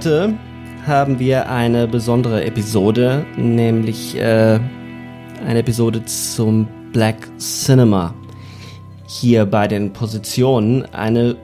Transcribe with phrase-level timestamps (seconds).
[0.00, 0.32] Heute
[0.86, 4.58] haben wir eine besondere Episode, nämlich äh,
[5.44, 8.14] eine Episode zum Black Cinema.
[9.06, 11.36] Hier bei den Positionen eine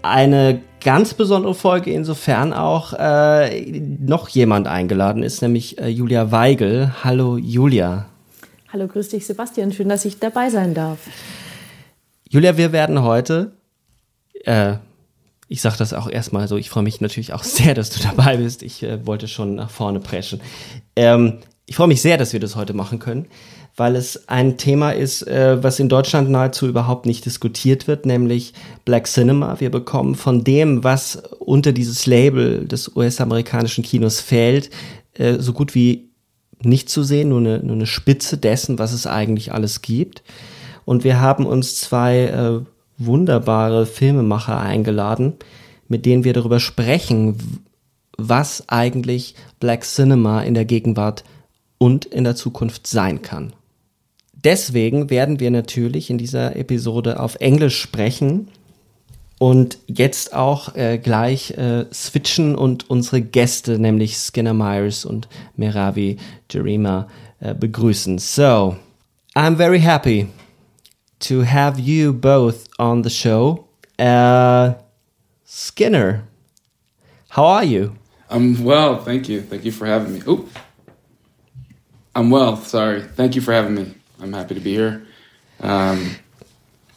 [0.00, 6.94] eine ganz besondere Folge, insofern auch äh, noch jemand eingeladen ist, nämlich äh, Julia Weigel.
[7.04, 8.06] Hallo Julia.
[8.72, 11.00] Hallo, grüß dich Sebastian, schön, dass ich dabei sein darf.
[12.30, 13.52] Julia, wir werden heute
[14.44, 14.76] äh,
[15.52, 18.38] ich sage das auch erstmal so, ich freue mich natürlich auch sehr, dass du dabei
[18.38, 18.62] bist.
[18.62, 20.40] Ich äh, wollte schon nach vorne preschen.
[20.96, 23.26] Ähm, ich freue mich sehr, dass wir das heute machen können,
[23.76, 28.54] weil es ein Thema ist, äh, was in Deutschland nahezu überhaupt nicht diskutiert wird, nämlich
[28.86, 29.60] Black Cinema.
[29.60, 34.70] Wir bekommen von dem, was unter dieses Label des US-amerikanischen Kinos fällt,
[35.14, 36.08] äh, so gut wie
[36.62, 40.22] nicht zu sehen, nur eine, nur eine Spitze dessen, was es eigentlich alles gibt.
[40.86, 42.71] Und wir haben uns zwei äh,
[43.06, 45.34] wunderbare Filmemacher eingeladen,
[45.88, 47.36] mit denen wir darüber sprechen,
[48.16, 51.24] was eigentlich Black Cinema in der Gegenwart
[51.78, 53.52] und in der Zukunft sein kann.
[54.32, 58.48] Deswegen werden wir natürlich in dieser Episode auf Englisch sprechen
[59.38, 66.16] und jetzt auch äh, gleich äh, switchen und unsere Gäste, nämlich Skinner Myers und Meravi
[66.50, 67.08] Jerima,
[67.40, 68.18] äh, begrüßen.
[68.18, 68.76] So,
[69.34, 70.28] I'm very happy
[71.22, 73.68] to have you both on the show.
[73.98, 74.74] Uh,
[75.44, 76.24] Skinner,
[77.30, 77.96] how are you?
[78.28, 79.40] I'm well, thank you.
[79.42, 80.22] Thank you for having me.
[80.26, 80.48] Oh,
[82.14, 82.56] I'm well.
[82.56, 83.02] Sorry.
[83.02, 83.94] Thank you for having me.
[84.20, 85.06] I'm happy to be here.
[85.60, 86.16] Um,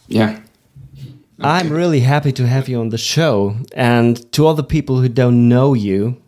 [0.07, 0.39] yeah.
[1.39, 3.57] I'm really happy to have you on the show.
[3.75, 6.21] And to all the people who don't know you,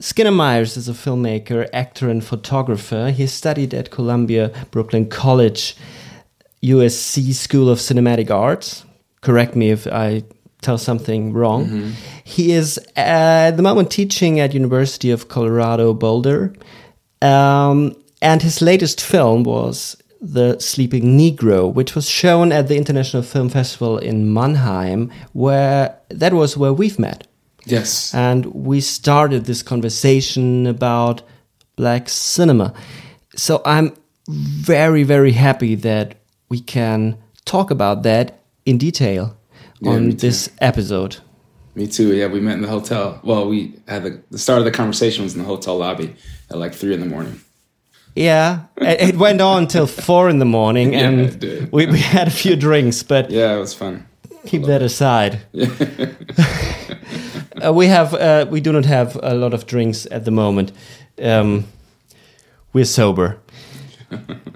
[0.00, 3.10] Skinner Myers is a filmmaker, actor, and photographer.
[3.10, 5.76] He studied at Columbia Brooklyn College
[6.62, 8.84] USC School of Cinematic Arts.
[9.22, 10.24] Correct me if I
[10.60, 11.66] tell something wrong.
[11.66, 11.92] Mm -hmm.
[12.24, 16.52] He is uh, at the moment teaching at University of Colorado Boulder,
[17.22, 19.96] um, and his latest film was
[20.32, 26.32] The Sleeping Negro, which was shown at the International Film Festival in Mannheim, where that
[26.32, 27.26] was where we've met.
[27.66, 31.22] Yes, and we started this conversation about
[31.76, 32.72] black cinema.
[33.36, 33.92] So I'm
[34.28, 36.19] very very happy that
[36.50, 37.16] we can
[37.46, 39.38] talk about that in detail
[39.80, 41.16] yeah, on this episode.
[41.74, 42.14] Me too.
[42.14, 43.20] Yeah, we met in the hotel.
[43.22, 46.14] Well, we had the, the start of the conversation was in the hotel lobby
[46.50, 47.40] at like three in the morning.
[48.16, 52.30] Yeah, it went on till four in the morning, yeah, and we, we had a
[52.30, 53.04] few drinks.
[53.04, 54.06] But yeah, it was fun.
[54.46, 55.42] Keep that aside.
[57.64, 60.72] uh, we have uh, we do not have a lot of drinks at the moment.
[61.22, 61.66] Um,
[62.72, 63.38] we're sober.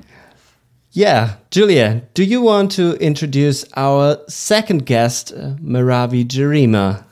[0.97, 7.03] Yeah, Julia, do you want to introduce our second guest, uh, Merawi Gerima?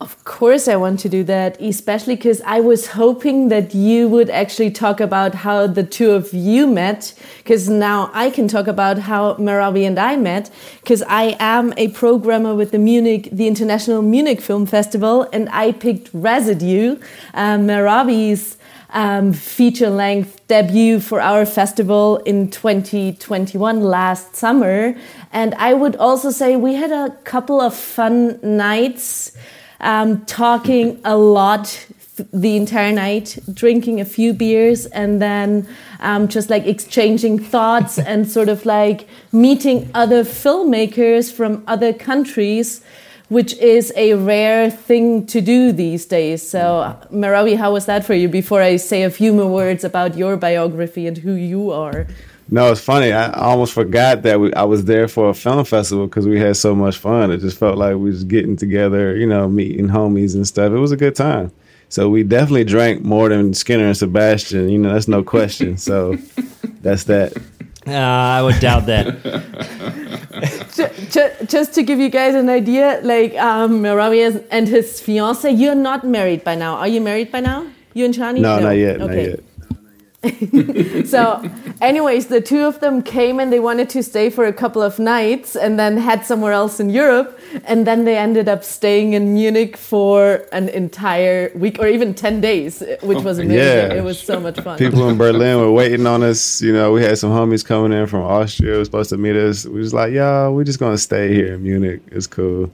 [0.00, 4.30] Of course, I want to do that, especially because I was hoping that you would
[4.30, 8.98] actually talk about how the two of you met, because now I can talk about
[8.98, 10.48] how Merawi and I met,
[10.80, 15.72] because I am a programmer with the Munich, the International Munich Film Festival, and I
[15.72, 16.96] picked Residue,
[17.34, 18.56] uh, Merawi's
[18.92, 24.96] um, feature length debut for our festival in 2021 last summer.
[25.32, 29.32] And I would also say we had a couple of fun nights
[29.80, 31.86] um, talking a lot
[32.32, 35.66] the entire night, drinking a few beers, and then
[36.00, 42.82] um, just like exchanging thoughts and sort of like meeting other filmmakers from other countries,
[43.30, 46.46] which is a rare thing to do these days.
[46.46, 47.24] So, mm-hmm.
[47.24, 48.28] Merawi, how was that for you?
[48.28, 52.06] Before I say a few more words about your biography and who you are.
[52.50, 53.12] No, it's funny.
[53.12, 56.56] I almost forgot that we, I was there for a film festival because we had
[56.56, 57.30] so much fun.
[57.30, 60.72] It just felt like we was getting together, you know, meeting homies and stuff.
[60.72, 61.52] It was a good time.
[61.88, 64.68] So we definitely drank more than Skinner and Sebastian.
[64.68, 65.76] You know, that's no question.
[65.76, 66.16] So
[66.82, 67.40] that's that.
[67.86, 69.06] Uh, I would doubt that.
[71.10, 75.74] just, just, to give you guys an idea, like um, Merawi and his fiance, you're
[75.74, 76.76] not married by now.
[76.76, 77.66] Are you married by now?
[77.94, 78.40] You and Shani?
[78.40, 78.66] No, no.
[78.66, 79.00] not yet.
[79.00, 79.06] Okay.
[79.06, 79.40] Not yet.
[81.06, 81.42] so
[81.80, 84.98] anyways the two of them came and they wanted to stay for a couple of
[84.98, 87.38] nights and then head somewhere else in europe.
[87.64, 92.40] And then they ended up staying in munich for an entire week or even 10
[92.42, 93.64] days which was oh, amazing.
[93.64, 93.94] yeah.
[93.94, 94.76] it was so much fun.
[94.76, 96.60] People in berlin were waiting on us.
[96.60, 99.64] You know we had some homies coming in from austria was supposed to meet us.
[99.64, 102.02] We was like yo we're just gonna stay here in munich.
[102.08, 102.70] It's cool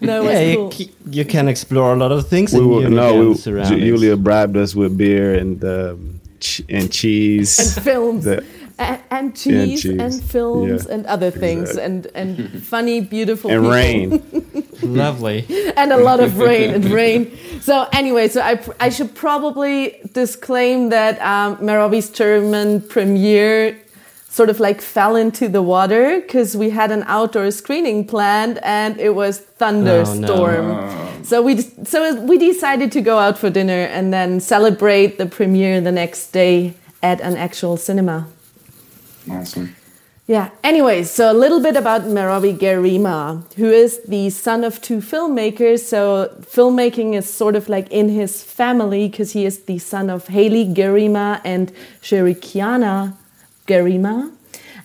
[0.00, 0.72] no, yeah, cool.
[0.74, 2.52] you, you, can explore a lot of things.
[2.52, 7.84] We were, no, we, Julia bribed us with beer and um, ch and cheese and
[7.84, 8.24] films.
[8.24, 8.44] The,
[8.78, 10.94] and, and, cheese and, cheese and films yeah.
[10.94, 11.84] and other things exactly.
[11.84, 14.22] and and funny beautiful and rain
[14.82, 15.44] lovely
[15.76, 20.88] and a lot of rain and rain so anyway so i i should probably disclaim
[20.88, 23.78] that um Merawi's german premiere
[24.30, 28.98] sort of like fell into the water because we had an outdoor screening planned and
[29.00, 30.70] it was thunderstorm.
[30.70, 31.22] Oh, no.
[31.24, 35.80] So we so we decided to go out for dinner and then celebrate the premiere
[35.80, 38.28] the next day at an actual cinema.
[39.28, 39.74] Awesome.
[40.28, 40.50] Yeah.
[40.62, 45.80] Anyways, so a little bit about Merawi Gerima, who is the son of two filmmakers.
[45.80, 50.28] So filmmaking is sort of like in his family because he is the son of
[50.28, 53.16] Haile Gerima and Shirikiana
[53.70, 54.32] Gerima.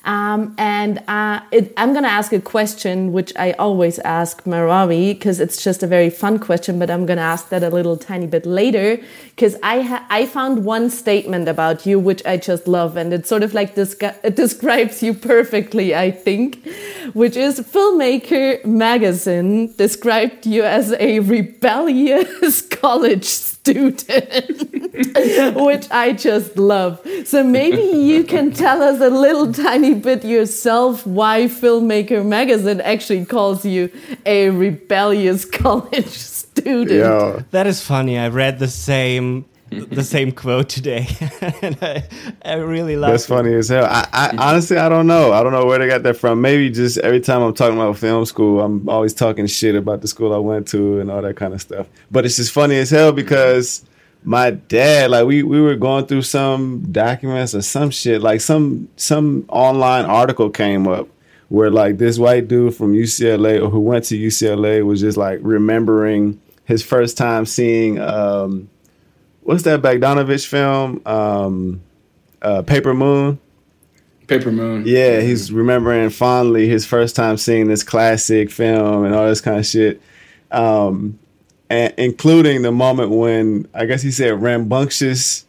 [0.06, 5.14] Um, and uh, it, I'm going to ask a question which I always ask Merawi
[5.14, 7.98] because it's just a very fun question, but I'm going to ask that a little
[7.98, 9.00] tiny bit later
[9.30, 13.42] because I I found one statement about you which I just love, and it sort
[13.42, 16.64] of like it describes you perfectly, I think,
[17.14, 23.55] which is Filmmaker Magazine described you as a rebellious college student,
[25.56, 27.02] which I just love.
[27.26, 33.26] So maybe you can tell us a little tiny bit yourself why Filmmaker Magazine actually
[33.26, 33.92] calls you
[34.26, 36.92] a rebellious college student.
[36.92, 37.44] Yeah.
[37.52, 38.18] That is funny.
[38.18, 39.46] I read the same
[39.82, 41.08] the same quote today,
[41.62, 42.04] and I,
[42.44, 43.12] I really love.
[43.12, 43.28] That's it.
[43.28, 43.86] funny as hell.
[43.86, 45.34] I, I honestly I don't know.
[45.34, 46.42] I don't know where they got that from.
[46.42, 50.08] Maybe just every time I'm talking about film school, I'm always talking shit about the
[50.08, 51.88] school I went to and all that kind of stuff.
[52.12, 53.86] But it's just funny as hell because
[54.24, 58.90] my dad, like we we were going through some documents or some shit, like some
[58.96, 61.08] some online article came up
[61.50, 65.40] where like this white dude from UCLA or who went to UCLA was just like
[65.42, 68.68] remembering his first time seeing um
[69.46, 71.02] what's that Bogdanovich film?
[71.06, 71.82] Um,
[72.42, 73.40] uh, Paper Moon.
[74.28, 74.84] Paper Moon.
[74.86, 79.60] Yeah, he's remembering fondly his first time seeing this classic film and all this kind
[79.60, 80.02] of shit.
[80.52, 81.20] Um,
[81.70, 85.46] and including the moment when I guess he said rambunctious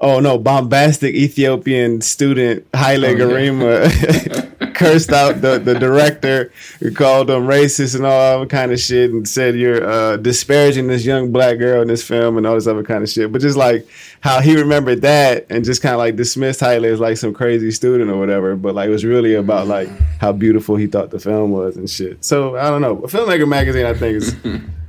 [0.00, 6.52] oh no, bombastic Ethiopian student Haile oh, Gerima cursed out the, the director,
[6.94, 11.04] called him racist and all that kind of shit, and said you're uh, disparaging this
[11.04, 13.32] young black girl in this film and all this other kind of shit.
[13.32, 13.86] But just like
[14.20, 17.70] how he remembered that and just kind of like dismissed Haile as like some crazy
[17.70, 19.88] student or whatever, but like it was really about like
[20.20, 22.24] how beautiful he thought the film was and shit.
[22.24, 22.96] So I don't know.
[22.96, 24.34] Filmmaker magazine, I think is.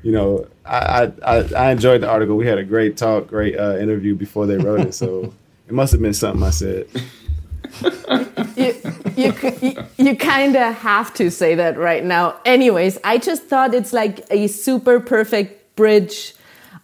[0.06, 2.36] you know, I, I, I enjoyed the article.
[2.38, 4.94] We had a great talk, great uh, interview before they wrote it.
[4.94, 5.34] So
[5.68, 6.88] it must have been something I said.
[9.16, 12.36] You you, you, kind of have to say that right now.
[12.46, 16.34] Anyways, I just thought it's like a super perfect bridge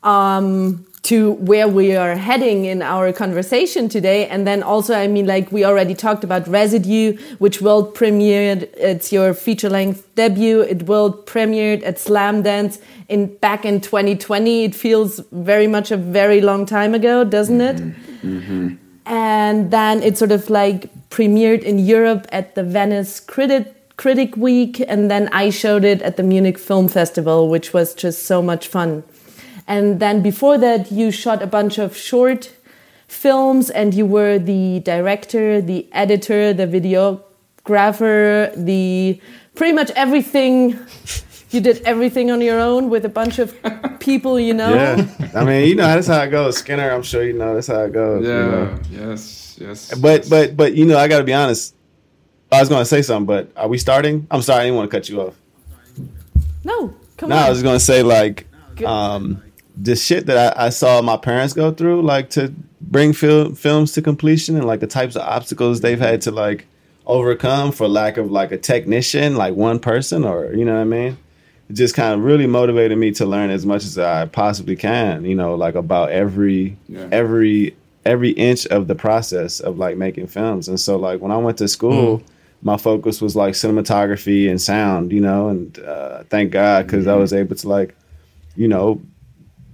[0.03, 4.27] um, to where we are heading in our conversation today.
[4.27, 8.69] And then also, I mean, like we already talked about Residue, which world premiered.
[8.75, 10.61] It's your feature length debut.
[10.61, 14.63] It world premiered at Slamdance in back in 2020.
[14.63, 17.77] It feels very much a very long time ago, doesn't it?
[18.23, 18.90] Mm -hmm.
[19.05, 24.83] And then it sort of like premiered in Europe at the Venice Critic Critic Week,
[24.87, 28.67] and then I showed it at the Munich Film Festival, which was just so much
[28.67, 29.03] fun.
[29.67, 32.51] And then before that, you shot a bunch of short
[33.07, 39.21] films and you were the director, the editor, the videographer, the
[39.53, 40.79] pretty much everything
[41.53, 43.53] you did everything on your own with a bunch of
[43.99, 44.73] people you know.
[44.73, 46.57] Yeah, I mean, you know, that's how it goes.
[46.57, 48.25] Skinner, I'm sure you know that's how it goes.
[48.25, 48.45] Yeah.
[48.45, 48.79] you know?
[49.09, 49.57] Yes.
[49.59, 49.93] Yes.
[49.99, 51.75] But but but you know, I got to be honest.
[52.51, 54.27] I was going to say something, but are we starting?
[54.29, 55.35] I'm sorry, I didn't want to cut you off.
[56.63, 57.43] No, come No, on.
[57.43, 58.47] I was going to say like
[58.85, 59.41] um,
[59.77, 63.93] the shit that I, I saw my parents go through, like to bring fil- films
[63.93, 66.65] to completion, and like the types of obstacles they've had to like
[67.05, 70.85] overcome for lack of like a technician, like one person, or you know what I
[70.85, 71.17] mean.
[71.73, 75.35] Just kind of really motivated me to learn as much as I possibly can, you
[75.35, 77.07] know, like about every Yeah.
[77.11, 80.67] every every inch of the process of like making films.
[80.67, 82.23] And so like when I went to school,
[82.63, 87.15] my focus was like cinematography and sound, you know, and uh, thank God because I
[87.15, 87.95] was able to like,
[88.55, 89.01] you know,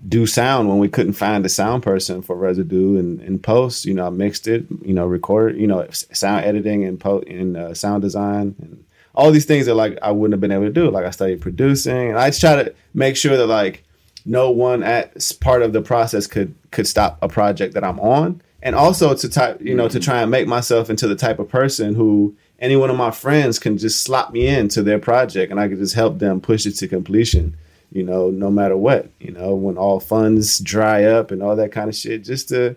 [0.08, 3.86] do sound when we couldn't find a sound person for residue and in post.
[3.86, 7.58] You know, I mixed it, you know, recorded, you know, sound editing and po and
[7.58, 8.84] uh, sound design and
[9.17, 10.91] all these things that like I wouldn't have been able to do.
[10.91, 13.83] Like I studied producing, and I just try to make sure that like
[14.25, 18.41] no one at part of the process could could stop a project that I'm on,
[18.62, 20.05] and also to type, you know, to mm-hmm.
[20.05, 23.57] try and make myself into the type of person who any one of my friends
[23.57, 26.74] can just slot me into their project, and I could just help them push it
[26.74, 27.57] to completion.
[27.91, 31.71] You know, no matter what, you know, when all funds dry up and all that
[31.71, 32.75] kind of shit, just to,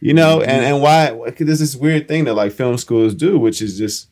[0.00, 0.74] you know, and mm-hmm.
[0.74, 1.30] and why?
[1.30, 4.08] 'cause There's this weird thing that like film schools do, which is just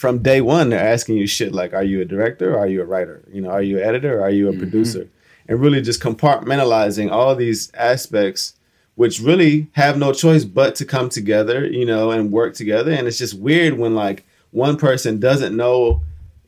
[0.00, 2.80] from day one they're asking you shit like are you a director or are you
[2.80, 3.22] a writer?
[3.30, 4.60] You know are you an editor or are you a mm-hmm.
[4.62, 5.10] producer?
[5.46, 8.54] And really just compartmentalizing all these aspects
[8.94, 12.92] which really have no choice but to come together you know and work together.
[12.92, 16.02] And it's just weird when like one person doesn't know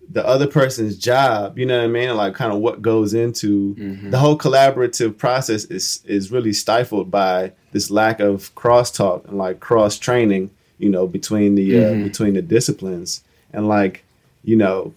[0.09, 2.17] the other person's job you know what i mean?
[2.17, 4.09] Like kind of what goes into mm-hmm.
[4.13, 9.61] the whole collaborative process is is really stifled by this lack of crosstalk and like
[9.61, 12.05] cross training you know between the uh, mm-hmm.
[12.05, 14.05] between the disciplines and like
[14.43, 14.93] you know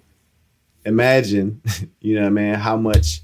[0.85, 1.61] imagine
[2.01, 3.21] you know what i mean how much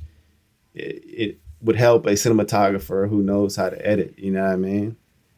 [0.73, 4.55] it, it would help a cinematographer who knows how to edit you know what i
[4.55, 4.95] mean?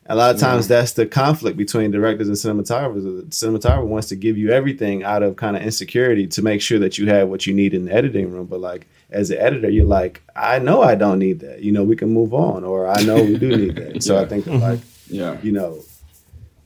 [0.07, 3.03] A lot of times that's the conflict between directors and cinematographers.
[3.03, 6.77] The cinematographer wants to give you everything out of kind of insecurity to make sure
[6.79, 8.47] that you have what you need in the editing room.
[8.47, 11.61] But like as an editor you're like i know i don't need that.
[11.61, 13.91] You know we can move on or i know we do need that.
[13.93, 15.37] And so i think that like yeah.
[15.41, 15.79] you know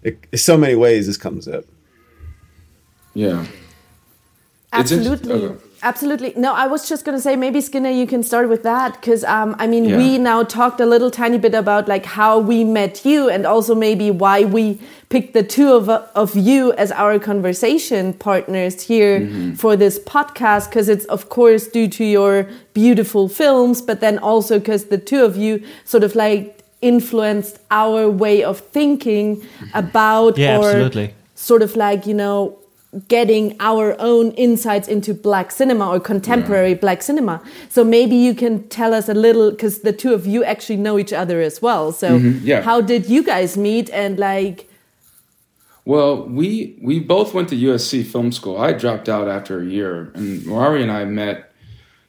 [0.02, 1.66] it, it's so many ways this comes up
[3.26, 3.46] Yeah.
[4.74, 5.34] Absolutely.
[5.34, 5.56] okay.
[5.84, 6.34] Absolutely.
[6.36, 9.24] No, I was just going to say maybe Skinner, you can start with that because
[9.24, 9.98] um, I mean, Yeah.
[9.98, 13.76] we now talked a little tiny bit about like how we met you and also
[13.76, 19.54] maybe why we picked the two of, of you as our conversation partners here Mm-hmm.
[19.62, 24.60] for this podcast because it's of course due to your beautiful films, but then also
[24.60, 26.44] because the two of you sort of like
[26.82, 29.42] influenced our way of thinking
[29.74, 31.14] about Yeah, or absolutely.
[31.36, 32.58] sort of like you know
[33.08, 38.68] getting our own insights into black cinema or contemporary black cinema so maybe you can
[38.70, 41.92] tell us a little because the two of you actually know each other as well
[41.92, 42.62] so yeah.
[42.62, 44.68] how did you guys meet and like
[45.88, 48.58] Well, we we both went to USC Film School.
[48.58, 51.54] I dropped out after a year, and Mari and I met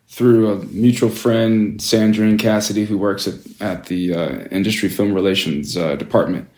[0.08, 5.76] through a mutual friend, Sandrine Cassidy, who works at, at the uh, Industry Film Relations
[5.76, 6.48] uh, Department.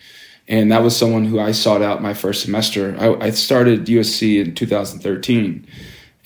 [0.51, 2.95] And that was someone who I sought out my first semester.
[2.99, 5.67] I, I started USC in 2013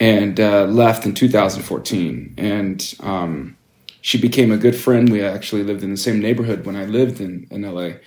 [0.00, 2.34] and uh, left in 2014.
[2.36, 3.56] And um,
[4.00, 5.08] she became a good friend.
[5.08, 7.98] We actually lived in the same neighborhood when I lived in, in LA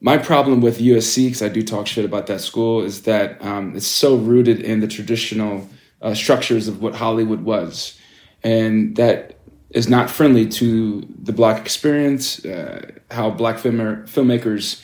[0.00, 3.74] my problem with USC, because I do talk shit about that school, is that um,
[3.76, 5.68] it's so rooted in the traditional
[6.02, 7.98] uh, structures of what Hollywood was,
[8.42, 9.38] and that
[9.70, 12.44] is not friendly to the black experience.
[12.44, 14.82] Uh, how black film- filmmakers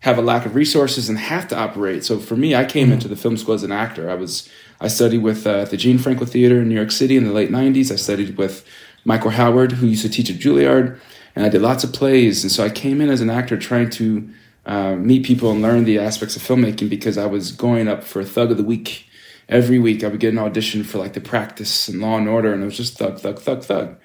[0.00, 2.04] have a lack of resources and have to operate.
[2.04, 4.10] So for me, I came into the film school as an actor.
[4.10, 4.48] I was
[4.80, 7.50] I studied with uh, the Gene Frankel Theater in New York City in the late
[7.50, 7.92] '90s.
[7.92, 8.64] I studied with
[9.04, 10.98] Michael Howard, who used to teach at Juilliard,
[11.36, 12.42] and I did lots of plays.
[12.42, 14.28] And so I came in as an actor trying to
[14.66, 18.24] uh, meet people and learn the aspects of filmmaking because I was going up for
[18.24, 19.06] Thug of the Week.
[19.48, 22.52] Every week I would get an audition for like The Practice and Law and Order,
[22.52, 23.96] and it was just thug, thug, thug, thug.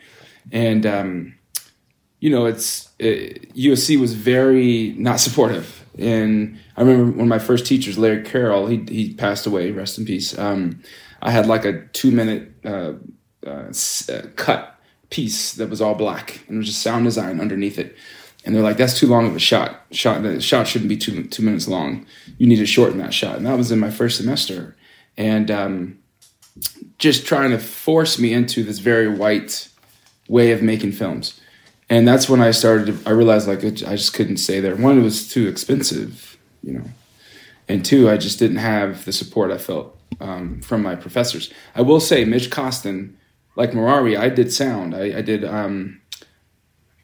[0.52, 1.36] And, um,
[2.20, 5.85] you know, it's it, USC was very not supportive.
[5.98, 9.98] And I remember one of my first teachers, Larry Carroll, he, he passed away, rest
[9.98, 10.38] in peace.
[10.38, 10.82] Um,
[11.22, 12.94] I had like a two minute uh,
[13.46, 13.72] uh,
[14.10, 17.96] uh, cut piece that was all black and it was just sound design underneath it.
[18.44, 19.86] And they're like, that's too long of a shot.
[19.92, 22.06] Shot the shot shouldn't be two two minutes long.
[22.38, 23.38] You need to shorten that shot.
[23.38, 24.76] And that was in my first semester.
[25.18, 25.98] And um,
[27.00, 29.70] just trying to force me into this very white
[30.28, 31.40] way of making films.
[31.90, 32.88] And that's when I started.
[32.88, 34.76] To, I realized like I just couldn't stay there.
[34.76, 36.86] One, it was too expensive, you know,
[37.68, 41.52] and two, I just didn't have the support I felt um, from my professors.
[41.76, 43.18] I will say, Midge Costin
[43.56, 44.96] like Merawi, I did sound.
[44.96, 46.02] I, I did um,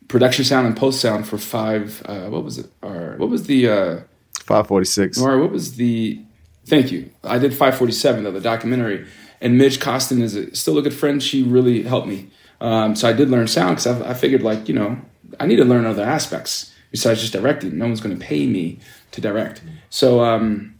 [0.08, 2.02] production sound and post sound for five.
[2.06, 2.72] Uh, what was it?
[2.82, 3.70] Or what was the?
[3.70, 4.00] Uh,
[4.46, 5.20] 546.
[5.20, 6.22] Merawi, what was the?
[6.66, 7.10] Thank you.
[7.24, 9.08] I did 547 though, the documentary.
[9.40, 11.22] And Midge Costin is a, still a good friend.
[11.22, 12.30] She really helped me.
[12.62, 15.02] Um, so I did learn sound because I, figured like you know
[15.40, 17.78] I need to learn other aspects besides just directing.
[17.78, 18.80] No one's going to pay me
[19.12, 19.62] to direct.
[19.90, 20.76] So um,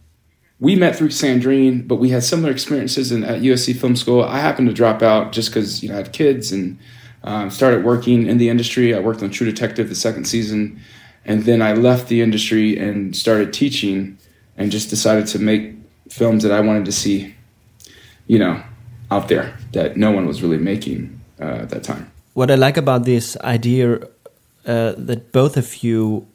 [0.60, 4.22] we met through Sandrine, but we had similar experiences in, at USC Film School.
[4.22, 6.78] I happened to drop out just because you know I had kids and
[7.24, 8.94] um, started working in the industry.
[8.94, 10.80] I worked on True Detective the second season,
[11.24, 14.18] and then I left the industry and started teaching,
[14.56, 15.74] and just decided to make
[16.08, 17.34] films that I wanted to see,
[18.28, 18.62] you know,
[19.10, 22.10] out there that no one was really making at that time.
[22.34, 24.00] What I like about this idea
[24.66, 26.26] uh, that both of you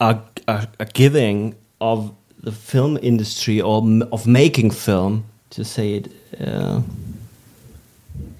[0.00, 5.94] are, are, are giving of the film industry or m- of making film, to say
[5.94, 6.08] it
[6.40, 6.80] uh,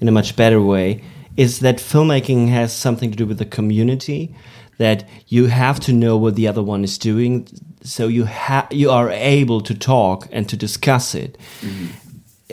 [0.01, 1.03] in a much better way,
[1.35, 4.35] is that filmmaking has something to do with the community.
[4.77, 7.47] That you have to know what the other one is doing,
[7.81, 11.35] so you ha- you are able to talk and to discuss it.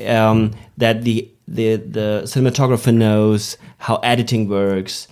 [0.07, 5.09] Um, that the the the cinematographer knows how editing works,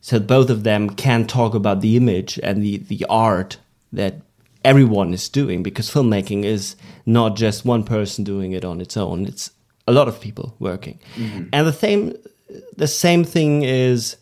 [0.00, 3.58] so both of them can talk about the image and the the art
[3.92, 4.14] that
[4.64, 9.26] everyone is doing because filmmaking is not just one person doing it on its own
[9.26, 9.50] it's
[9.88, 10.98] a lot of people working.
[11.52, 12.14] And the same
[12.76, 14.16] the same thing is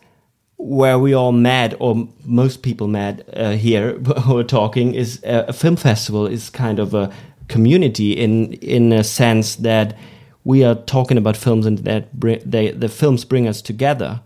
[0.56, 5.44] where we all met or most people met uh, here who are talking is uh,
[5.48, 7.12] a film festival is kind of a
[7.48, 9.96] community in in a sense that
[10.44, 14.20] we are talking about films and that br- they, the films bring us together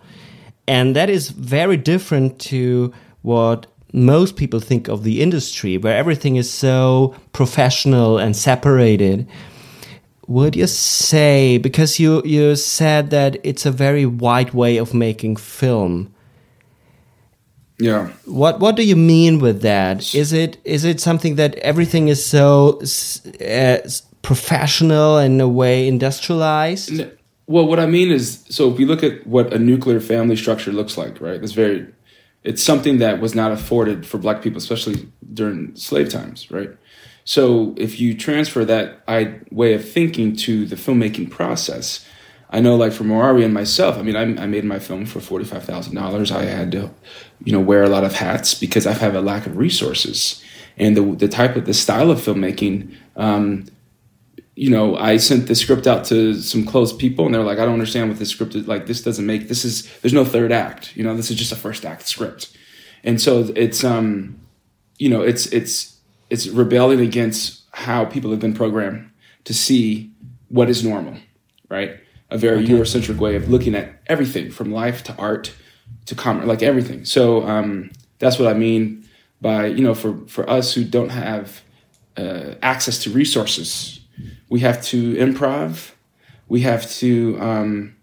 [0.66, 2.92] and that is very different to
[3.22, 9.26] what most people think of the industry, where everything is so professional and separated.
[10.26, 15.36] Would you say, because you, you said that it's a very wide way of making
[15.36, 16.12] film,
[17.78, 18.08] Yeah.
[18.24, 20.14] what what do you mean with that?
[20.14, 22.80] Is it is it something that everything is so
[23.40, 23.78] uh,
[24.24, 26.90] professional and in a way industrialized?
[27.00, 27.12] N-
[27.46, 30.72] Well, what I mean is, so if we look at what a nuclear family structure
[30.72, 31.42] looks like, right?
[31.42, 31.86] It's very,
[32.42, 36.70] it's something that was not afforded for Black people, especially during slave times, right?
[37.24, 42.04] So if you transfer that I, way of thinking to the filmmaking process,
[42.50, 45.20] I know, like for Merawi and myself, I mean, I, I made my film for
[45.20, 46.30] forty five thousand dollars.
[46.30, 46.90] I had to,
[47.42, 50.42] you know, wear a lot of hats because I have a lack of resources,
[50.76, 52.94] and the the type of the style of filmmaking.
[53.16, 53.66] Um,
[54.56, 57.64] you know, I sent the script out to some close people, and they're like, "I
[57.64, 58.86] don't understand what this script is like.
[58.86, 59.48] This doesn't make.
[59.48, 60.96] This is there's no third act.
[60.96, 62.56] You know, this is just a first act script."
[63.02, 64.38] And so it's um,
[64.98, 65.98] you know, it's it's
[66.30, 69.10] it's rebelling against how people have been programmed
[69.44, 70.12] to see
[70.48, 71.16] what is normal,
[71.68, 71.98] right?
[72.30, 75.52] A very Eurocentric way of looking at everything from life to art
[76.06, 77.04] to commerce, like everything.
[77.04, 79.08] So um, that's what I mean
[79.40, 81.62] by you know, for for us who don't have
[82.16, 84.00] uh, access to resources,
[84.54, 85.90] we have to improv.
[86.46, 87.96] We have to um,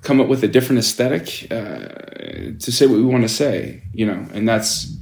[0.00, 4.06] come up with a different aesthetic uh, to say what we want to say, you
[4.06, 4.96] know, and that's,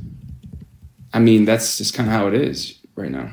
[1.13, 3.31] I mean, that's just kind of how it is right now.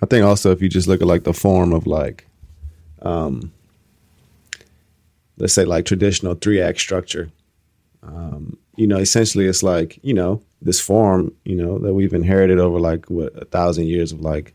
[0.00, 2.28] I think also if you just look at like the form of like,
[3.02, 3.52] um,
[5.36, 7.28] let's say like traditional three act structure,
[8.04, 12.60] um, you know, essentially it's like you know this form, you know, that we've inherited
[12.60, 14.54] over like what a thousand years of like,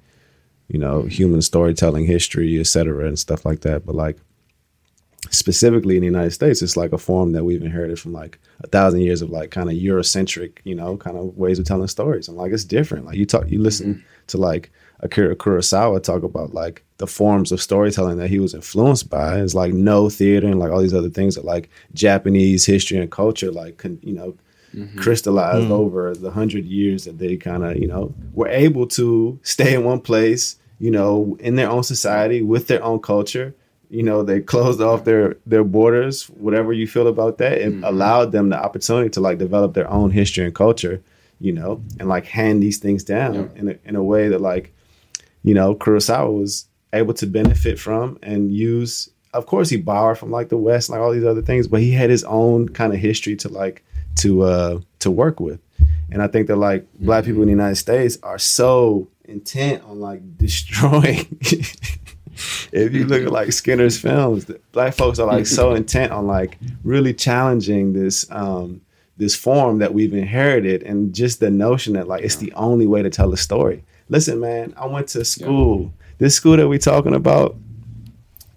[0.73, 3.85] you know, human storytelling history, et cetera, and stuff like that.
[3.85, 4.17] But like
[5.29, 8.67] specifically in the United States, it's like a form that we've inherited from like a
[8.67, 12.27] thousand years of like kind of Eurocentric, you know, kind of ways of telling stories.
[12.27, 13.05] And like it's different.
[13.05, 14.25] Like you talk, you listen mm-hmm.
[14.27, 19.11] to like Akira Kurosawa talk about like the forms of storytelling that he was influenced
[19.11, 19.39] by.
[19.39, 23.11] It's like Noh theater and like all these other things that like Japanese history and
[23.11, 24.35] culture, like con- you know,
[24.73, 24.99] mm-hmm.
[24.99, 25.71] crystallized mm.
[25.71, 29.83] over the hundred years that they kind of you know were able to stay in
[29.83, 33.53] one place, you know, in their own society with their own culture
[33.89, 37.59] you know they closed off their their borders whatever you feel about that.
[37.59, 41.01] It allowed them the opportunity to like develop their own history and culture
[41.39, 43.47] you know and like hand these things down Yeah.
[43.59, 44.73] in, a, in a way that like
[45.43, 50.31] you know kurosawa was able to benefit from and use of course he borrowed from
[50.31, 52.99] like the west like all these other things but he had his own kind of
[52.99, 53.83] history to like
[54.15, 55.59] to uh to work with.
[56.11, 59.99] And i think that like black people in the united states are so intent on
[59.99, 61.37] like destroying
[62.71, 66.27] if you look at like Skinner's films, the black folks are like so intent on
[66.27, 68.81] like really challenging this um
[69.17, 73.01] this form that we've inherited and just the notion that like it's the only way
[73.01, 73.83] to tell a story.
[74.09, 75.93] Listen, man, I went to school.
[76.17, 77.55] This school that we're talking about,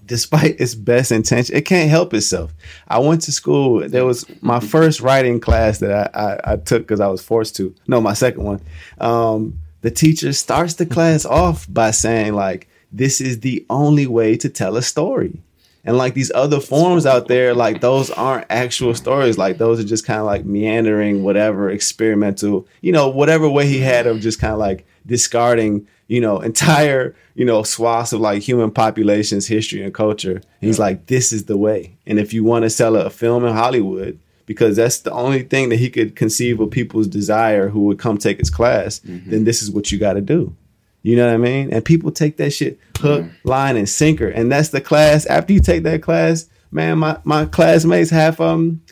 [0.04, 2.52] despite its best intention, it can't help itself.
[2.88, 3.88] I went to school.
[3.88, 7.56] There was my first writing class that I, I, I took because I was forced
[7.56, 7.74] to.
[7.86, 8.60] No, my second one.
[8.98, 14.36] Um, the teacher starts the class off by saying like, "This is the only way
[14.36, 15.40] to tell a story."
[15.86, 19.38] And like these other forms out there, like those aren't actual stories.
[19.38, 23.78] Like those are just kind of like meandering, whatever, experimental, you know, whatever way he
[23.78, 28.42] had of just kind of like discarding, you know, entire, you know, swaths of like
[28.42, 30.34] human populations, history and culture.
[30.34, 31.96] And he's like, this is the way.
[32.04, 35.68] And if you want to sell a film in Hollywood, because that's the only thing
[35.68, 39.30] that he could conceive of people's desire who would come take his class, mm-hmm.
[39.30, 40.56] then this is what you got to do.
[41.02, 41.72] You know what I mean?
[41.72, 44.28] And people take that shit hook, line, and sinker.
[44.28, 45.24] And that's the class.
[45.26, 48.82] After you take that class, man, my, my classmates have um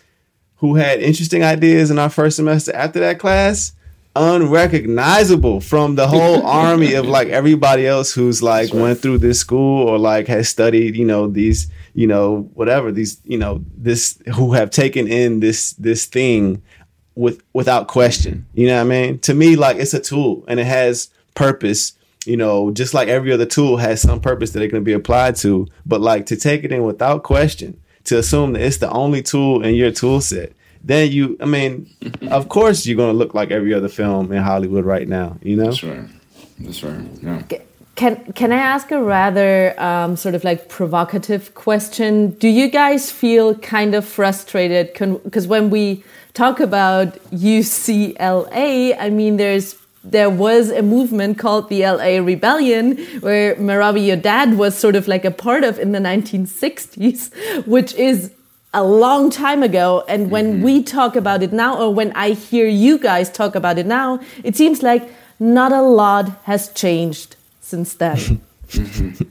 [0.57, 3.73] who had interesting ideas in our first semester after that class,
[4.17, 8.81] unrecognizable from the whole army of like everybody else who's like right.
[8.81, 13.21] went through this school or like has studied, you know, these, you know, whatever, these,
[13.25, 16.63] you know, this who have taken in this this thing
[17.15, 18.47] with without question.
[18.55, 19.19] You know what I mean?
[19.21, 21.95] To me, like it's a tool and it has purpose
[22.27, 25.37] you know, just like every other tool has some purpose that it can be applied
[25.37, 29.23] to, but like to take it in without question, to assume that it's the only
[29.23, 30.53] tool in your tool set,
[30.83, 31.91] then you, I mean,
[32.31, 35.57] of course you're going to look like every other film in Hollywood right now, you
[35.57, 35.67] know?
[35.67, 36.09] That's right.
[36.59, 37.07] That's right.
[37.23, 37.59] Yeah.
[37.97, 42.31] Can can I ask a rather um, sort of like provocative question?
[42.31, 44.93] Do you guys feel kind of frustrated?
[45.23, 46.03] Because when we
[46.33, 53.55] talk about UCLA, I mean, there's there was a movement called the LA Rebellion, where
[53.57, 58.33] Merawi, your dad, was sort of like a part of in the 1960s, which is
[58.75, 60.03] a long time ago.
[60.09, 60.65] And when mm -hmm.
[60.65, 64.19] we talk about it now, or when I hear you guys talk about it now,
[64.43, 65.07] it seems like
[65.39, 67.37] not a lot has changed
[67.75, 68.17] since then.
[68.17, 69.27] mm -hmm.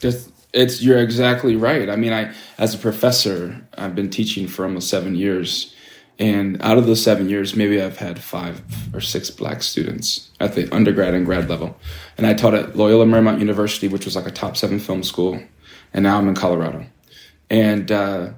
[0.00, 1.88] Just, it's you're exactly right.
[1.88, 3.36] I mean, I as a professor,
[3.78, 5.74] I've been teaching for almost seven years
[6.18, 8.62] and out of those seven years, maybe I've had five
[8.94, 11.76] or six black students at the undergrad and grad level.
[12.16, 15.42] And I taught at Loyola Marymount University, which was like a top seven film school.
[15.92, 16.86] And now I'm in Colorado.
[17.50, 18.30] And uh,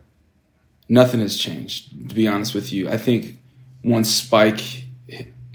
[0.88, 2.88] nothing has changed, to be honest with you.
[2.88, 3.38] I think
[3.84, 4.85] once Spike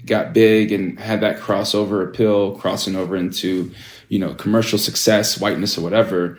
[0.06, 3.72] got big and had that crossover appeal, crossing over into,
[4.08, 6.38] you know, commercial success, whiteness, or whatever,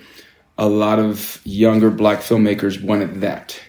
[0.57, 3.59] a lot of younger black filmmakers wanted that.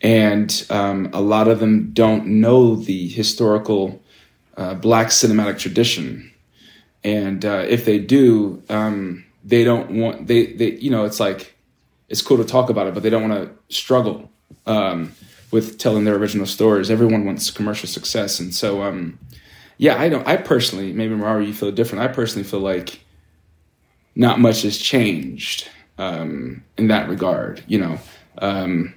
[0.00, 4.02] And um, a lot of them don't know the historical
[4.56, 6.30] uh, black cinematic tradition.
[7.02, 11.54] And uh, if they do um, they don't want they, they you know it's like
[12.08, 14.30] it's cool to talk about it but they don't want to struggle.
[14.66, 15.12] Um,
[15.54, 16.90] with telling their original stories.
[16.90, 18.40] Everyone wants commercial success.
[18.40, 19.20] And so um,
[19.76, 22.02] yeah i don't i personally maybe Merawi you feel different.
[22.02, 23.00] I personally feel like
[24.16, 27.98] not much has changed um, in that regard you know?
[28.38, 28.94] Um,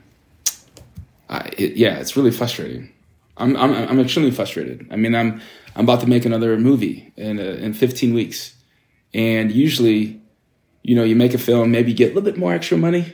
[1.30, 2.92] I, it, yeah, it's really frustrating.
[3.36, 4.88] I'm, I'm I'm extremely frustrated.
[4.90, 5.42] I mean, I'm
[5.76, 8.56] I'm about to make another movie in a, in 15 weeks,
[9.14, 10.20] and usually,
[10.82, 13.14] you know, you make a film, maybe get a little bit more extra money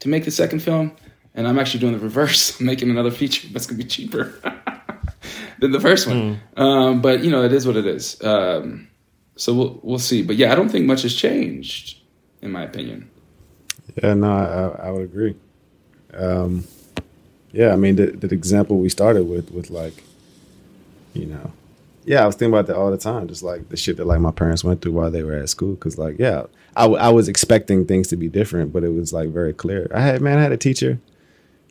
[0.00, 0.94] to make the second film,
[1.36, 4.32] and I'm actually doing the reverse, I'm making another feature that's gonna be cheaper
[5.60, 6.40] than the first one.
[6.56, 6.60] Mm.
[6.60, 8.20] Um, but you know, it is what it is.
[8.24, 8.88] Um,
[9.36, 10.22] so we'll we'll see.
[10.22, 12.00] But yeah, I don't think much has changed,
[12.42, 13.10] in my opinion.
[14.02, 15.36] Yeah, no, I, I would agree.
[16.14, 16.64] Um,
[17.52, 20.02] yeah, I mean the, the example we started with with like,
[21.12, 21.52] you know,
[22.06, 24.20] yeah, I was thinking about that all the time, just like the shit that like
[24.20, 25.76] my parents went through while they were at school.
[25.76, 26.44] Cause like, yeah,
[26.74, 29.90] I, w- I was expecting things to be different, but it was like very clear.
[29.94, 30.98] I had man, I had a teacher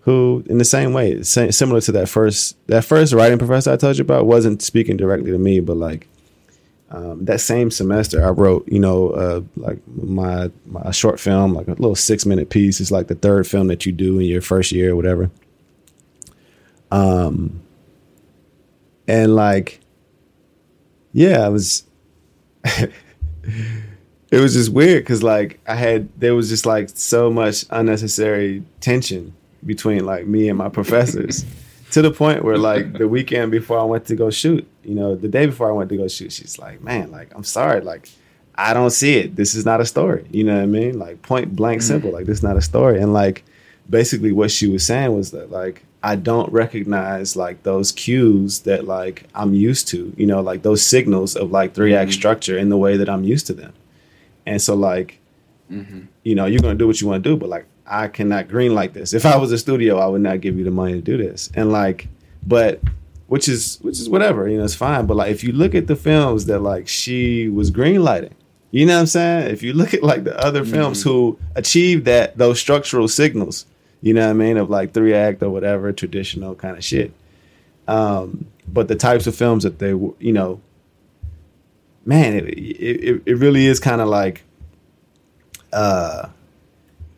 [0.06, 3.98] who, in the same way, similar to that first that first writing professor I told
[3.98, 6.08] you about, wasn't speaking directly to me, but like
[6.92, 11.68] um, that same semester, I wrote, you know, uh, like my my short film, like
[11.68, 12.80] a little six minute piece.
[12.80, 15.32] It's like the third film that you do in your first year or whatever.
[16.92, 17.62] Um,
[19.08, 19.80] and like,
[21.14, 21.84] yeah, I was,
[22.64, 22.92] it
[24.32, 29.34] was just weird because like I had, there was just like so much unnecessary tension
[29.66, 31.46] between like me and my professors
[31.92, 35.16] to the point where like the weekend before I went to go shoot, you know,
[35.16, 38.10] the day before I went to go shoot, she's like, man, like, I'm sorry, like,
[38.58, 39.36] I don't see it.
[39.36, 40.26] This is not a story.
[40.32, 40.98] You know what I mean?
[40.98, 41.86] Like point blank mm.
[41.86, 42.12] simple.
[42.12, 43.02] Like this is not a story.
[43.02, 43.44] And like
[43.90, 48.86] basically what she was saying was that like I don't recognize like those cues that
[48.86, 52.18] like I'm used to, you know, like those signals of like 3 act mm-hmm.
[52.18, 53.74] structure in the way that I'm used to them.
[54.46, 55.20] And so like,
[55.70, 56.02] mm-hmm.
[56.24, 58.74] you know, you're gonna do what you want to do, but like I cannot green
[58.74, 59.14] like this.
[59.14, 61.50] If I was a studio, I would not give you the money to do this.
[61.54, 62.08] And like,
[62.46, 62.82] but
[63.28, 65.06] which is which is whatever, you know, it's fine.
[65.06, 68.36] But like if you look at the films that like she was green lighting,
[68.76, 69.52] You know what I'm saying?
[69.52, 73.66] If you look at like the other films who achieved that those structural signals,
[74.02, 77.14] you know what I mean, of like three act or whatever traditional kind of shit.
[77.88, 80.60] Um, but the types of films that they, you know,
[82.04, 84.44] man, it it, it really is kind of like,
[85.72, 86.28] uh,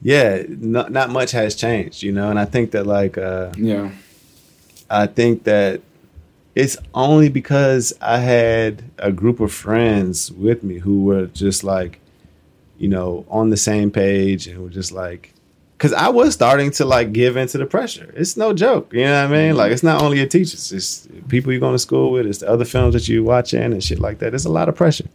[0.02, 3.92] yeah, not not much has changed, you know, and I think that like, uh, Yeah.
[4.90, 5.82] I think that
[6.56, 12.00] it's only because I had a group of friends with me who were just like,
[12.78, 15.34] you know, on the same page and were just like,
[15.78, 18.12] because I was starting to like give into the pressure.
[18.16, 19.56] It's no joke, you know what I mean?
[19.58, 22.50] Like, it's not only your teachers, it's people you're going to school with, it's the
[22.50, 24.34] other films that you're watching and shit like that.
[24.34, 25.08] It's a lot of pressure,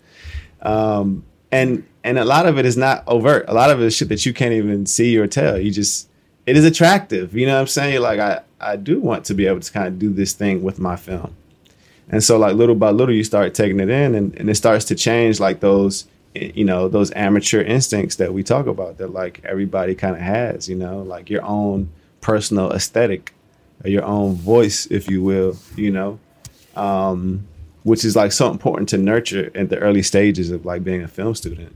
[0.60, 3.44] um, and and a lot of it is not overt.
[3.48, 5.58] A lot of it is shit that you can't even see or tell.
[5.58, 6.08] You just
[6.46, 7.34] it is attractive.
[7.34, 8.00] You know what I'm saying?
[8.00, 10.78] Like, I, I do want to be able to kind of do this thing with
[10.78, 11.36] my film.
[12.08, 14.84] And so like little by little you start taking it in and, and it starts
[14.86, 19.40] to change like those you know, those amateur instincts that we talk about that like
[19.44, 23.34] everybody kind of has, you know, like your own personal aesthetic
[23.84, 26.18] or your own voice, if you will, you know.
[26.74, 27.46] Um,
[27.82, 31.08] which is like so important to nurture at the early stages of like being a
[31.08, 31.74] film student.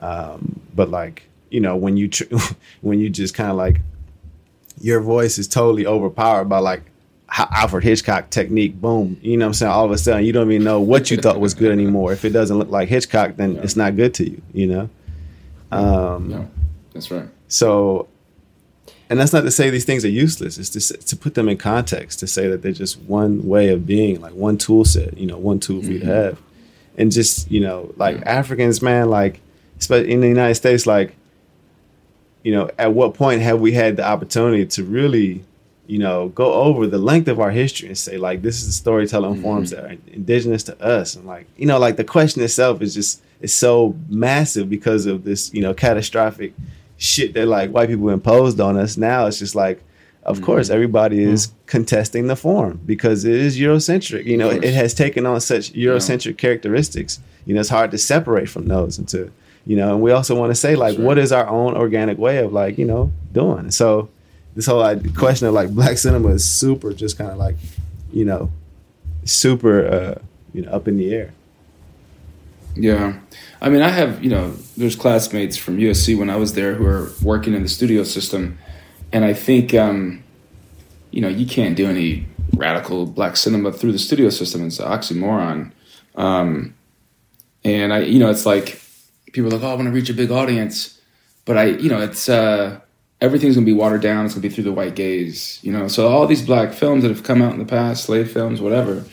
[0.00, 2.24] Um, but like, you know, when you tr-
[2.80, 3.80] when you just kind of like
[4.80, 6.82] your voice is totally overpowered by like
[7.30, 8.80] Alfred Hitchcock technique.
[8.80, 9.72] Boom, you know what I'm saying?
[9.72, 12.12] All of a sudden, you don't even know what you thought was good anymore.
[12.12, 14.40] If it doesn't look like Hitchcock, then it's not good to you.
[14.54, 14.90] You know.
[15.70, 16.50] Um, No.
[16.94, 17.28] That's right.
[17.48, 18.08] so,
[19.10, 20.58] and that's not to say these things are useless.
[20.58, 22.20] It's to to put them in context.
[22.20, 25.16] To say that they're just one way of being, like one tool set.
[25.18, 26.42] You know, one tool for you to have,
[26.96, 29.40] and just you know, like Africans, man, like
[29.90, 31.14] in the United States, like
[32.42, 35.44] you know, at what point have we had the opportunity to really,
[35.86, 38.72] you know, go over the length of our history and say, like, this is the
[38.72, 39.42] storytelling mm-hmm.
[39.42, 42.94] forms that are indigenous to us, and like, you know, like the question itself is
[42.94, 46.52] just is so massive because of this, you know, catastrophic
[46.96, 48.96] shit that like white people imposed on us.
[48.96, 49.82] Now it's just like,
[50.24, 50.46] of mm-hmm.
[50.46, 51.34] course, everybody mm-hmm.
[51.34, 54.24] is contesting the form because it is Eurocentric.
[54.24, 57.20] You know, Of it, has taken on such Eurocentric characteristics.
[57.46, 59.30] You know, it's hard to separate from those and to,
[59.68, 61.04] you know, and we also want to say like, Sure.
[61.04, 63.70] what is our own organic way of like, you know, doing?
[63.70, 64.08] So
[64.56, 67.56] this whole like, question of like black cinema is super, just kind of like,
[68.10, 68.50] you know,
[69.24, 70.22] super, uh,
[70.54, 71.34] you know, up in the air.
[72.76, 73.18] Yeah.
[73.60, 76.86] I mean, I have, you know, there's classmates from USC when I was there who
[76.86, 78.58] are working in the studio system.
[79.12, 80.24] And I think, um,
[81.10, 84.66] you know, you can't do any radical black cinema through the studio system.
[84.66, 85.72] It's an oxymoron.
[86.14, 86.74] Um,
[87.64, 88.80] and I, you know, it's like
[89.32, 91.00] people are like, oh, I want to reach a big audience.
[91.44, 92.80] But I, you know, it's, uh,
[93.20, 94.24] everything's going to be watered down.
[94.24, 95.88] It's going to be through the white gaze, you know.
[95.88, 99.04] So all these black films that have come out in the past, slave films, whatever,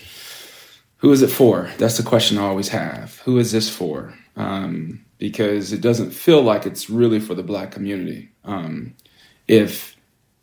[0.98, 1.70] who is it for?
[1.78, 3.20] That's the question I always have.
[3.20, 4.14] Who is this for?
[4.36, 8.32] Um, because it doesn't feel like it's really for the black community.
[8.44, 8.96] Um,
[9.48, 9.96] if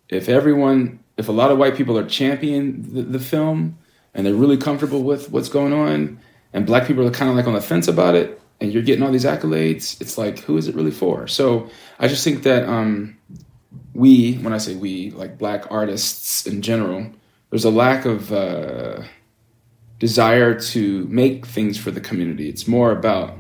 [0.09, 3.79] if everyone, if a lot of white people are championing the, the film
[4.15, 6.19] and they're really comfortable with what's going on,
[6.53, 9.03] and black people are kind of like on the fence about it, and you're getting
[9.03, 11.27] all these accolades, it's like who is it really for?
[11.27, 13.19] So I just think that um,
[13.93, 17.11] we, when I say we, like black artists in general,
[17.51, 19.03] there's a lack of uh,
[19.99, 22.49] desire to make things for the community.
[22.49, 23.37] It's more about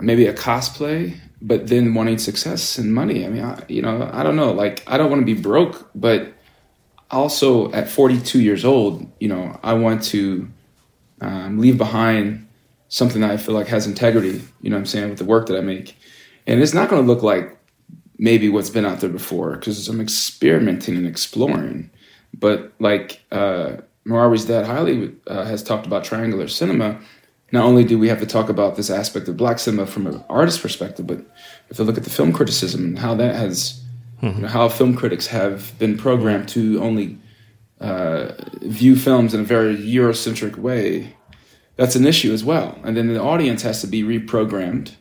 [0.00, 3.24] maybe a cosplay, but then wanting success and money.
[3.24, 4.52] I mean, I, you know, I don't know.
[4.52, 6.34] Like, I don't want to be broke, but
[7.10, 10.50] also at 42 years old, you know, I want to
[11.22, 12.43] um, leave behind
[12.94, 14.40] something that I feel like has integrity.
[14.60, 15.96] You know what I'm saying with the work that I make,
[16.46, 17.58] and it's not going to look like
[18.18, 21.90] maybe what's been out there before because I'm experimenting and exploring.
[22.32, 27.00] But like uh, Merawi's dad Haile uh, has talked about triangular cinema.
[27.50, 30.24] Not only do we have to talk about this aspect of black cinema from an
[30.28, 31.20] artist perspective, but
[31.70, 33.82] if to look at the film criticism and how that has,
[34.22, 37.18] you know, how film critics have been programmed to only
[37.80, 41.14] uh, view films in a very Eurocentric way.
[41.76, 42.78] That's an issue as well.
[42.84, 44.92] And then the audience has to be reprogrammed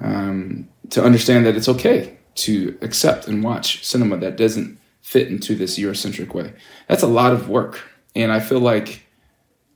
[0.00, 5.54] um, to understand that it's okay to accept and watch cinema that doesn't fit into
[5.54, 6.52] this Eurocentric way.
[6.86, 7.80] That's a lot of work,
[8.14, 9.06] and I feel like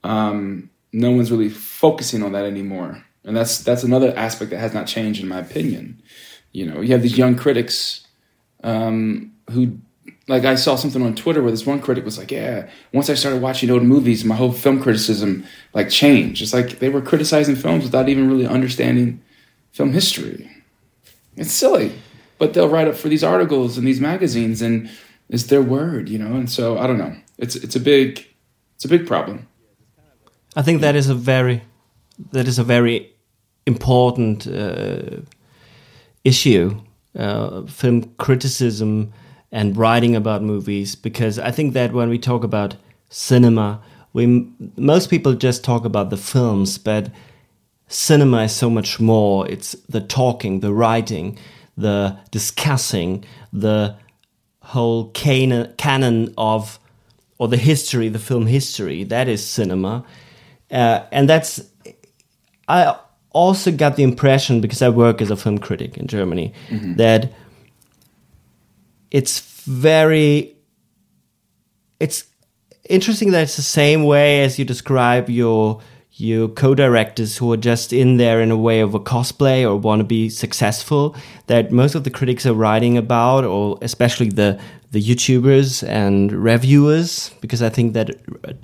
[0.04, 3.02] um, no one's really focusing on that anymore.
[3.24, 6.02] And that's that's another aspect that has not changed, in my opinion.
[6.52, 8.06] You know, you have these young critics
[8.62, 9.78] um, who,
[10.28, 13.14] like, I saw something on Twitter where this one critic was like, "Yeah, once I
[13.14, 17.56] started watching old movies, my whole film criticism like changed." It's like they were criticizing
[17.56, 19.20] films without even really understanding
[19.72, 20.50] film history.
[21.36, 21.92] It's silly,
[22.38, 24.90] but they'll write up for these articles and these magazines, and
[25.28, 26.34] it's their word, you know.
[26.36, 27.14] And so I don't know.
[27.38, 28.26] It's it's a big
[28.76, 29.46] it's a big problem.
[30.54, 31.62] I think that is a very
[32.32, 33.12] that is a very
[33.66, 35.22] important uh,
[36.24, 36.80] issue,
[37.16, 39.12] uh, film criticism
[39.52, 42.76] and writing about movies, because I think that when we talk about
[43.10, 43.82] cinema,
[44.14, 47.10] we most people just talk about the films, but
[47.86, 49.48] cinema is so much more.
[49.48, 51.38] It's the talking, the writing,
[51.76, 53.96] the discussing, the
[54.60, 56.78] whole canon, canon of
[57.38, 59.04] or the history, the film history.
[59.04, 60.04] That is cinema,
[60.70, 61.60] uh, and that's
[62.68, 62.96] I
[63.30, 66.94] also got the impression because I work as a film critic in Germany mm-hmm.
[66.94, 67.32] that
[69.12, 70.56] it's very
[72.00, 72.24] it's
[72.88, 75.80] interesting that it's the same way as you describe your
[76.14, 80.00] your co-directors who are just in there in a way of a cosplay or want
[80.00, 85.00] to be successful that most of the critics are writing about or especially the the
[85.00, 88.10] youtubers and reviewers because i think that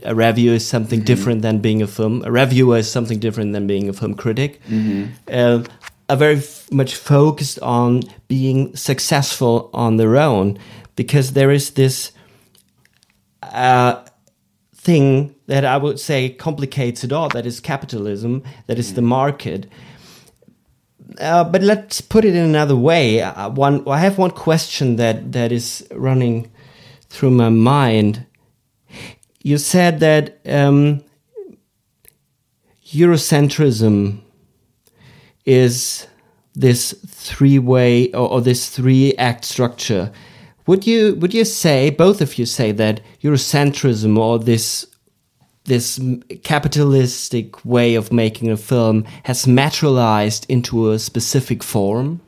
[0.03, 1.07] a review is something mm-hmm.
[1.07, 4.61] different than being a film a reviewer is something different than being a film critic
[4.65, 5.07] mm-hmm.
[5.29, 5.63] uh,
[6.09, 10.59] are very much focused on being successful on their own
[10.97, 12.12] because there is this
[13.42, 14.05] uh,
[14.75, 17.29] thing that I would say complicates it all.
[17.29, 18.42] That is capitalism.
[18.66, 19.66] That is the market.
[21.21, 23.21] Uh, but let's put it in another way.
[23.23, 26.51] Uh, one, I have one question that that is running
[27.09, 28.27] through my mind.
[29.42, 31.03] You said that um,
[32.87, 34.21] Eurocentrism
[35.49, 36.07] is
[36.55, 40.13] this three-way or, or this three-act structure
[40.69, 44.87] would you would you say both of you say that Eurocentrism or this
[45.65, 45.99] this
[46.43, 52.21] capitalistic way of making a film has materialized into a specific form?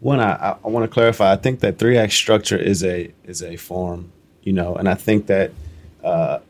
[0.00, 1.32] One, I, I want to clarify.
[1.32, 4.94] I think that three act structure is a is a form, you know, and I
[4.94, 5.52] think that
[6.04, 6.40] uh,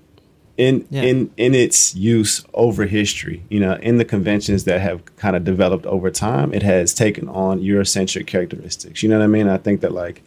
[0.61, 1.03] in yeah.
[1.03, 5.43] in in its use over history, you know, in the conventions that have kind of
[5.43, 9.03] developed over time, it has taken on Eurocentric characteristics.
[9.03, 9.49] You know what I mean?
[9.49, 10.19] I think that like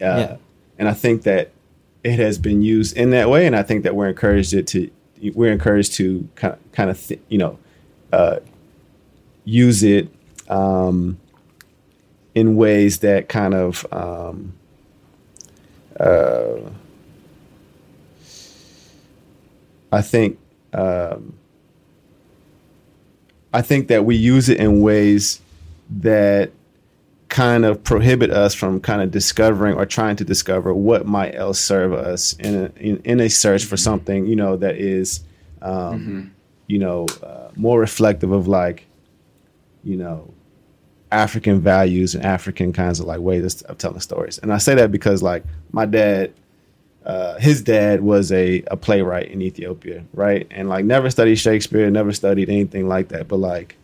[0.00, 0.36] uh, yeah.
[0.78, 1.50] And I think that
[2.02, 4.90] it has been used in that way, and I think that we're encouraged it to
[5.34, 7.58] we're encouraged to kind of, kind of th- you know
[8.14, 8.36] uh,
[9.44, 10.08] use it
[10.48, 11.18] um,
[12.34, 14.54] in ways that kind of um,
[15.98, 16.60] uh,
[19.92, 20.38] I think
[20.72, 21.34] um,
[23.52, 25.40] I think that we use it in ways
[25.90, 26.52] that
[27.28, 31.60] kind of prohibit us from kind of discovering or trying to discover what might else
[31.60, 35.20] serve us in a, in, in a search for something you know that is
[35.62, 36.28] um, mm-hmm.
[36.66, 38.86] you know uh, more reflective of like
[39.84, 40.32] you know
[41.12, 44.38] African values and African kinds of like ways of telling stories.
[44.38, 46.32] And I say that because like my dad,
[47.04, 50.46] uh, his dad was a, a playwright in Ethiopia, right?
[50.50, 53.26] And like never studied Shakespeare, never studied anything like that.
[53.28, 53.76] But like,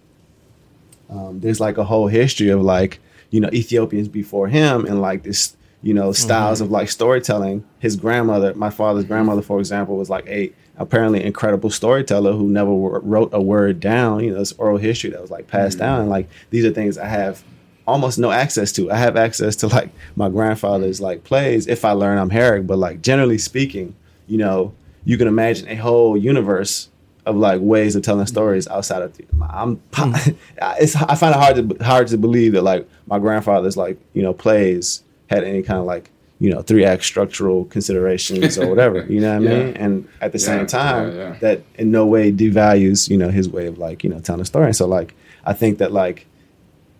[1.08, 2.98] um, there's like a whole history of like
[3.30, 6.66] you know Ethiopians before him and like this you know styles mm-hmm.
[6.66, 7.64] of like storytelling.
[7.78, 12.70] His grandmother, my father's grandmother, for example, was like a apparently incredible storyteller who never
[12.70, 14.24] wrote a word down.
[14.24, 15.86] You know, this oral history that was like passed mm-hmm.
[15.86, 16.00] down.
[16.02, 17.42] And like these are things I have
[17.86, 18.90] almost no access to.
[18.90, 23.02] I have access to like my grandfather's like plays if I learn Amharic, but like
[23.02, 23.94] generally speaking,
[24.26, 26.88] you know, you can imagine a whole universe
[27.24, 29.32] of like ways of telling stories outside of theater.
[29.48, 30.36] I'm mm.
[30.78, 34.22] it's I find it hard to hard to believe that like my grandfather's like you
[34.22, 39.06] know plays had any kind of like you know three act structural considerations or whatever
[39.06, 41.36] you know what I mean and at the yeah, same time yeah.
[41.40, 44.44] that in no way devalues you know his way of like you know telling a
[44.44, 46.26] story and so like I think that like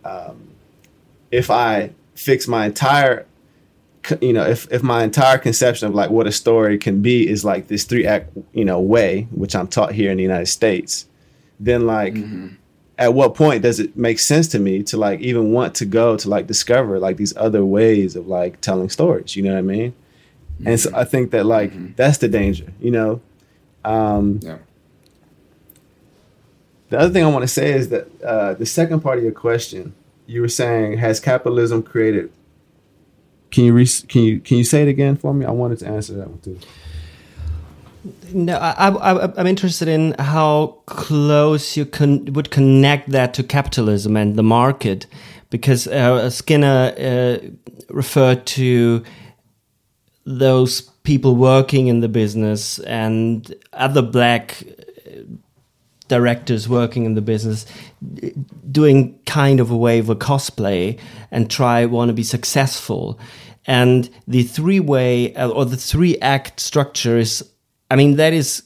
[0.05, 0.46] um,
[1.31, 3.27] if I fix my entire
[4.21, 7.45] you know, if, if my entire conception of like what a story can be is
[7.45, 11.07] like this three act, you know, way, which I'm taught here in the United States,
[11.59, 12.49] then like mm-hmm.
[12.99, 16.17] at what point does it make sense to me to like even want to go
[16.17, 19.63] to like discover like these other ways of like telling stories, you know what I
[19.63, 19.93] mean?
[19.93, 20.69] Mm-hmm.
[20.69, 21.93] And so I think that like mm-hmm.
[21.97, 23.21] that's the danger, you know?
[23.85, 24.59] Um, yeah.
[26.89, 29.33] The other thing I want to say is that uh, the second part of your
[29.33, 29.95] question,
[30.27, 32.31] you were saying, has capitalism created
[33.51, 35.47] can you re- can you can you say it again for me?
[35.47, 36.59] I wanted to answer that one too.
[38.33, 44.17] No, I, I, am interested in how close you con- would connect that to capitalism
[44.17, 45.07] and the market,
[45.51, 47.39] because uh, Skinner uh,
[47.89, 49.03] referred to
[50.25, 54.63] those people working in the business and other black
[56.09, 57.67] directors working in the business
[58.71, 60.99] doing kind of a way of cosplay
[61.31, 63.19] and try want to be successful
[63.67, 67.49] and the three way uh, or the three act structure is
[67.91, 68.63] i mean that is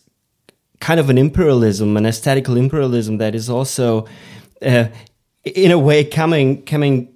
[0.80, 4.06] kind of an imperialism an aesthetical imperialism that is also
[4.62, 4.86] uh,
[5.44, 7.12] in a way coming coming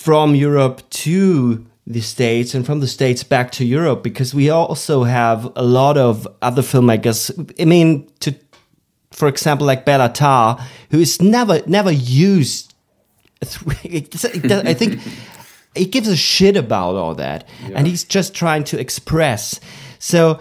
[0.00, 5.04] from Europe to the States and from the States back to Europe because we also
[5.04, 7.30] have a lot of other filmmakers.
[7.60, 8.34] I mean, to
[9.20, 10.58] for example, like Béla Tarr,
[10.90, 12.74] who is never never used.
[13.42, 15.00] I think
[15.74, 17.76] he gives a shit about all that, yeah.
[17.76, 19.60] and he's just trying to express.
[19.98, 20.40] So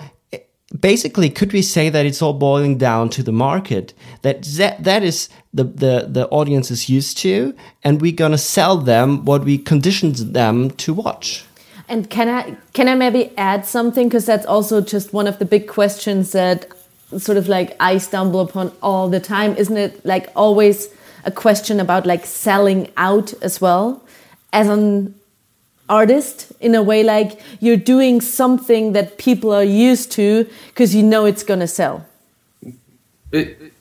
[0.79, 3.93] basically, could we say that it's all boiling down to the market?
[4.21, 7.53] That that, that is the, the the audience is used to,
[7.83, 11.43] and we're gonna sell them what we conditioned them to watch.
[11.89, 15.45] And can I can I maybe add something because that's also just one of the
[15.45, 16.71] big questions that
[17.17, 19.55] sort of like I stumble upon all the time.
[19.55, 20.89] Isn't it like always
[21.25, 24.03] a question about like selling out as well
[24.53, 25.15] as an
[25.89, 31.01] artist in a way like you're doing something that people are used to because you
[31.01, 32.05] know it's going to sell?
[33.31, 33.73] It,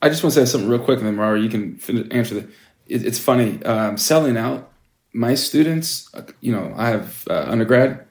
[0.00, 1.78] I just want to say something real quick, and then Mara, you can
[2.10, 2.48] answer that.
[2.86, 4.70] It, it's funny um, selling out.
[5.14, 8.06] My students, uh, you know, I have uh, undergrad.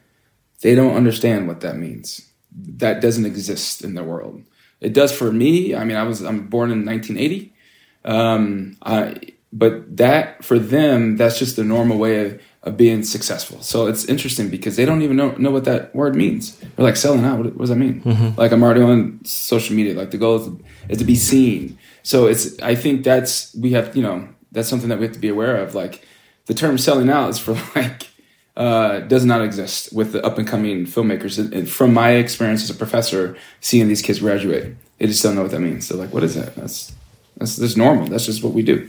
[0.62, 4.44] They don't understand what that means that doesn't exist in the world.
[4.80, 5.76] It does for me.
[5.76, 7.54] I mean, I was I'm born in 1980,
[8.04, 9.16] um, I,
[9.54, 13.62] but that for them, that's just the normal way of, of, being successful.
[13.62, 16.58] So it's interesting because they don't even know know what that word means.
[16.58, 17.38] They're like selling out.
[17.38, 18.02] What, what does that mean?
[18.02, 18.40] Mm-hmm.
[18.40, 19.94] Like I'm already on social media.
[19.94, 21.78] Like the goal is to, is to be seen.
[22.04, 25.20] So it's I think that's we have you know that's something that we have to
[25.20, 25.76] be aware of.
[25.76, 26.08] Like
[26.46, 28.08] the term selling out is for like
[28.58, 31.38] uh, does not exist with the up and coming filmmakers.
[31.40, 35.44] And from my experience as a professor, seeing these kids graduate, they just don't know
[35.44, 35.88] what that means.
[35.88, 36.94] They're like, "What is that?" That's
[37.38, 38.08] that's that's normal.
[38.08, 38.88] That's just what we do.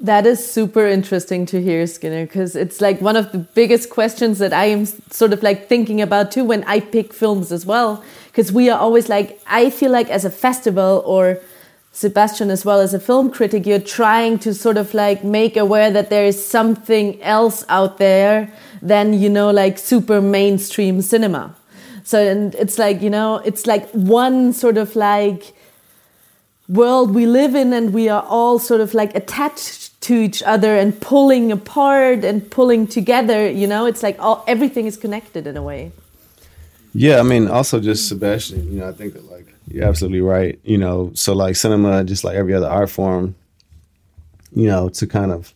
[0.00, 4.40] That is super interesting to hear, Skinner, because it's like one of the biggest questions
[4.40, 8.02] that I am sort of like thinking about too when I pick films as well.
[8.26, 11.38] Because we are always like, I feel like as a festival or
[11.94, 15.90] Sebastian, as well as a film critic, you're trying to sort of like make aware
[15.90, 21.54] that there is something else out there than, you know, like super mainstream cinema.
[22.02, 25.54] So, and it's like, you know, it's like one sort of like
[26.68, 30.76] world we live in, and we are all sort of like attached to each other
[30.76, 35.56] and pulling apart and pulling together, you know, it's like all everything is connected in
[35.56, 35.92] a way.
[36.94, 39.14] Yeah, I mean, also just Sebastian, you know, I think
[39.68, 40.58] you're absolutely right.
[40.64, 43.34] You know, so like cinema, just like every other art form,
[44.54, 45.54] you know, to kind of,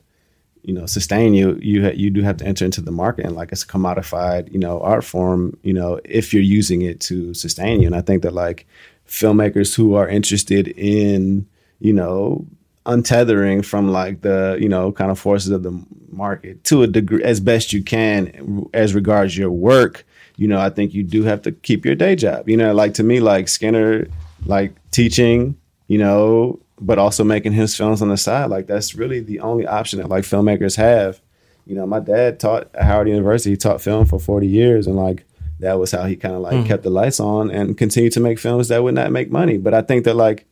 [0.62, 3.36] you know, sustain you, you ha- you do have to enter into the market and
[3.36, 5.56] like it's a commodified, you know, art form.
[5.62, 8.66] You know, if you're using it to sustain you, and I think that like
[9.08, 11.46] filmmakers who are interested in,
[11.78, 12.46] you know,
[12.86, 17.22] untethering from like the you know kind of forces of the market to a degree
[17.22, 20.06] as best you can as regards your work
[20.36, 22.48] you know, I think you do have to keep your day job.
[22.48, 24.06] You know, like to me, like Skinner,
[24.44, 25.56] like teaching,
[25.88, 28.50] you know, but also making his films on the side.
[28.50, 31.20] Like that's really the only option that like filmmakers have.
[31.66, 33.50] You know, my dad taught at Howard University.
[33.50, 35.24] He taught film for 40 years, and like
[35.58, 36.66] that was how he kind of like mm.
[36.66, 39.56] kept the lights on and continued to make films that would not make money.
[39.56, 40.46] But I think that like,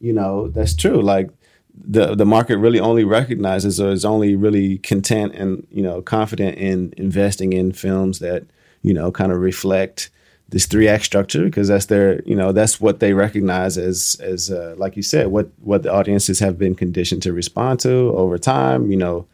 [0.00, 1.02] you know, that's true.
[1.02, 1.30] Like
[1.74, 6.56] the the market really only recognizes or is only really content and you know confident
[6.58, 8.44] in investing in films that
[8.82, 10.10] you know, kind of reflect
[10.48, 14.50] this three act structure because that's their, you know, that's what they recognize as, as
[14.50, 18.36] uh, like you said, what what the audiences have been conditioned to respond to over
[18.36, 19.26] time, you know,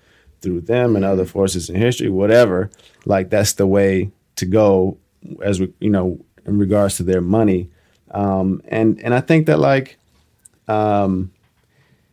[0.43, 2.71] through them and other forces in history, whatever.
[3.07, 4.99] Like that's the way to go,
[5.43, 7.71] as we, you know, in regards to their money,
[8.11, 9.99] um, and and I think that like,
[10.69, 11.33] um,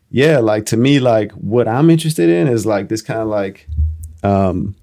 [0.10, 3.68] yeah, like to me, like what I'm interested in is like this kind of like.
[4.24, 4.76] Um,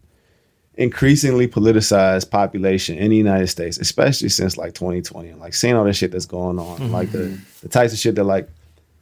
[0.81, 5.85] increasingly politicized population in the United States, especially since like 2020, and like seeing all
[5.85, 6.91] the shit that's going on, mm-hmm.
[6.91, 8.49] like the the types of shit that like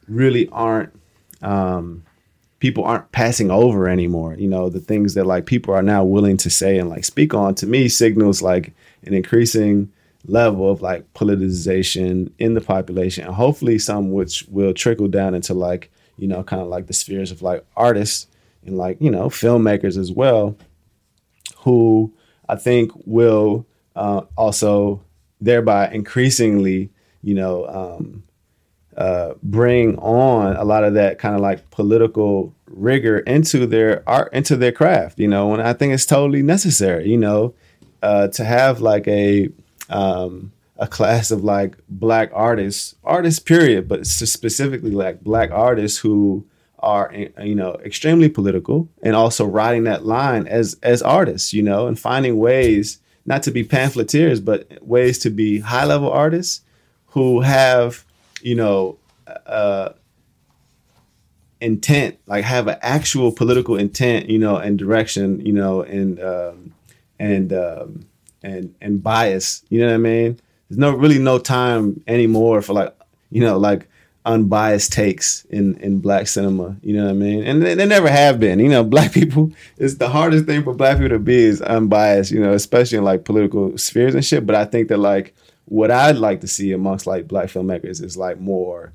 [0.09, 0.93] really aren't
[1.41, 2.03] um,
[2.59, 4.35] people aren't passing over anymore.
[4.35, 7.33] You know, the things that like people are now willing to say and like speak
[7.33, 8.73] on to me signals like
[9.03, 9.89] an increasing
[10.25, 15.53] level of like politicization in the population, and hopefully some which will trickle down into
[15.53, 18.27] like you know kind of like the spheres of like artists
[18.65, 20.57] and like you know filmmakers as well
[21.57, 22.13] who
[22.47, 25.03] I think will uh, also
[25.41, 26.89] thereby increasingly,
[27.21, 28.23] you know, um,
[28.97, 34.33] uh, bring on a lot of that kind of like political rigor into their art,
[34.33, 37.53] into their craft, you know, and I think it's totally necessary, you know,
[38.01, 39.49] uh, to have like a
[39.89, 46.45] um, a class of like black artists, artists period, but specifically like black artists who
[46.81, 51.87] are you know extremely political and also riding that line as as artists you know
[51.87, 56.61] and finding ways not to be pamphleteers but ways to be high level artists
[57.07, 58.05] who have
[58.41, 58.97] you know
[59.45, 59.89] uh,
[61.61, 66.73] intent, like have an actual political intent, you know, and direction, you know, and um,
[67.19, 68.05] and um,
[68.43, 69.63] and and bias.
[69.69, 70.39] You know what I mean?
[70.69, 72.95] There's no really no time anymore for like
[73.31, 73.87] you know like
[74.25, 76.77] unbiased takes in in black cinema.
[76.81, 77.43] You know what I mean?
[77.43, 78.59] And they, they never have been.
[78.59, 79.51] You know, black people.
[79.77, 82.31] It's the hardest thing for black people to be is unbiased.
[82.31, 84.45] You know, especially in like political spheres and shit.
[84.45, 88.17] But I think that like what I'd like to see amongst like black filmmakers is
[88.17, 88.93] like more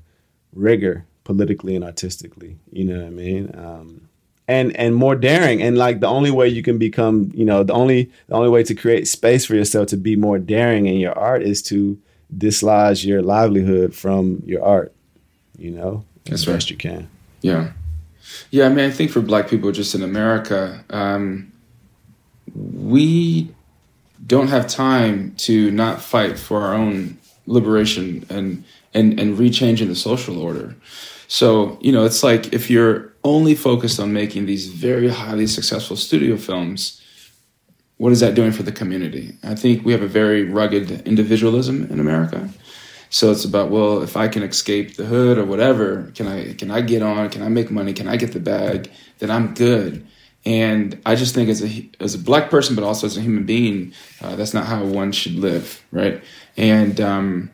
[0.53, 2.57] rigor politically and artistically.
[2.71, 3.51] You know what I mean?
[3.55, 4.09] Um,
[4.47, 7.73] and and more daring and like the only way you can become you know the
[7.73, 11.17] only the only way to create space for yourself to be more daring in your
[11.17, 11.99] art is to
[12.37, 14.94] dislodge your livelihood from your art
[15.57, 16.53] you know That's as right.
[16.53, 17.09] best you can
[17.41, 17.71] Yeah.
[18.49, 21.51] Yeah, I mean, I think for black people just in America, um,
[22.55, 23.53] we
[24.25, 29.95] don't have time to not fight for our own liberation and, and, and rechanging the
[29.95, 30.75] social order.
[31.27, 35.95] So, you know, it's like if you're only focused on making these very highly successful
[35.95, 37.01] studio films,
[37.97, 39.37] what is that doing for the community?
[39.43, 42.49] I think we have a very rugged individualism in America.
[43.15, 46.69] So it's about well, if I can escape the hood or whatever, can I can
[46.69, 47.29] I get on?
[47.29, 47.93] Can I make money?
[47.93, 48.91] Can I get the bag?
[49.19, 50.05] Then I'm good.
[50.45, 53.45] And I just think as a as a black person, but also as a human
[53.45, 56.21] being, uh, that's not how one should live, right?
[56.57, 57.51] And um,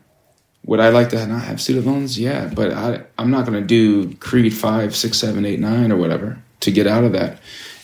[0.64, 2.18] would I like to not have loans?
[2.18, 5.96] Yeah, but I I'm not going to do Creed five, six, seven, eight, nine, or
[5.96, 7.38] whatever to get out of that.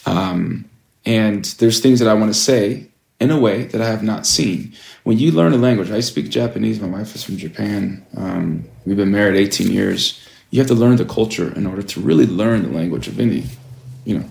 [0.04, 0.68] Um,
[1.06, 2.88] and there's things that I want to say
[3.20, 4.72] in a way that I have not seen.
[5.02, 6.80] When you learn a language, I speak Japanese.
[6.80, 8.06] My wife is from Japan.
[8.16, 10.24] Um, we've been married 18 years.
[10.50, 13.44] You have to learn the culture in order to really learn the language of any,
[14.04, 14.24] you know.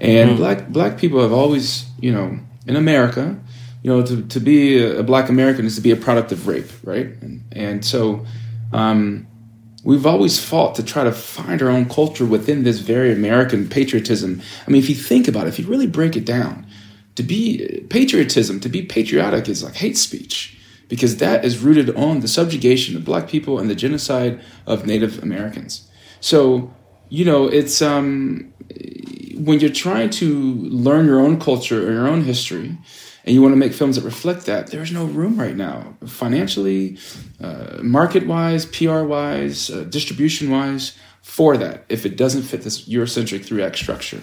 [0.00, 3.38] And black black people have always, you know, in America,
[3.82, 6.48] you know, to, to be a, a black American is to be a product of
[6.48, 7.06] rape, right?
[7.22, 8.26] And, and so
[8.72, 9.26] um,
[9.84, 14.42] we've always fought to try to find our own culture within this very American patriotism.
[14.66, 16.66] I mean, if you think about it, if you really break it down,
[17.16, 20.58] to be patriotism, to be patriotic is like hate speech
[20.88, 25.22] because that is rooted on the subjugation of black people and the genocide of Native
[25.22, 25.88] Americans.
[26.20, 26.72] So,
[27.08, 28.52] you know, it's um,
[29.36, 32.76] when you're trying to learn your own culture or your own history
[33.24, 36.98] and you want to make films that reflect that, there's no room right now, financially,
[37.40, 42.86] uh, market wise, PR wise, uh, distribution wise, for that if it doesn't fit this
[42.86, 44.20] Eurocentric three act structure.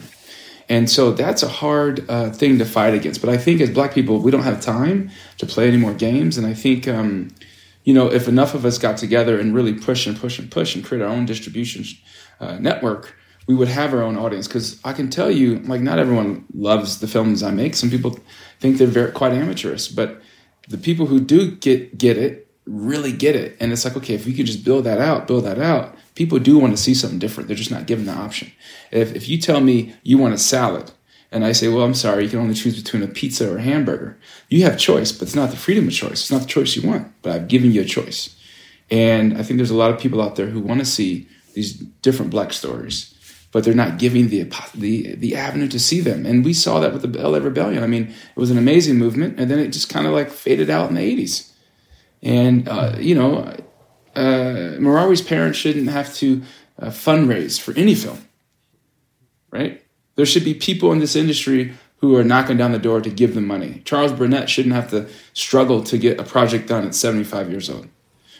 [0.71, 3.19] And so that's a hard uh, thing to fight against.
[3.19, 6.37] But I think as black people, we don't have time to play any more games.
[6.37, 7.27] And I think, um,
[7.83, 10.73] you know, if enough of us got together and really push and push and push
[10.73, 11.83] and create our own distribution
[12.39, 13.17] uh, network,
[13.47, 14.47] we would have our own audience.
[14.47, 17.75] Because I can tell you, like, not everyone loves the films I make.
[17.75, 18.17] Some people
[18.61, 20.21] think they're very quite amateurish, but
[20.69, 23.57] the people who do get get it really get it.
[23.59, 26.37] And it's like, okay, if we could just build that out, build that out, people
[26.37, 27.47] do want to see something different.
[27.47, 28.51] They're just not given the option.
[28.91, 30.91] If, if you tell me you want a salad,
[31.31, 33.61] and I say, well, I'm sorry, you can only choose between a pizza or a
[33.63, 36.21] hamburger, you have choice, but it's not the freedom of choice.
[36.21, 38.35] It's not the choice you want, but I've given you a choice.
[38.91, 41.73] And I think there's a lot of people out there who want to see these
[41.73, 43.15] different black stories,
[43.51, 44.43] but they're not giving the,
[44.75, 46.27] the, the avenue to see them.
[46.27, 47.83] And we saw that with the LA Rebellion.
[47.83, 50.69] I mean, it was an amazing movement, and then it just kind of like faded
[50.69, 51.51] out in the 80s.
[52.21, 53.55] And, uh, you know,
[54.15, 56.41] uh, Merawi's parents shouldn't have to
[56.79, 58.27] uh, fundraise for any film,
[59.51, 59.83] right?
[60.15, 63.35] There should be people in this industry who are knocking down the door to give
[63.35, 63.81] them money.
[63.85, 67.87] Charles Burnett shouldn't have to struggle to get a project done at 75 years old,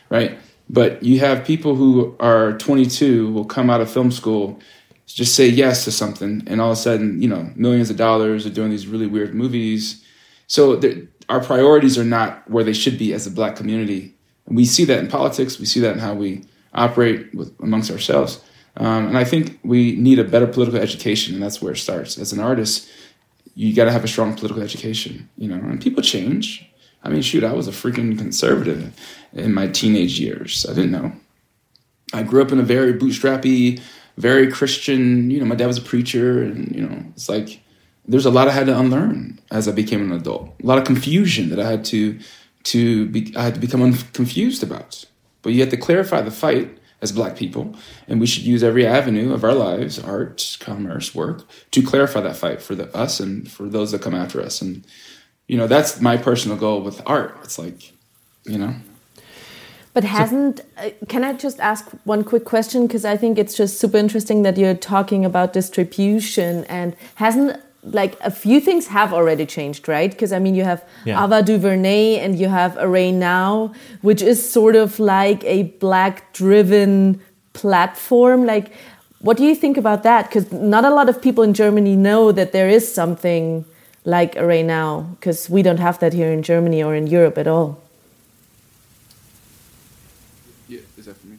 [0.10, 0.38] right?
[0.70, 4.60] But you have people who are 22 will come out of film school,
[5.06, 8.46] just say yes to something, and all of a sudden, you know, millions of dollars
[8.46, 10.04] are doing these really weird movies.
[10.48, 10.82] So
[11.30, 14.16] our priorities are not where they should be as a black community.
[14.52, 15.60] We see that in politics.
[15.60, 16.44] We see that in how we
[16.74, 18.42] operate with, amongst ourselves.
[18.78, 22.18] Um, and I think we need a better political education, and that's where it starts.
[22.18, 22.90] As an artist,
[23.56, 25.56] you got to have a strong political education, you know.
[25.56, 26.68] And people change.
[27.04, 28.94] I mean, shoot, I was a freaking conservative
[29.34, 30.66] in my teenage years.
[30.70, 31.12] I didn't know.
[32.14, 33.82] I grew up in a very bootstrappy,
[34.18, 35.32] very Christian.
[35.32, 37.62] You know, my dad was a preacher, and you know, it's like
[38.08, 40.54] there's a lot I had to unlearn as I became an adult.
[40.64, 42.20] A lot of confusion that I had to
[42.64, 45.06] to be, I had to become confused about.
[45.42, 47.76] But you have to clarify the fight as black people,
[48.08, 52.36] and we should use every avenue of our lives, art, commerce, work, to clarify that
[52.36, 54.62] fight for the, us and for those that come after us.
[54.62, 54.86] And
[55.48, 57.36] you know, that's my personal goal with art.
[57.44, 57.92] It's like,
[58.46, 58.76] you know.
[59.94, 62.88] But hasn't, uh, can I just ask one quick question?
[62.88, 68.18] Because I think it's just super interesting that you're talking about distribution and hasn't like
[68.22, 70.12] a few things have already changed, right?
[70.12, 71.24] Because I mean, you have Yeah.
[71.24, 77.20] Ava DuVernay and you have Array Now, which is sort of like a black driven
[77.54, 78.46] platform?
[78.46, 78.72] Like,
[79.20, 80.28] what do you think about that?
[80.28, 83.66] Because not a lot of people in Germany know that there is something
[84.04, 87.48] like Array Now, because we don't have that here in Germany or in Europe at
[87.48, 87.80] all.
[90.68, 91.38] Yeah, is that for me?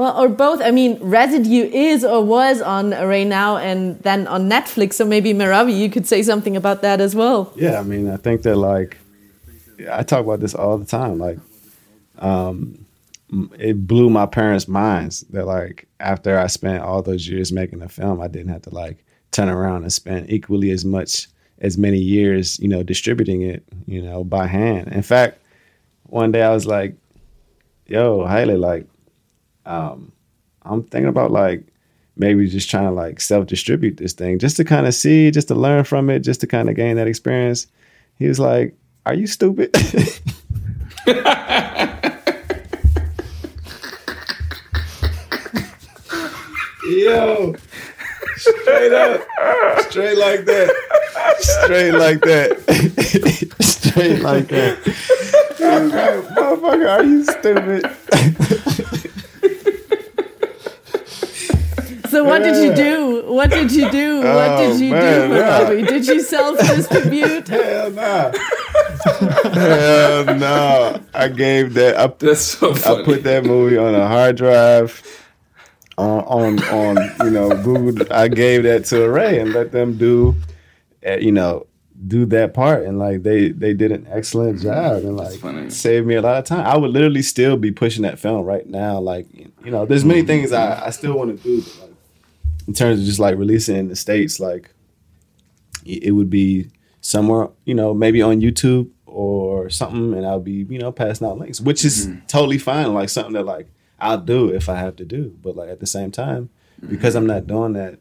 [0.00, 0.62] Well, or both.
[0.62, 4.94] I mean, Residue is or was on Array Now and then on Netflix.
[4.94, 7.52] So maybe Merawi, you could say something about that as well.
[7.54, 8.96] Yeah, I mean, I think that like
[9.92, 11.18] I talk about this all the time.
[11.18, 11.38] Like,
[12.18, 12.86] um,
[13.58, 17.88] it blew my parents' minds that like after I spent all those years making a
[17.90, 21.28] film, I didn't have to like turn around and spend equally as much
[21.58, 24.88] as many years, you know, distributing it, you know, by hand.
[24.94, 25.42] In fact,
[26.04, 26.96] one day I was like,
[27.86, 28.86] "Yo, Haile, like,
[29.70, 30.12] um,
[30.62, 31.64] I'm thinking about like
[32.16, 35.54] maybe just trying to like self-distribute this thing, just to kind of see, just to
[35.54, 37.66] learn from it, just to kind of gain that experience."
[38.16, 38.74] He was like,
[39.06, 39.74] "Are you stupid?"
[46.90, 47.54] Yo,
[48.36, 49.20] straight up,
[49.88, 50.74] straight like that,
[51.38, 52.58] straight like that,
[53.60, 54.78] straight like that.
[55.60, 59.06] Motherfucker, are you stupid?
[62.10, 63.22] So what did you do?
[63.32, 64.16] What did oh, you do?
[64.18, 65.60] What Oh, did you man, do, yeah.
[65.60, 65.86] Merawi?
[65.86, 67.48] Did you self-distribute?
[67.48, 68.32] Hell no.
[69.52, 71.00] Hell no.
[71.14, 71.96] I gave that.
[71.98, 73.02] I, That's so funny.
[73.02, 75.02] I put that movie on a hard drive.
[75.98, 80.34] On, on on you know Google, I gave that to Array and let them do,
[81.06, 81.66] uh, you know,
[82.06, 85.68] do that part and like they they did an excellent mm, job and like funny.
[85.68, 86.64] saved me a lot of time.
[86.64, 88.98] I would literally still be pushing that film right now.
[88.98, 90.28] Like you know, there's many mm-hmm.
[90.28, 91.89] things I, I still want to do, but like
[92.70, 94.70] in terms of just like releasing in the states, like
[95.84, 100.78] it would be somewhere, you know, maybe on YouTube or something, and I'll be, you
[100.78, 102.94] know, passing out links, which is totally fine.
[102.94, 103.66] Like something that like
[103.98, 106.48] I'll do if I have to do, but like at the same time,
[106.88, 107.98] because I'm not doing that.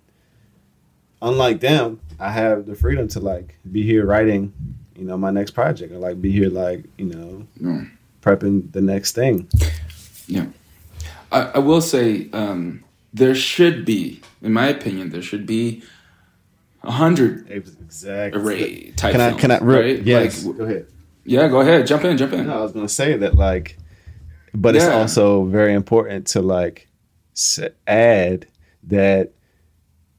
[1.23, 4.53] Unlike them, I have the freedom to like be here writing,
[4.95, 7.85] you know, my next project, or like be here like you know, Yeah.
[8.21, 9.47] prepping the next thing.
[10.27, 10.45] Yeah.
[11.31, 12.83] I, I will say um,
[13.15, 15.83] there should be, in my opinion, there should be
[16.83, 18.41] a hundred Exactly.
[18.41, 19.29] array type Can I?
[19.29, 19.57] films, Can I?
[19.59, 20.01] Real, right?
[20.03, 20.45] Yes.
[20.45, 20.87] Like, go ahead.
[21.25, 21.87] yeah, go ahead.
[21.87, 22.47] Jump in, jump in.
[22.47, 23.77] No, I was gonna say that like,
[24.53, 26.87] but it's also very important to like
[27.87, 28.47] add
[28.83, 29.31] that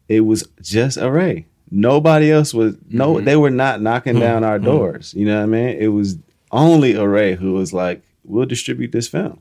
[0.09, 1.47] it was just Array.
[1.71, 3.15] Nobody else was no.
[3.15, 3.25] Mm-hmm.
[3.25, 5.15] They were not knocking down our doors.
[5.15, 5.77] You know what I mean?
[5.79, 6.19] It was
[6.51, 9.41] only Array who was like, "We'll distribute this film."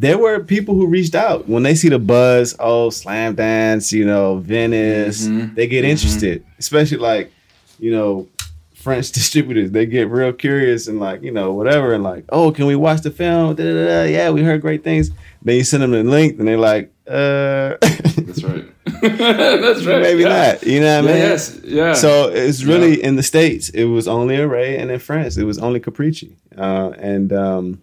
[0.00, 2.54] There were people who reached out when they see the buzz.
[2.60, 5.26] Oh, Slamdance, you know, Venice.
[5.26, 5.56] Mhm.
[5.56, 7.32] They get interested, especially like,
[7.80, 8.28] you know,
[8.74, 12.66] French distributors, they get real curious and like, you know, whatever, and like, oh, can
[12.66, 13.56] we watch the film?
[13.56, 14.04] Da, da, da.
[14.04, 15.10] Yeah, we heard great things.
[15.42, 18.64] Then you send them the link, and they're like, uh, That's right.
[19.02, 20.02] That's right.
[20.02, 20.52] maybe yeah.
[20.52, 20.62] not.
[20.64, 21.22] You know what I mean?
[21.22, 21.60] yes.
[21.64, 21.92] Yeah.
[21.94, 23.08] So it's really Yeah.
[23.08, 23.68] in the states.
[23.70, 26.36] It was only Array, and in France, it was only Capricci.
[26.56, 27.82] Uh, and um,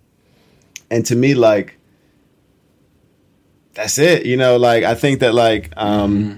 [0.89, 1.77] and to me, like,
[3.75, 4.25] that's it.
[4.25, 6.37] You know, like I think that like um, Mm-hmm.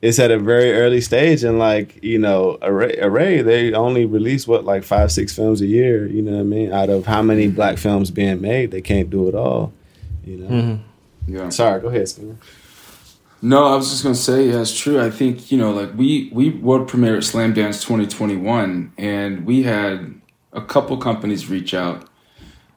[0.00, 4.48] it's at a very early stage, and like you know, Array, Array they only release
[4.48, 6.06] what like five, six films a year.
[6.06, 6.72] You know what I mean?
[6.72, 9.72] Out of how many black films being made, they can't do it all.
[10.24, 10.78] You know.
[11.26, 11.48] yeah.
[11.50, 12.36] Sorry, go ahead, Skinner.
[13.44, 15.00] No, I was just gonna say, yeah, it's true.
[15.00, 20.14] I think you know, like we we world premiere at Slamdance 2021, and we had
[20.52, 22.08] a couple companies reach out,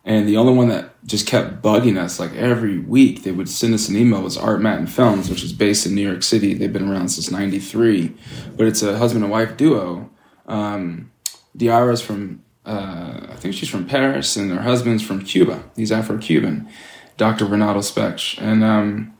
[0.06, 3.74] and the only one that just kept bugging us, like every week, they would send
[3.74, 6.54] us an email was ArtMattan Films, which is based in New York City.
[6.54, 8.16] They've been around since '93,
[8.56, 10.10] but it's a husband and wife duo.
[10.48, 11.12] Um,
[11.58, 15.64] Diara's from, uh, I think she's from Paris, and her husband's from Cuba.
[15.76, 16.70] He's Afro-Cuban,
[17.18, 17.46] Dr.
[17.46, 19.18] Renato Spech, and um,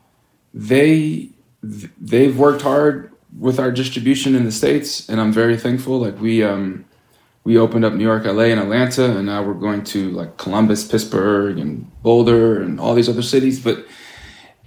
[0.54, 1.30] they
[1.62, 6.42] they've worked hard with our distribution in the states and i'm very thankful like we
[6.42, 6.85] um
[7.46, 10.86] we opened up new york la and atlanta and now we're going to like columbus
[10.86, 13.86] pittsburgh and boulder and all these other cities but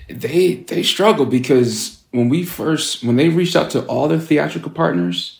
[0.07, 4.71] they they struggle because when we first when they reached out to all their theatrical
[4.71, 5.39] partners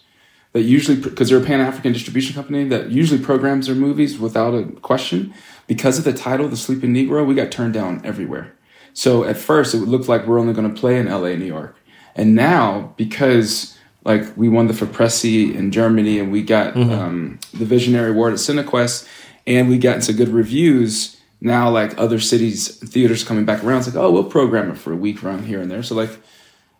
[0.52, 4.66] that usually because they're a pan-african distribution company that usually programs their movies without a
[4.82, 5.34] question
[5.66, 8.54] because of the title the sleeping negro we got turned down everywhere
[9.00, 11.78] so at first, it looked like we're only going to play in LA, New York.
[12.16, 17.66] And now, because like we won the FIPRESCI in Germany and we got um, the
[17.66, 19.08] Visionary Award at CineQuest
[19.46, 23.88] and we got some good reviews, now like other cities, theaters coming back around, it's
[23.88, 25.84] like, oh, we'll program it for a week around here and there.
[25.84, 26.12] So like,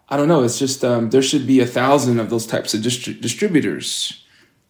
[0.10, 0.44] I don't know.
[0.44, 4.26] It's just um, there should be a thousand of those types of distri- distributors,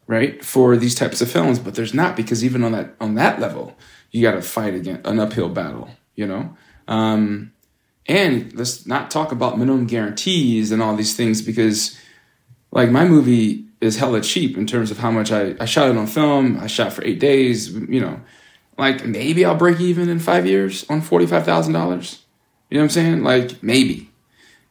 [0.05, 1.59] right, for these types of films.
[1.59, 3.77] But there's not because even on that on that level,
[4.11, 6.57] you got to fight against an uphill battle, you know.
[6.89, 7.53] Um,
[8.05, 11.97] and let's not talk about minimum guarantees and all these things because
[12.71, 15.97] like my movie is hella cheap in terms of how much I, I shot it
[15.97, 16.59] on film.
[16.59, 18.19] I shot for eight days, you know,
[18.77, 22.19] like maybe I'll break even in five years on $45,000.
[22.69, 23.23] You know what I'm saying?
[23.23, 24.09] Like maybe.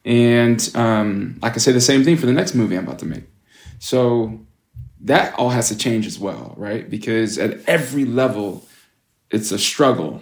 [0.05, 3.05] And um, I can say the same thing for the next movie I'm about to
[3.05, 3.23] make.
[3.79, 4.39] So
[5.01, 6.89] that all has to change as well, right?
[6.89, 8.65] Because at every level,
[9.29, 10.21] it's a struggle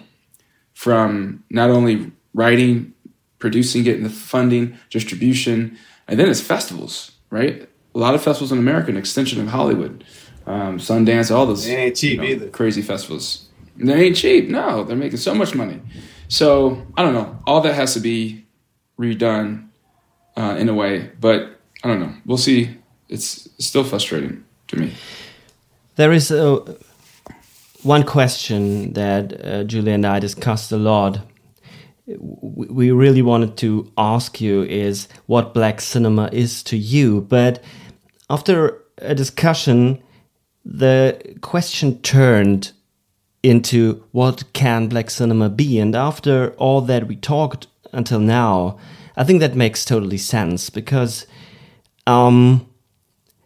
[0.74, 2.94] from not only writing,
[3.38, 7.67] producing, getting the funding, distribution, and then it's festivals, right?
[7.98, 10.04] A lot of festivals in America, an extension of Hollywood,
[10.46, 12.48] um, Sundance, all those It ain't cheap you know, either.
[12.48, 13.48] crazy festivals.
[13.76, 14.48] They ain't cheap.
[14.48, 15.80] No, they're making so much money.
[16.28, 17.36] So I don't know.
[17.44, 18.46] All that has to be
[19.00, 19.66] redone
[20.36, 22.14] uh, in a way, but I don't know.
[22.24, 22.76] We'll see.
[23.08, 24.92] It's still frustrating to me.
[25.96, 26.76] There is a,
[27.82, 31.18] one question that uh, Julia and I discussed a lot.
[32.06, 37.60] We really wanted to ask you is what black cinema is to you, but
[38.30, 40.02] after a discussion,
[40.64, 42.72] the question turned
[43.42, 48.78] into what can black cinema be, and after all that we talked until now,
[49.16, 51.26] I think that makes totally sense because,
[52.06, 52.68] um,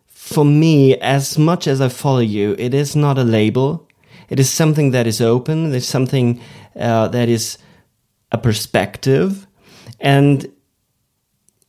[0.08, 3.88] for me, as much as I follow you, it is not a label.
[4.28, 5.74] It is something that is open.
[5.74, 6.40] It's something
[6.74, 7.58] uh, that is
[8.32, 9.46] a perspective,
[10.00, 10.50] and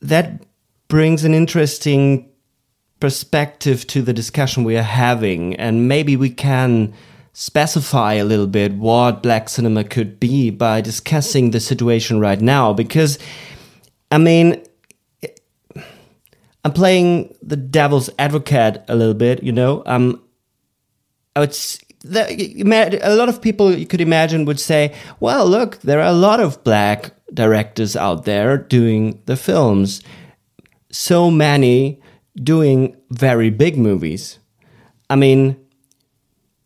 [0.00, 0.42] that
[0.88, 2.30] brings an interesting
[3.04, 5.54] perspective to the discussion we are having.
[5.56, 6.94] And maybe we can
[7.34, 12.72] specify a little bit what black cinema could be by discussing the situation right now,
[12.72, 13.18] because
[14.10, 14.62] I mean.
[16.66, 19.82] I'm playing the devil's advocate a little bit, you know.
[19.84, 20.18] Um,
[21.36, 25.78] I would s- the, a lot of people you could imagine would say, "Well, look,
[25.80, 30.00] there are a lot of black directors out there doing the films.
[30.90, 32.00] So many
[32.36, 34.38] doing very big movies.
[35.08, 35.56] I mean,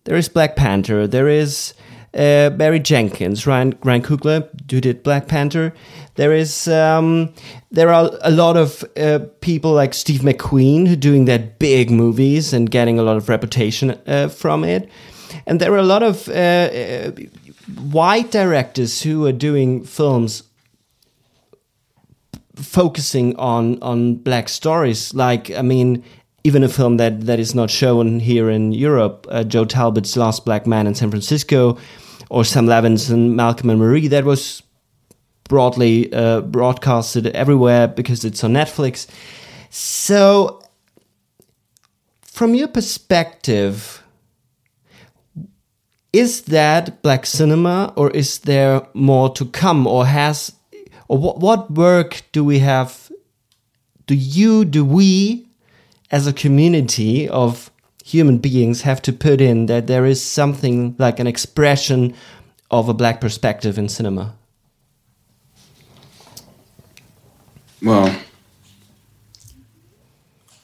[0.05, 1.07] there is Black Panther.
[1.07, 1.75] There is
[2.15, 5.75] uh, Barry Jenkins, Ryan Ryan Coogler, who did Black Panther.
[6.15, 7.35] There is um,
[7.71, 12.53] there are a lot of uh, people like Steve McQueen who doing that big movies
[12.53, 14.89] and getting a lot of reputation uh, from it.
[15.47, 17.11] And there are a lot of uh, uh,
[17.91, 20.43] white directors who are doing films
[22.63, 25.15] focusing on on black stories.
[25.15, 26.03] Like i mean
[26.45, 30.45] even a film that that is not shown here in europe uh, joe talbot's last
[30.45, 31.77] black man in san francisco
[32.31, 34.63] or sam levinson malcolm and marie that was
[35.49, 39.09] broadly uh, broadcasted everywhere because it's on netflix.
[39.71, 40.63] So
[42.23, 44.03] from your perspective
[46.13, 50.53] is that black cinema or is there more to come or has
[51.09, 53.11] or what, what work do we have
[54.07, 55.49] do you do we
[56.11, 57.71] as a community of
[58.05, 62.15] human beings have to put in that there is something like an expression
[62.71, 64.35] of a black perspective in cinema?
[67.83, 68.19] Well,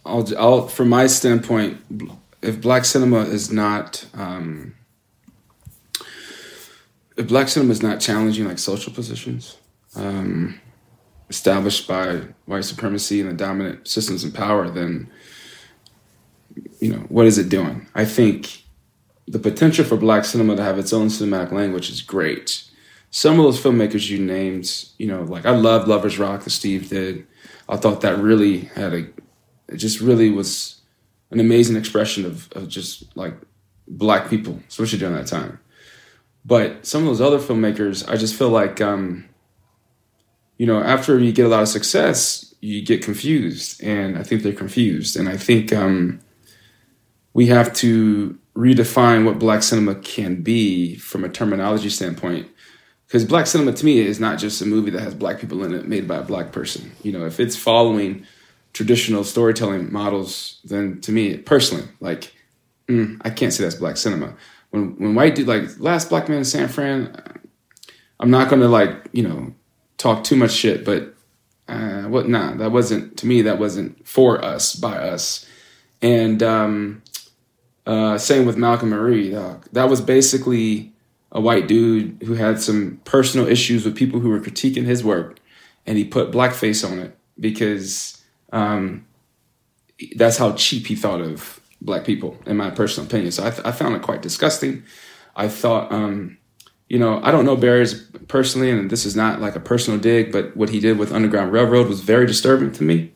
[0.07, 1.79] I'll, I'll from my standpoint,
[2.41, 4.75] if black cinema is not, um,
[7.17, 9.59] if black cinema is not challenging like social positions
[9.97, 10.61] um,
[11.29, 15.11] established by white supremacy and the dominant systems in power, then
[16.81, 17.87] you know what is it doing?
[17.95, 18.65] I think
[19.27, 22.65] the potential for black cinema to have its own cinematic language is great.
[23.11, 26.89] Some of those filmmakers you named, you know, like I love Lovers Rock that Steve
[26.89, 27.27] did.
[27.69, 29.07] I thought that really had a,
[29.69, 30.81] it just really was
[31.31, 33.35] an amazing expression of, of just like
[33.89, 35.59] black people, especially during that time.
[36.45, 39.29] But some of those other filmmakers, I just feel like, um,
[40.59, 44.43] you know, after you get a lot of success, you get confused, and I think
[44.43, 46.21] they're confused, and I think um,
[47.33, 52.49] we have to redefine what black cinema can be from a terminology standpoint
[53.07, 55.75] because black cinema to me is not just a movie that has black people in
[55.75, 56.93] it made by a black person.
[57.03, 58.25] You know if it's following
[58.73, 62.35] traditional storytelling models then to me personally like
[62.89, 64.35] mm, i can't say that's black cinema.
[64.71, 67.17] When when white dude like last black man in san fran
[68.19, 69.55] i'm not gonna like you know
[69.99, 71.15] talk too much shit but
[71.69, 75.47] uh what nah that wasn't to me that wasn't for us by us
[76.03, 77.03] and um
[77.87, 79.31] uh, same with Malcolm Marie.
[79.73, 80.93] That was basically
[81.33, 85.39] a white dude who had some personal issues with people who were critiquing his work,
[85.87, 88.23] and he put blackface on it because
[88.53, 89.05] um,
[90.17, 93.33] that's how cheap he thought of black people, in my personal opinion.
[93.33, 94.85] So I, th- I found it quite disgusting.
[95.37, 96.39] I thought um,
[96.89, 97.95] you know, I don't know Barry's
[98.29, 101.53] personally, and this is not like a personal dig, but what he did with Underground
[101.53, 103.13] Railroad was very disturbing to me.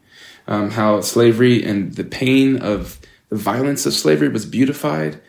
[0.47, 2.99] Um, how slavery and the pain of
[3.29, 5.21] the violence of slavery was beautified.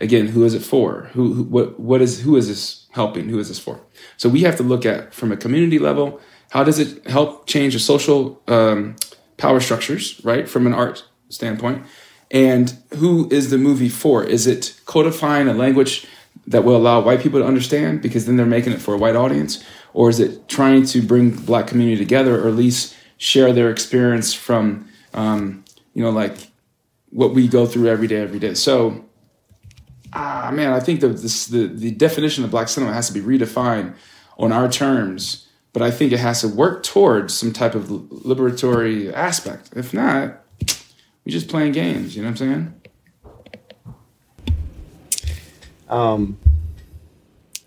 [0.00, 1.10] Again, who is it for?
[1.12, 3.28] Who, who what what is who is this helping?
[3.28, 3.80] Who is this for?
[4.16, 6.20] So we have to look at from a community level.
[6.50, 8.96] How does it help change the social um,
[9.36, 11.84] power structures, right, from an art standpoint?
[12.30, 14.24] And who is the movie for?
[14.24, 16.06] Is it codifying a language
[16.46, 19.16] that will allow white people to understand because then they're making it for a white
[19.16, 19.64] audience?
[19.92, 23.70] Or is it trying to bring the black community together or at least share their
[23.70, 25.64] experience from, um,
[25.94, 26.36] you know, like
[27.10, 28.54] what we go through every day, every day?
[28.54, 29.04] So,
[30.12, 33.20] ah, man, I think the, this, the, the definition of black cinema has to be
[33.20, 33.94] redefined
[34.36, 39.12] on our terms, but I think it has to work towards some type of liberatory
[39.12, 39.70] aspect.
[39.74, 40.40] If not,
[41.24, 42.74] we're just playing games, you know what I'm saying?
[45.88, 46.38] Um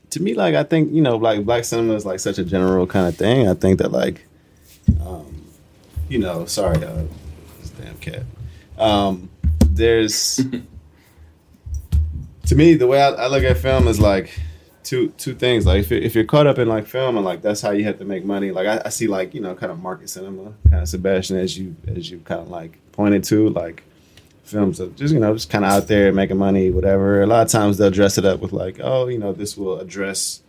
[0.10, 2.88] to me like i think you know like black cinema is like such a general
[2.88, 3.48] kind of thing.
[3.48, 4.26] I think that like
[5.02, 5.46] um
[6.10, 7.04] you know sorry uh
[7.60, 8.24] this damn cat.
[8.78, 9.30] Um
[9.66, 10.40] there's
[12.48, 14.40] to me the way I, I look at film is like
[14.84, 15.66] two two things.
[15.66, 17.84] Like if, you're, if you're caught up in like film and like that's how you
[17.84, 20.54] have to make money like I, I see like you know kind of market cinema
[20.70, 23.84] kind of sebastian as you as you kind of like pointed to like
[24.48, 27.22] films of just you know just kind of out there making money, whatever.
[27.22, 29.80] A lot of times they'll dress it up with like, oh, you know, this will
[29.80, 30.42] address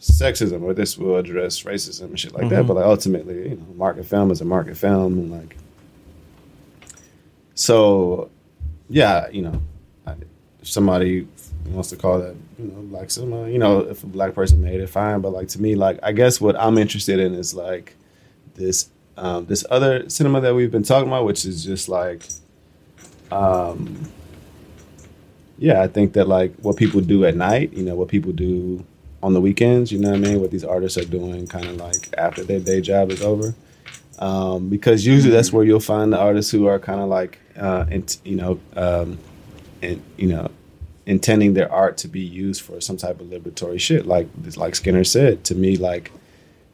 [0.00, 2.54] sexism or this will address racism and shit like mm-hmm.
[2.54, 2.66] that.
[2.66, 5.56] But like ultimately, you know, market film is a market film, and like,
[7.54, 8.30] so
[8.88, 9.60] yeah, you know,
[10.60, 11.26] if somebody
[11.66, 14.80] wants to call that you know black cinema, you know, if a black person made
[14.80, 15.20] it, fine.
[15.20, 17.96] But like to me, like I guess what I'm interested in is like
[18.54, 22.26] this um, this other cinema that we've been talking about, which is just like
[23.30, 24.08] um,
[25.58, 28.84] yeah, I think that like what people do at night, you know, what people do
[29.22, 30.40] on the weekends, you know what I mean?
[30.40, 33.54] What these artists are doing kind of like after their day job is over.
[34.18, 37.84] Um, because usually that's where you'll find the artists who are kind of like, uh,
[37.90, 39.18] in, you know, um,
[39.82, 40.50] and you know,
[41.04, 44.06] intending their art to be used for some type of liberatory shit.
[44.06, 46.12] Like like Skinner said to me, like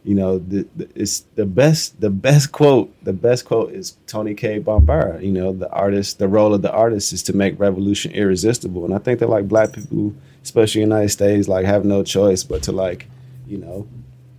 [0.04, 2.00] you know, the, the, it's the best.
[2.00, 2.92] The best quote.
[3.04, 5.22] The best quote is Toni Cade Bambara.
[5.22, 6.18] You know, the artist.
[6.18, 8.84] The role of the artist is to make revolution irresistible.
[8.84, 12.02] And I think that like black people, especially in the United States, like have no
[12.02, 13.06] choice but to like,
[13.46, 13.86] you know,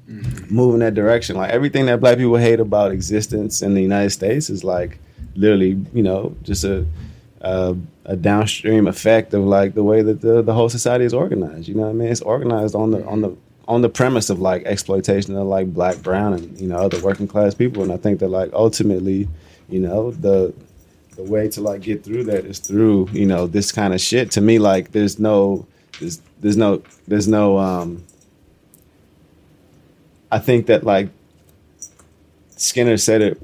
[0.10, 0.54] mm-hmm.
[0.54, 1.38] move in that direction.
[1.38, 5.00] Like everything that black people hate about existence in the United States is like
[5.36, 6.86] literally, you know, just a
[7.44, 11.68] a, a downstream effect of like the way that the, the whole society is organized.
[11.68, 12.08] You know what I mean?
[12.08, 13.36] It's organized on the on the
[13.68, 17.28] on the premise of like exploitation of like black, brown, and you know other working
[17.28, 17.84] class people.
[17.84, 19.28] And I think that like ultimately,
[19.70, 20.54] you know, the
[21.16, 24.32] the way to like get through that is through you know this kind of shit.
[24.32, 25.66] To me, like there's no
[26.00, 28.04] there's there's no there's no um.
[30.32, 31.10] I think that like
[32.58, 33.42] Skinner said it,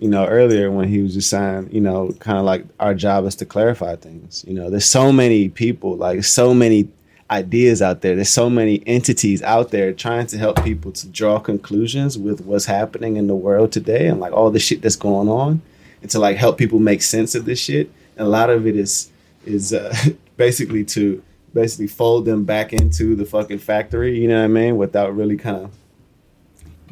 [0.00, 3.24] you know, earlier when he was just saying, you know, kind of like our job
[3.26, 4.44] is to clarify things.
[4.46, 6.88] You know, there's so many people, like so many
[7.32, 8.14] ideas out there.
[8.14, 12.66] There's so many entities out there trying to help people to draw conclusions with what's
[12.66, 15.62] happening in the world today and like all the shit that's going on,
[16.02, 17.90] and to like help people make sense of this shit.
[18.16, 19.10] And a lot of it is
[19.46, 19.94] is uh,
[20.36, 21.22] basically to
[21.54, 24.18] basically fold them back into the fucking factory.
[24.18, 24.76] You know what I mean?
[24.76, 25.70] Without really kind of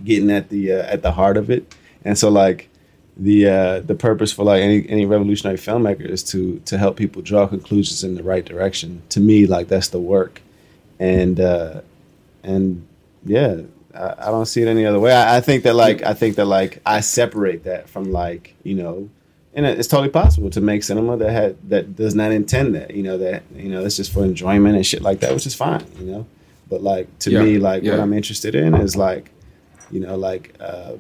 [0.02, 1.74] getting at the uh, at the heart of it.
[2.02, 2.69] And so like
[3.16, 7.22] the uh, the purpose for like any any revolutionary filmmaker is to to help people
[7.22, 9.02] draw conclusions in the right direction.
[9.10, 10.40] To me, like that's the work,
[10.98, 11.82] and uh,
[12.42, 12.86] and
[13.24, 13.62] yeah,
[13.94, 15.12] I, I don't see it any other way.
[15.12, 18.74] I, I, think that like I think that like I separate that from like you
[18.74, 19.10] know,
[19.54, 22.94] and it's totally possible to make cinema that had that does not intend that.
[22.94, 25.54] You know that you know it's just for enjoyment and shit like that, which is
[25.54, 25.84] fine.
[25.98, 26.26] You know,
[26.68, 27.92] but like to yeah, me, like yeah.
[27.92, 29.30] what I'm interested in is like
[29.90, 30.54] you know like.
[30.60, 30.92] Uh,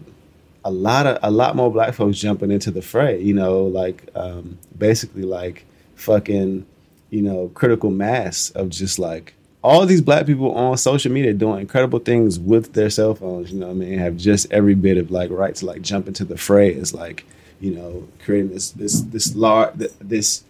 [0.64, 3.20] a lot of a lot more black folks jumping into the fray.
[3.20, 6.66] You know, like um, basically like fucking,
[7.10, 11.60] you know, critical mass of just like all these black people on social media doing
[11.60, 13.52] incredible things with their cell phones.
[13.52, 16.24] You know, I mean, have just every bit of like right to like jump into
[16.24, 16.70] the fray.
[16.72, 17.24] Is like,
[17.60, 20.44] you know, creating this this this large this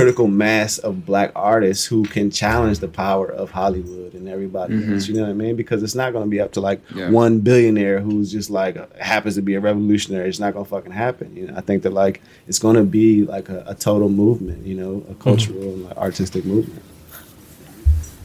[0.00, 4.94] critical mass of black artists who can challenge the power of Hollywood and everybody mm-hmm.
[4.94, 5.08] else.
[5.08, 5.56] You know what I mean?
[5.56, 7.10] Because it's not going to be up to like yeah.
[7.10, 10.30] one billionaire who's just like happens to be a revolutionary.
[10.30, 11.36] It's not going to fucking happen.
[11.36, 14.66] You know, I think that like it's going to be like a, a, total movement.
[14.66, 15.68] You know, a cultural mm-hmm.
[15.68, 16.82] and like, artistic movement.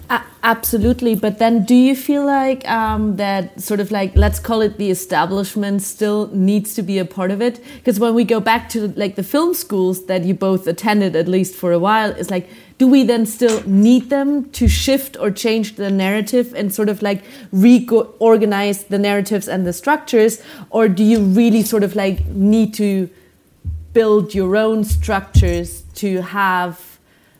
[0.10, 4.78] Absolutely, but then do you feel like um, that sort of like let's call it
[4.78, 7.60] the establishment still needs to be a part of it?
[7.78, 11.28] Because when we go back to like the film schools that you both attended at
[11.28, 12.48] least for a while, it's like
[12.78, 17.02] do we then still need them to shift or change the narrative and sort of
[17.02, 22.72] like reorganize the narratives and the structures, or do you really sort of like need
[22.76, 23.10] to
[23.94, 26.95] build your own structures to have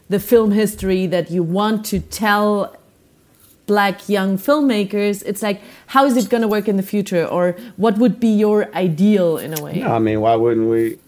[0.10, 2.76] the film history that you want to tell
[3.66, 7.26] black young filmmakers it's like how is it going to work in the future?
[7.26, 9.80] Or what would be your ideal in a way?
[9.80, 11.00] No i mean why wouldn't we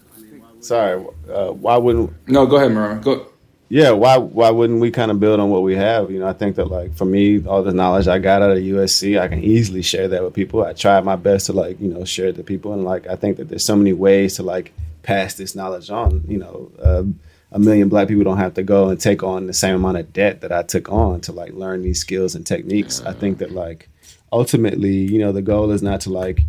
[0.60, 2.96] sorry uh, why wouldn't no go ahead Mara.
[2.96, 3.26] go.
[3.68, 6.10] Yeah why why wouldn't we kind of build on what we have?
[6.10, 8.58] You know i think that like for me all the knowledge i got out of
[8.58, 10.64] usc i can easily share that with people.
[10.64, 13.14] I tried my best to like you know share it to people and like i
[13.14, 14.72] think that there's so many ways to like
[15.04, 17.20] pass this knowledge on you know um,
[17.52, 20.12] a million black people don't have to go and take on the same amount of
[20.12, 23.00] debt that I took on to like learn these skills and techniques.
[23.02, 23.88] I think that like
[24.32, 26.42] ultimately, you know, the goal is not to like,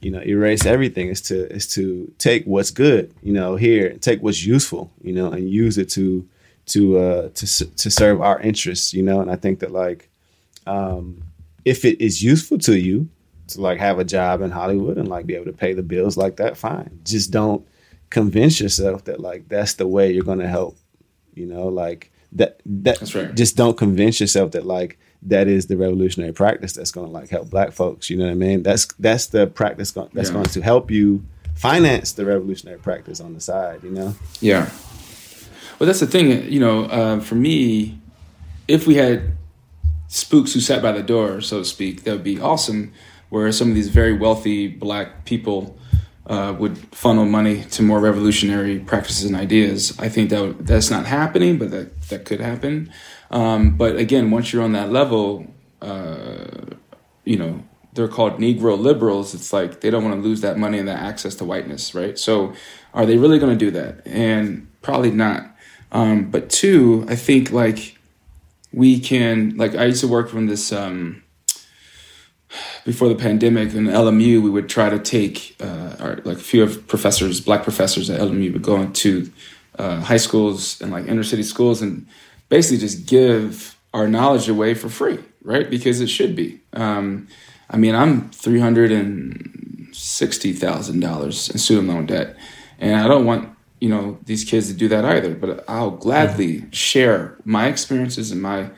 [0.00, 1.08] you know, erase everything.
[1.08, 5.14] Is to is to take what's good, you know, here, and take what's useful, you
[5.14, 6.28] know, and use it to
[6.66, 9.20] to uh to to serve our interests, you know.
[9.20, 10.10] And I think that like,
[10.66, 11.22] um,
[11.64, 13.08] if it is useful to you
[13.48, 16.18] to like have a job in Hollywood and like be able to pay the bills
[16.18, 17.00] like that, fine.
[17.04, 17.66] Just don't
[18.14, 20.76] convince yourself that like that's the way you're gonna help.
[21.34, 23.34] You know, like that that that's right.
[23.34, 27.50] just don't convince yourself that like that is the revolutionary practice that's gonna like help
[27.50, 28.08] black folks.
[28.08, 28.62] You know what I mean?
[28.62, 30.32] That's that's the practice that's yeah.
[30.32, 34.14] going to help you finance the revolutionary practice on the side, you know?
[34.40, 34.70] Yeah.
[35.78, 37.98] Well, that's the thing, you know, uh, for me,
[38.68, 39.32] if we had
[40.08, 42.92] spooks who sat by the door, so to speak, that would be awesome.
[43.30, 45.76] Where some of these very wealthy black people
[46.26, 49.98] uh, would funnel money to more revolutionary practices and ideas.
[49.98, 52.90] I think that that's not happening, but that that could happen.
[53.30, 55.46] Um, but again, once you're on that level,
[55.82, 56.46] uh,
[57.24, 57.62] you know
[57.92, 59.34] they're called Negro liberals.
[59.34, 62.18] It's like they don't want to lose that money and that access to whiteness, right?
[62.18, 62.54] So,
[62.92, 64.06] are they really going to do that?
[64.06, 65.54] And probably not.
[65.92, 67.98] Um, but two, I think like
[68.72, 70.72] we can like I used to work from this.
[70.72, 71.23] Um,
[72.84, 76.62] before the pandemic in LMU, we would try to take uh, our, like a few
[76.62, 79.30] of professors, black professors at LMU, would go into
[79.78, 82.06] uh, high schools and like inner city schools and
[82.48, 85.68] basically just give our knowledge away for free, right?
[85.70, 86.60] Because it should be.
[86.72, 87.28] Um,
[87.70, 92.36] I mean, I'm three hundred and sixty thousand dollars in student loan debt,
[92.78, 93.48] and I don't want
[93.80, 95.34] you know these kids to do that either.
[95.34, 98.70] But I'll gladly share my experiences and my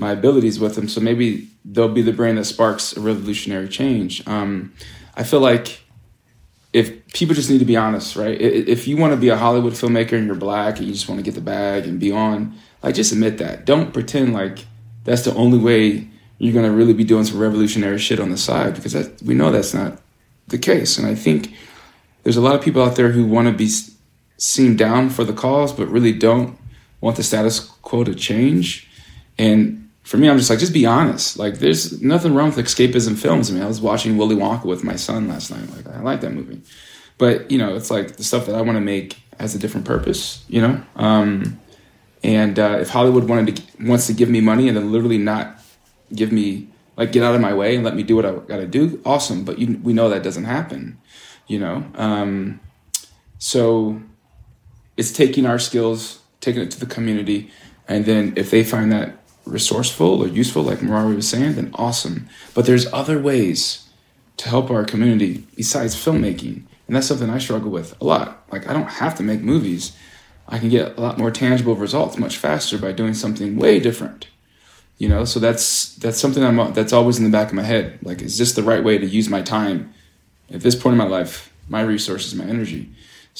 [0.00, 0.88] my abilities with them.
[0.88, 4.26] So maybe they'll be the brain that sparks a revolutionary change.
[4.26, 4.72] Um,
[5.14, 5.82] I feel like
[6.72, 8.40] if people just need to be honest, right?
[8.40, 11.18] If you want to be a Hollywood filmmaker and you're black and you just want
[11.18, 13.66] to get the bag and be on, like just admit that.
[13.66, 14.64] Don't pretend like
[15.04, 18.38] that's the only way you're going to really be doing some revolutionary shit on the
[18.38, 20.00] side because that, we know that's not
[20.48, 20.96] the case.
[20.96, 21.52] And I think
[22.22, 23.68] there's a lot of people out there who want to be
[24.38, 26.58] seen down for the cause, but really don't
[27.02, 28.88] want the status quo to change.
[29.36, 29.79] And
[30.10, 31.38] for me, I'm just like, just be honest.
[31.38, 33.48] Like, there's nothing wrong with escapism films.
[33.48, 35.70] I mean, I was watching Willy Wonka with my son last night.
[35.70, 36.62] Like, I like that movie.
[37.16, 39.86] But, you know, it's like the stuff that I want to make has a different
[39.86, 40.82] purpose, you know?
[40.96, 41.60] Um,
[42.24, 45.62] and uh, if Hollywood wanted to, wants to give me money and then literally not
[46.12, 48.56] give me, like, get out of my way and let me do what I got
[48.56, 49.44] to do, awesome.
[49.44, 50.98] But you, we know that doesn't happen,
[51.46, 51.86] you know?
[51.94, 52.58] Um,
[53.38, 54.02] so
[54.96, 57.52] it's taking our skills, taking it to the community.
[57.86, 62.28] And then if they find that resourceful or useful, like Merawi was saying, then awesome.
[62.54, 63.88] But there's other ways
[64.38, 66.62] to help our community besides filmmaking.
[66.86, 68.44] And that's something I struggle with a lot.
[68.50, 69.96] Like, I don't have to make movies.
[70.48, 74.26] I can get a lot more tangible results much faster by doing something way different.
[74.98, 78.00] You know, so that's that's something I'm that's always in the back of my head.
[78.02, 79.94] Like, is this the right way to use my time
[80.52, 82.90] at this point in my life, my resources, my energy?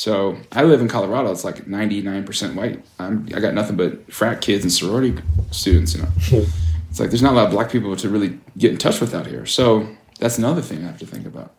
[0.00, 1.30] So I live in Colorado.
[1.30, 2.82] It's like 99% white.
[2.98, 5.14] I'm, I got nothing but frat kids and sorority
[5.50, 6.08] students, you know.
[6.88, 9.14] it's like there's not a lot of black people to really get in touch with
[9.14, 9.44] out here.
[9.44, 9.86] So
[10.18, 11.54] that's another thing I have to think about.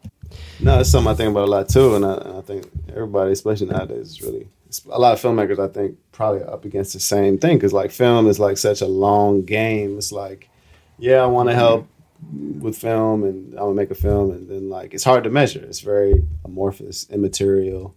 [0.60, 1.94] No, it's something I think about a lot too.
[1.94, 4.48] And I, I think everybody, especially nowadays, is really,
[4.90, 7.60] a lot of filmmakers, I think, probably up against the same thing.
[7.60, 10.00] Cause like film is like such a long game.
[10.00, 10.50] It's like,
[10.98, 11.60] yeah, I want to mm-hmm.
[11.60, 11.88] help
[12.60, 14.32] with film and I want to make a film.
[14.32, 15.64] And then like, it's hard to measure.
[15.64, 17.96] It's very amorphous, immaterial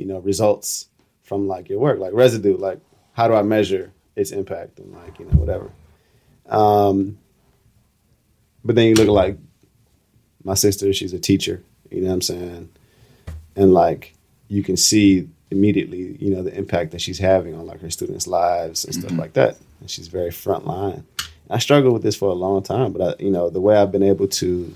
[0.00, 0.88] you know results
[1.22, 2.80] from like your work like residue like
[3.12, 5.70] how do i measure its impact and like you know whatever.
[6.46, 7.18] Um
[8.64, 9.38] but then you look at like
[10.42, 12.68] my sister she's a teacher you know what i'm saying?
[13.56, 14.14] And like
[14.48, 18.26] you can see immediately you know the impact that she's having on like her students
[18.26, 19.20] lives and stuff mm-hmm.
[19.20, 19.58] like that.
[19.80, 21.04] And she's very front line
[21.50, 23.90] I struggled with this for a long time, but I, you know, the way I've
[23.90, 24.72] been able to,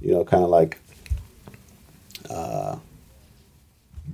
[0.00, 0.78] you know, kind of like
[2.28, 2.76] uh,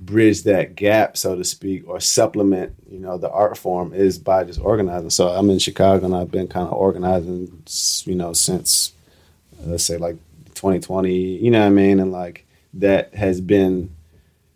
[0.09, 4.43] bridge that gap, so to speak, or supplement, you know, the art form is by
[4.43, 5.09] just organizing.
[5.11, 7.63] So I'm in Chicago and I've been kind of organizing,
[8.05, 8.93] you know, since
[9.65, 10.15] let's say like
[10.55, 11.99] 2020, you know what I mean?
[11.99, 13.95] And like that has been,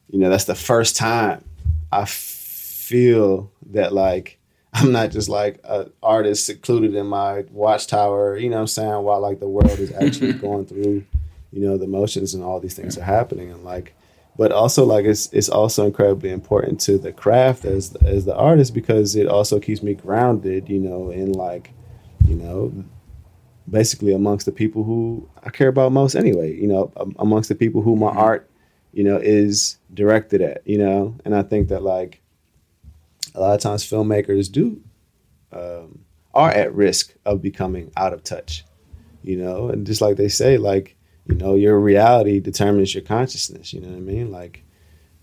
[0.10, 1.44] you know, that's the first time
[1.92, 4.40] I feel that like
[4.74, 9.04] I'm not just like an artist secluded in my watchtower, you know what I'm saying,
[9.04, 11.06] while like the world is actually going through,
[11.52, 13.52] you know, the motions and all these things are happening.
[13.52, 13.94] And like
[14.38, 18.74] but also like it's it's also incredibly important to the craft as as the artist
[18.74, 21.72] because it also keeps me grounded, you know, in like,
[22.28, 22.84] you know,
[23.70, 27.82] basically amongst the people who I care about most anyway, you know, amongst the people
[27.82, 28.18] who my mm-hmm.
[28.18, 28.50] art,
[28.92, 32.22] you know, is directed at, you know, and I think that like
[33.36, 34.82] a lot of times filmmakers do
[35.52, 36.00] um,
[36.34, 38.66] are at risk of becoming out of touch,
[39.24, 40.96] you know, and just like they say, like
[41.26, 43.74] you know, your reality determines your consciousness.
[43.74, 44.32] You know what I mean?
[44.32, 44.64] Like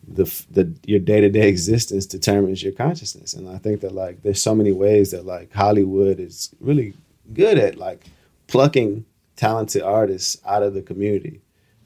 [0.06, 4.22] the the your day to day existence determines your consciousness, and I think that like
[4.22, 6.94] there's so many ways that like Hollywood is really
[7.32, 8.04] good at like
[8.46, 9.04] plucking
[9.36, 11.40] talented artists out of the community,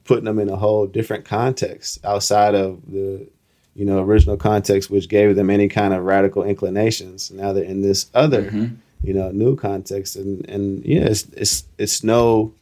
[0.05, 3.29] putting them in a whole different context outside of the
[3.75, 7.31] you know original context, which gave them any kind of radical inclinations.
[7.31, 8.45] Now they're in this other.
[8.45, 8.75] Mm-hmm.
[9.03, 12.55] You know, new context, and and yeah, it's it's it's no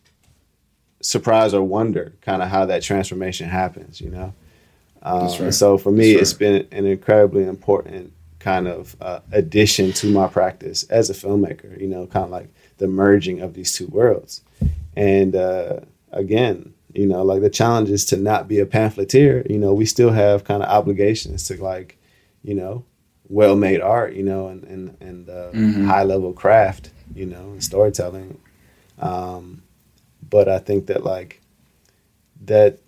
[1.02, 4.32] surprise or wonder kind of how that transformation happens, you know?
[5.02, 5.54] Um, right.
[5.54, 10.84] So for me, it's been an incredibly important kind of uh, addition to my practice
[10.84, 12.48] as a filmmaker, you know, kind of like
[12.78, 14.42] the merging of these two worlds.
[14.96, 15.80] And uh,
[16.10, 19.46] again, you know, like the challenge is to not be a pamphleteer.
[19.48, 21.98] You know, we still have kind of obligations to like,
[22.42, 22.84] you know,
[23.28, 25.86] well made art, you know, and and, and uh, mm-hmm.
[25.86, 28.38] high level craft, you know, and storytelling.
[28.98, 29.61] Um,
[30.32, 31.42] but I think that like
[32.46, 32.78] that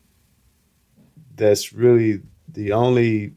[1.36, 3.34] that's really the only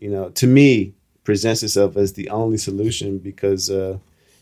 [0.00, 3.98] you know to me presents itself as the only solution because uh,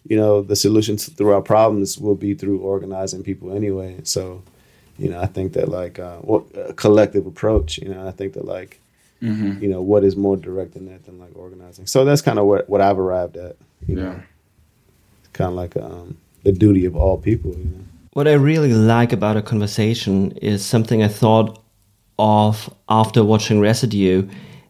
[0.09, 4.43] you know the solution through our problems will be through organizing people anyway so
[4.99, 8.33] you know i think that like uh, what a collective approach you know i think
[8.33, 8.81] that like
[9.21, 9.62] mm-hmm.
[9.62, 12.47] you know what is more direct than that than like organizing so that's kind of
[12.47, 13.57] what what i've arrived at
[13.87, 14.03] you yeah.
[14.03, 14.23] know
[15.33, 19.12] kind of like um, the duty of all people you know what I really like
[19.12, 21.62] about a conversation is something I thought
[22.18, 24.28] of after watching Residue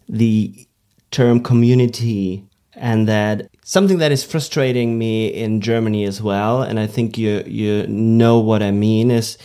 [0.09, 0.67] the
[1.11, 6.87] term community, and that something that is frustrating me in Germany as well, and I
[6.87, 9.39] think you, you know what I mean, is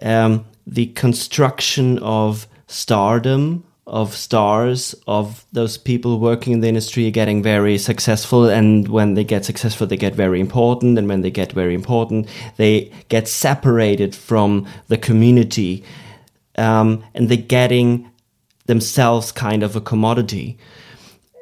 [0.00, 7.42] um, the construction of stardom of stars of those people working in the industry getting
[7.42, 11.52] very successful and when they get successful they get very important and when they get
[11.52, 12.26] very important
[12.56, 15.84] they get separated from the community
[16.56, 18.10] um, and they're getting
[18.64, 20.58] themselves kind of a commodity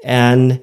[0.04, 0.60] and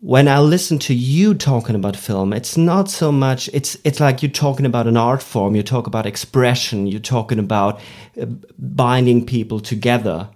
[0.00, 3.50] when I listen to you talking about film, it's not so much.
[3.52, 5.54] It's it's like you're talking about an art form.
[5.54, 6.86] You talk about expression.
[6.86, 7.82] You're talking about
[8.18, 8.24] uh,
[8.58, 10.30] binding people together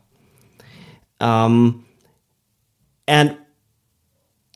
[1.25, 1.87] um,
[3.09, 3.39] and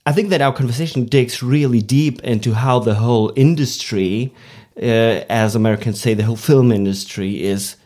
[0.04, 4.34] I think that our conversation digs really deep into how the whole industry,
[4.76, 7.76] uh, as Americans say, the whole film industry is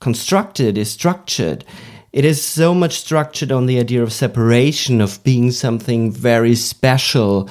[0.00, 1.64] constructed, is structured.
[2.12, 7.48] It is so much structured on the idea of separation, of being something very special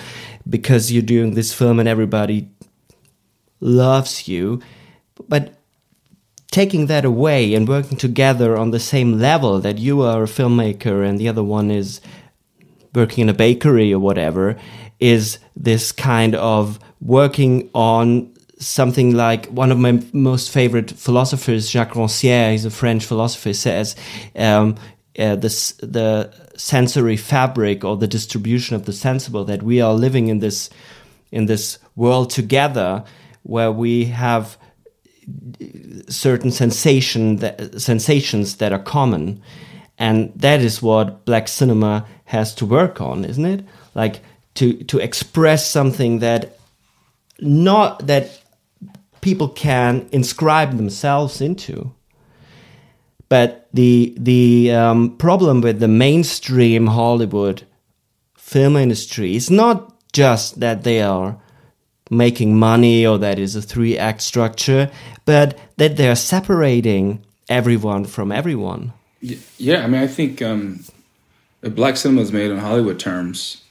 [0.50, 2.50] because you're doing this film and everybody
[3.62, 4.62] loves you.
[5.30, 5.55] But
[6.52, 11.08] taking that away and working together on the same level that you are a filmmaker
[11.08, 12.02] and the other one is
[12.94, 14.58] working in a bakery or whatever
[15.00, 21.94] is this kind of working on something like one of my most favorite philosophers, Jacques
[21.94, 23.96] Rancière, he's a French philosopher, says
[24.36, 24.76] um,
[25.20, 30.30] uh, this, the sensory fabric or the distribution of the sensible that we are living
[30.30, 30.70] in this
[31.32, 33.04] in this world together
[33.44, 34.58] where we have
[36.08, 39.42] certain sensation that, sensations that are common.
[39.98, 43.66] And that is what black cinema has to work on isn't it?
[43.94, 44.22] Like
[44.56, 46.58] to to express something that
[47.40, 48.42] not that
[49.22, 51.94] people can inscribe themselves into.
[53.30, 57.66] But the the um, problem with the mainstream hollywood
[58.38, 61.38] film industry is not just that they are
[62.10, 64.92] making money or that is a three act structure,
[65.26, 68.94] but that they're separating everyone from everyone.
[69.58, 70.84] Yeah, I mean, I think um,
[71.62, 73.64] if black cinema is made in Hollywood terms,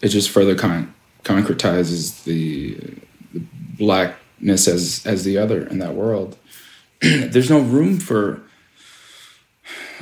[0.00, 2.74] it just further con- concretizes the,
[3.34, 3.42] the
[3.76, 6.36] blackness as as the other in that world.
[7.02, 8.40] There's no room for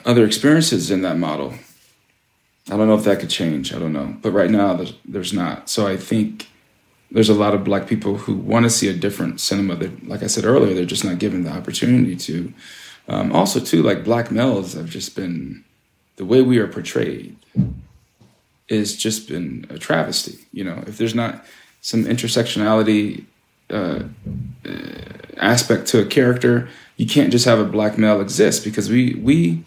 [0.05, 1.55] other experiences in that model.
[2.71, 3.75] I don't know if that could change.
[3.75, 5.69] I don't know, but right now there's there's not.
[5.69, 6.49] So I think
[7.11, 9.77] there's a lot of black people who want to see a different cinema.
[9.77, 12.53] That, like I said earlier, they're just not given the opportunity to.
[13.09, 15.65] Um, also, too, like black males have just been
[16.17, 17.37] the way we are portrayed
[18.69, 20.47] is just been a travesty.
[20.53, 21.45] You know, if there's not
[21.81, 23.25] some intersectionality
[23.71, 24.03] uh,
[24.65, 24.71] uh,
[25.37, 29.63] aspect to a character, you can't just have a black male exist because we we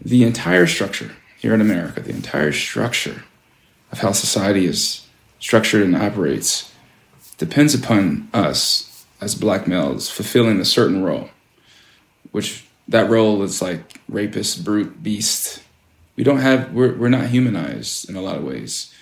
[0.00, 3.24] the entire structure here in America, the entire structure
[3.92, 5.07] of how society is
[5.38, 6.72] structured and operates
[7.36, 11.30] depends upon us as black males fulfilling a certain role,
[12.32, 15.62] which that role is like rapist, brute, beast.
[16.16, 18.92] We don't have, we're, we're not humanized in a lot of ways.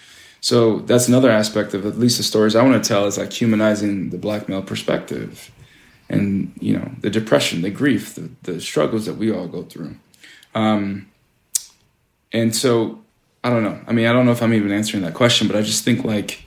[0.40, 3.32] So that's another aspect of at least the stories I want to tell is like
[3.32, 5.50] humanizing the black male perspective
[6.08, 9.96] and, you know, the depression, the grief, the, the struggles that we all go through.
[10.54, 11.10] Um,
[12.32, 13.02] and so
[13.47, 13.78] I don't know.
[13.86, 16.05] I mean, I don't know if I'm even answering that question, but I just think
[16.05, 16.44] like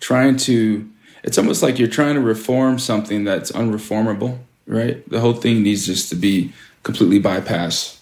[0.00, 0.88] trying to,
[1.22, 5.06] it's almost like you're trying to reform something that's unreformable, right?
[5.10, 7.98] The whole thing needs just to be completely bypassed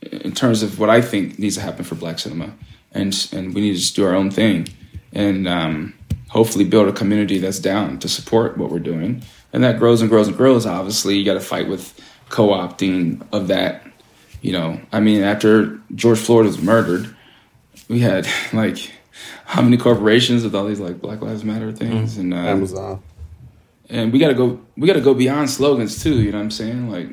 [0.00, 2.54] in terms of what I think needs to happen for black cinema.
[2.92, 4.68] And, and we need to just do our own thing
[5.12, 5.92] and um,
[6.30, 9.22] hopefully build a community that's down to support what we're doing.
[9.52, 10.64] And that grows and grows and grows.
[10.64, 11.92] Obviously, you got to fight with
[12.30, 13.82] co opting of that
[14.40, 17.14] you know, I mean, after George Floyd was murdered,
[17.88, 18.92] we had like
[19.44, 22.32] how many corporations with all these like Black Lives Matter things mm-hmm.
[22.32, 23.02] and uh, Amazon.
[23.90, 24.60] And we gotta go.
[24.76, 26.20] We gotta go beyond slogans too.
[26.20, 26.90] You know what I'm saying?
[26.90, 27.08] Like,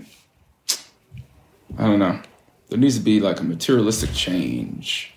[1.78, 2.20] I don't know.
[2.70, 5.14] There needs to be like a materialistic change.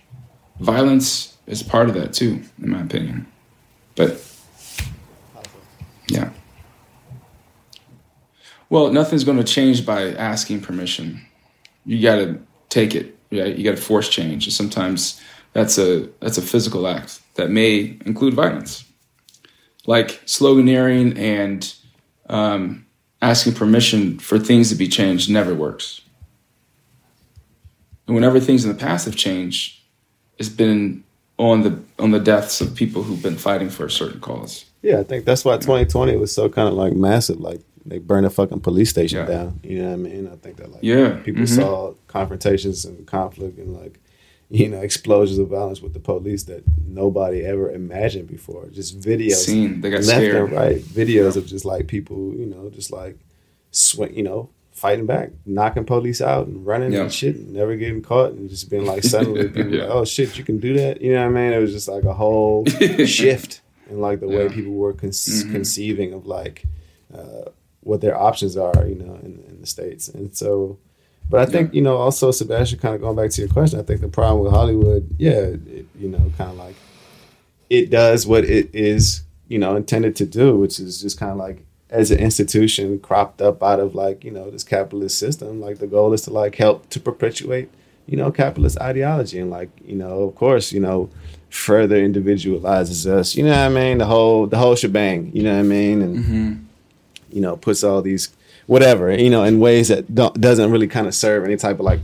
[0.60, 3.26] Violence is part of that too, in my opinion.
[3.97, 4.24] But
[6.09, 6.30] yeah.
[8.70, 11.26] Well, nothing's going to change by asking permission
[11.89, 12.39] you got to
[12.69, 13.16] take it.
[13.32, 13.56] Right?
[13.56, 14.47] You got to force change.
[14.47, 15.20] And sometimes
[15.55, 18.85] that's a that's a physical act that may include violence,
[19.86, 21.74] like sloganeering and
[22.28, 22.86] um,
[23.23, 26.02] asking permission for things to be changed never works.
[28.06, 29.81] And whenever things in the past have changed,
[30.39, 31.05] it's been
[31.39, 34.65] on the on the deaths of people who've been fighting for a certain cause.
[34.82, 37.40] Yeah, I think that's why 2020 was so kind of like massive.
[37.40, 39.27] Like they burned a fucking police station yeah.
[39.27, 39.60] down.
[39.62, 40.28] You know what I mean?
[40.28, 41.60] I think that like yeah, people mm-hmm.
[41.60, 44.01] saw confrontations and conflict and like
[44.51, 48.66] you know explosions of violence with the police that nobody ever imagined before.
[48.69, 49.81] Just videos, Seen.
[49.81, 50.36] They got left scared.
[50.36, 51.43] and right, videos yeah.
[51.43, 53.19] of just like people, you know, just like
[53.70, 57.02] swing, you know, fighting back, knocking police out and running yeah.
[57.02, 59.82] and shit, and never getting caught, and just being like suddenly people yeah.
[59.82, 61.01] like, oh shit, you can do that.
[61.01, 61.52] You know what I mean?
[61.52, 62.65] It was just like a whole
[63.06, 63.60] shift
[63.90, 65.52] in like the way people were con- mm-hmm.
[65.52, 66.65] conceiving of like.
[67.12, 67.51] Uh,
[67.89, 70.09] what their options are, you know, in, in the states.
[70.09, 70.78] And so,
[71.31, 73.82] but I think you know, also Sebastian, kind of going back to your question, I
[73.82, 76.77] think the problem with Hollywood, yeah, it, you know, kind of like
[77.70, 81.39] it does what it is, you know, intended to do, which is just kind of
[81.39, 85.59] like as an institution cropped up out of like you know this capitalist system.
[85.59, 87.70] Like the goal is to like help to perpetuate,
[88.06, 91.09] you know, capitalist ideology and like you know, of course, you know
[91.48, 93.35] further individualizes us.
[93.35, 93.97] You know what I mean?
[93.97, 95.31] The whole the whole shebang.
[95.35, 96.02] You know what I mean?
[96.02, 96.68] And mm-hmm
[97.30, 98.30] you know, puts all these
[98.66, 102.00] whatever, you know, in ways that doesn't really kind of serve any type of like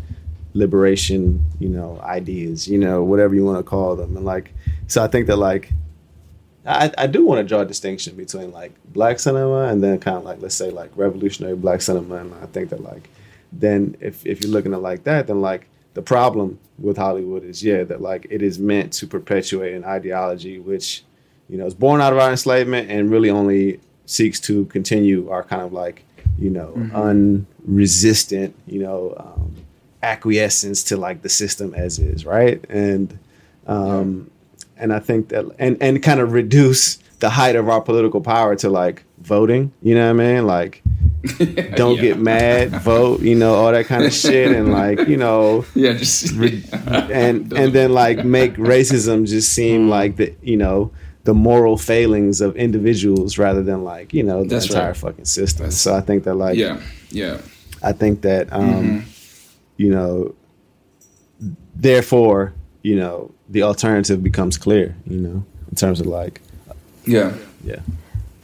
[0.54, 4.16] liberation, you know, ideas, you know, whatever you want to call them.
[4.16, 4.52] And like,
[4.86, 5.72] so I think that like,
[6.66, 10.16] I, I do want to draw a distinction between like black cinema and then kind
[10.16, 12.16] of like, let's say like revolutionary black cinema.
[12.16, 13.10] And I think that like,
[13.52, 17.62] then if, if you're looking at like that, then like the problem with Hollywood is,
[17.62, 21.04] yeah, that like it is meant to perpetuate an ideology which,
[21.50, 25.42] you know, is born out of our enslavement and really only seeks to continue our
[25.42, 26.04] kind of like
[26.38, 26.96] you know mm-hmm.
[26.96, 29.54] unresistant you know um,
[30.02, 33.18] acquiescence to like the system as is right and
[33.66, 34.30] um
[34.76, 38.54] and i think that and and kind of reduce the height of our political power
[38.54, 40.82] to like voting you know what i mean like
[41.74, 42.02] don't yeah.
[42.02, 45.94] get mad vote you know all that kind of shit and like you know yeah
[45.94, 49.88] just re- and and then like make racism just seem mm.
[49.88, 50.92] like the you know
[51.24, 54.96] the moral failings of individuals rather than like you know the That's entire right.
[54.96, 55.66] fucking system.
[55.66, 56.80] That's, so I think that like yeah
[57.10, 57.40] yeah
[57.82, 59.08] I think that um mm-hmm.
[59.78, 60.34] you know
[61.74, 66.40] therefore you know the alternative becomes clear you know in terms of like
[67.06, 67.32] yeah
[67.64, 67.80] yeah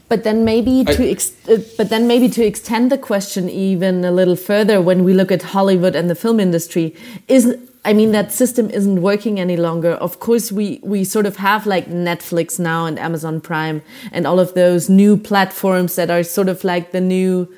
[0.09, 4.05] but then maybe I, to ex- uh, but then maybe to extend the question even
[4.05, 6.97] a little further when we look at Hollywood and the film industry
[7.29, 9.93] is I mean that system isn't working any longer.
[9.93, 13.83] Of course, we we sort of have like Netflix now and Amazon Prime
[14.13, 17.49] and all of those new platforms that are sort of like the new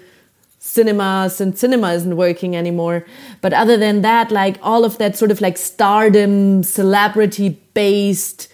[0.61, 3.05] cinemas and cinema isn't working anymore.
[3.41, 8.52] But other than that, like all of that sort of like stardom, celebrity based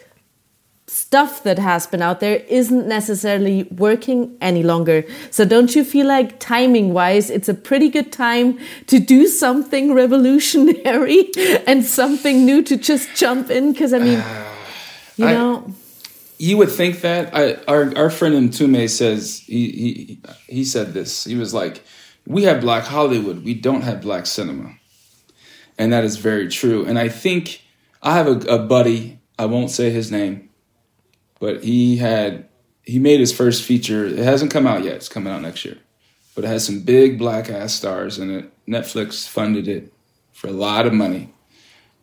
[0.89, 5.05] stuff that has been out there isn't necessarily working any longer.
[5.31, 9.93] So don't you feel like timing wise, it's a pretty good time to do something
[9.95, 11.31] revolutionary
[11.67, 13.73] and something new to just jump in?
[13.73, 14.23] Because I mean,
[15.17, 15.73] you I- know,
[16.39, 21.25] you would think that I, our our friend Mtume says he, he he said this.
[21.25, 21.83] He was like,
[22.27, 23.45] "We have black Hollywood.
[23.45, 24.75] We don't have black cinema,"
[25.77, 26.85] and that is very true.
[26.87, 27.63] And I think
[28.03, 29.19] I have a, a buddy.
[29.37, 30.48] I won't say his name,
[31.41, 32.49] but he had
[32.83, 34.07] he made his first feature.
[34.07, 34.97] It hasn't come out yet.
[34.97, 35.79] It's coming out next year,
[36.35, 38.53] but it has some big black ass stars in it.
[38.67, 39.93] Netflix funded it
[40.33, 41.33] for a lot of money,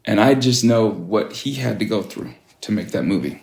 [0.03, 3.41] and I just know what he had to go through to make that movie.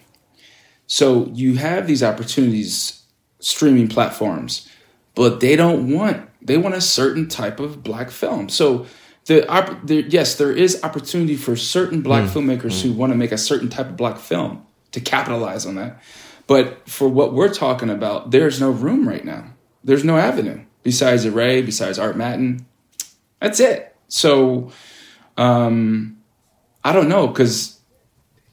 [0.86, 3.02] So you have these opportunities,
[3.40, 4.68] streaming platforms,
[5.14, 8.48] but they don't want they want a certain type of black film.
[8.48, 8.86] So
[9.26, 9.42] the,
[9.84, 12.38] the yes, there is opportunity for certain black hmm.
[12.38, 12.98] filmmakers who hmm.
[12.98, 16.02] want to make a certain type of black film to capitalize on that.
[16.46, 19.54] But for what we're talking about, there's no room right now.
[19.84, 22.64] There's no avenue besides Array, besides ArtMattan.
[23.40, 23.94] That's it.
[24.08, 24.72] So
[25.36, 26.18] um,
[26.84, 27.80] I don't know because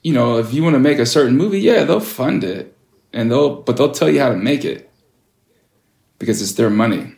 [0.01, 2.77] you know, if you want to make a certain movie, yeah, they'll fund it,
[3.11, 4.89] and they'll, but they'll tell you how to make it
[6.19, 7.15] because it's their money,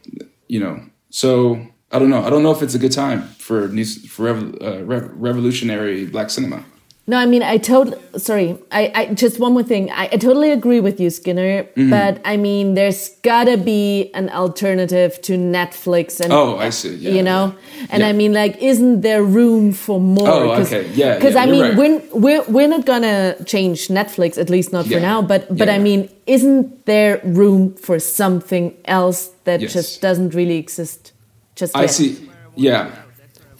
[0.48, 0.84] you know.
[1.10, 2.24] So I don't know.
[2.24, 6.06] I don't know if it's a good time for new, for rev, uh, rev, revolutionary
[6.06, 6.64] black cinema.
[7.12, 9.92] No, I mean, I totally, sorry, I, I, just one more thing.
[9.92, 11.90] I, I totally agree with you, Skinner, Mm-hmm.
[11.90, 13.02] but I mean, there's
[13.32, 16.96] gotta be an alternative to Netflix and, Oh, I see.
[16.96, 17.54] Yeah, you know?
[17.92, 18.08] And Yeah.
[18.10, 20.30] I mean, like, isn't there room for more?
[20.36, 20.84] Oh, okay.
[20.94, 21.76] Yeah, Because yeah, I mean, right.
[21.82, 25.74] we're, we're, we're not gonna change Netflix, at least not for now, but, but Yeah,
[25.74, 25.84] I yeah.
[25.84, 29.74] mean, isn't there room for something else that Yes.
[29.74, 31.12] just doesn't really exist
[31.56, 31.92] just I yet?
[31.92, 32.30] see.
[32.56, 32.84] Yeah.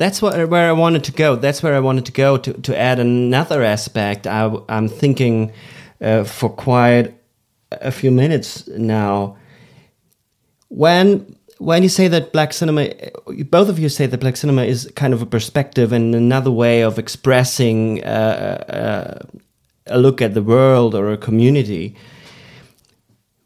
[0.02, 1.36] That's what, where I wanted to go.
[1.36, 4.26] That's where I wanted to go to, to add another aspect.
[4.26, 5.54] I, am thinking
[6.02, 7.14] uh, for quite
[7.72, 9.38] a few minutes now.
[10.70, 12.90] When when you say that black cinema,
[13.46, 16.82] both of you say that black cinema is kind of a perspective and another way
[16.82, 19.28] of expressing uh, uh,
[19.86, 21.96] a look at the world or a community.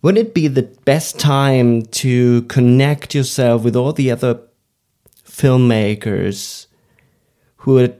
[0.02, 4.40] Wouldn't it be the best time to connect yourself with all the other
[5.36, 6.68] filmmakers
[7.58, 7.94] who are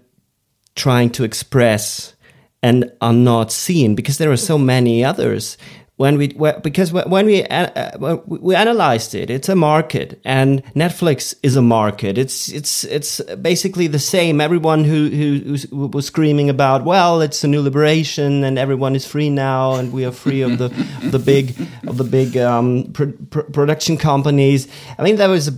[0.76, 2.14] trying to express
[2.62, 5.58] and are not seen because there are so many others.
[5.98, 6.28] When we
[6.62, 12.18] because when we uh, we analyzed it it's a market and Netflix is a market.
[12.18, 14.42] It's it's it's basically the same.
[14.42, 19.06] Everyone who who who was screaming about well it's a new liberation and everyone is
[19.08, 20.68] free now and we are free of the
[21.12, 21.56] the big
[21.88, 24.68] of the big um, pr- pr- production companies.
[25.00, 25.54] I mean there was a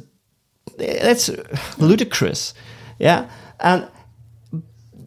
[0.78, 1.30] that's
[1.78, 2.54] ludicrous
[3.00, 3.30] yeah?
[3.60, 3.88] And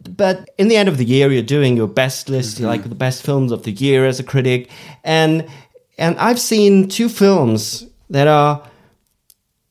[0.09, 3.23] but in the end of the year you're doing your best list like the best
[3.23, 4.69] films of the year as a critic.
[5.03, 5.47] And
[5.97, 8.63] and i've seen two films that are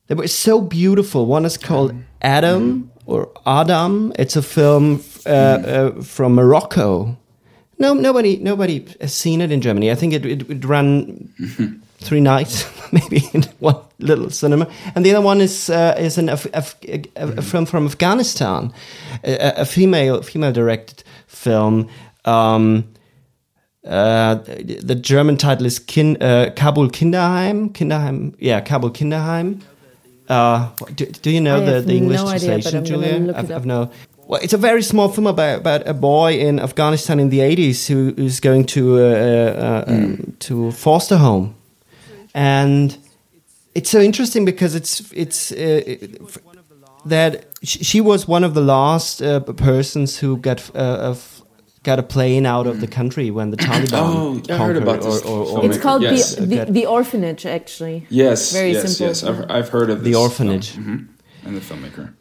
[0.06, 1.26] that were so beautiful.
[1.26, 2.90] One is called adam.
[3.06, 4.12] Or adam.
[4.18, 7.16] It's a film uh, uh, from morocco.
[7.78, 9.90] No nobody nobody has seen it in germany.
[9.90, 11.28] I think it it would run
[11.98, 16.28] three nights, maybe in one little cinema, and the other one is uh, is an
[16.28, 18.72] Af- Af- a, a film from Afghanistan,
[19.24, 21.88] a, a female female directed film.
[22.24, 22.84] Um,
[23.86, 24.34] uh,
[24.84, 27.70] the German title is Kin, uh, Kabul Kinderheim.
[27.72, 29.62] Kinderheim, yeah, Kabul Kinderheim.
[30.28, 33.34] Uh, do, do you know I the, the English no idea, translation, I'm Julia?
[33.34, 33.50] I've.
[33.50, 33.90] I've no.
[34.30, 37.88] Well, it's a very small film about, about a boy in Afghanistan in the 80s
[37.88, 41.56] who is going to uh, uh, um, to foster home,
[42.32, 42.96] and
[43.74, 45.56] it's so interesting because it's it's uh,
[45.86, 46.20] it-
[47.06, 51.42] that she was one of the last uh, persons who got uh, of,
[51.82, 55.00] got a plane out of the country when the Taliban Oh, I heard conquered about
[55.02, 55.64] this or, or, or.
[55.64, 56.34] It's called Yes.
[56.34, 58.06] the, the the orphanage, actually.
[58.10, 58.52] Yes.
[58.52, 58.82] Very yes.
[58.96, 59.06] simple.
[59.06, 59.22] Yes.
[59.24, 60.70] I've, I've heard of The Orphanage.
[60.70, 60.84] film.
[60.86, 61.46] Mhm.
[61.46, 62.12] And the filmmaker.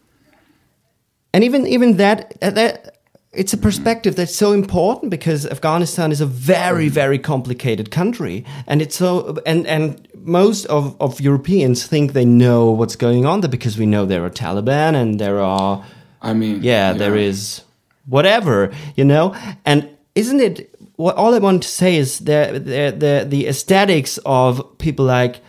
[1.34, 2.96] and even even that uh, that
[3.34, 8.82] it's a perspective that's so important because Afghanistan is a very very complicated country and
[8.82, 13.50] it's so and and most of, of Europeans think they know what's going on there
[13.50, 15.84] because we know there are Taliban and there are
[16.22, 17.62] I mean, yeah, there is
[18.06, 19.36] whatever, you know?
[19.66, 24.20] And isn't it what all I want to say is the the the, the aesthetics
[24.26, 25.40] of people like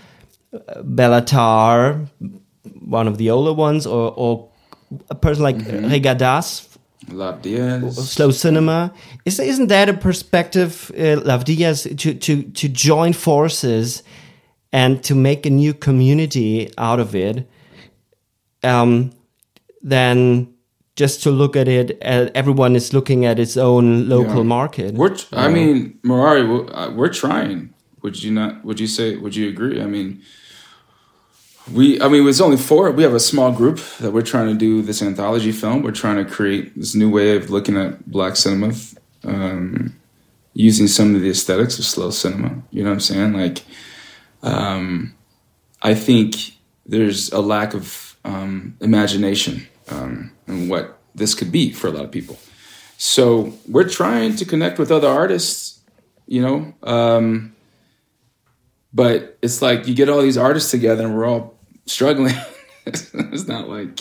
[0.55, 2.07] uh, Béla Tarr,
[2.81, 4.49] one of the older ones, or or
[5.09, 6.71] a person like Reygadas
[7.09, 8.11] Lav Diaz.
[8.11, 8.93] slow cinema.
[9.25, 14.03] Is, isn't that a perspective, uh, Lav Diaz, to, to, to join forces
[14.73, 17.49] and to make a new community out of it?
[18.63, 19.11] Um,
[19.83, 20.53] than
[20.97, 24.43] just to look at it, uh, everyone is looking at its own local Yeah.
[24.59, 24.95] market.
[24.95, 27.71] We're, t- I mean, Merawi, we're- uh, we're trying.
[28.03, 28.63] Would you not?
[28.65, 29.17] Would you say?
[29.17, 29.81] Would you agree?
[29.81, 30.21] I mean,
[31.73, 32.01] we.
[32.01, 32.91] I mean, it's only four.
[32.91, 35.83] We have a small group that we're trying to do this anthology film.
[35.83, 38.73] We're trying to create this new way of looking at black cinema,
[39.25, 39.95] um,
[40.55, 42.63] using some of the aesthetics of slow cinema.
[42.71, 43.33] You know what I'm saying?
[43.35, 43.63] Like,
[44.43, 45.15] um,
[45.83, 46.35] I think
[46.87, 52.05] there's a lack of um, imagination um, in what this could be for a lot
[52.05, 52.39] of people.
[52.99, 55.81] So we're trying to connect with other artists,
[56.27, 56.75] you know.
[56.83, 57.55] Um,
[58.93, 62.35] but it's like you get all these artists together and we're all struggling.
[62.87, 64.01] it's not like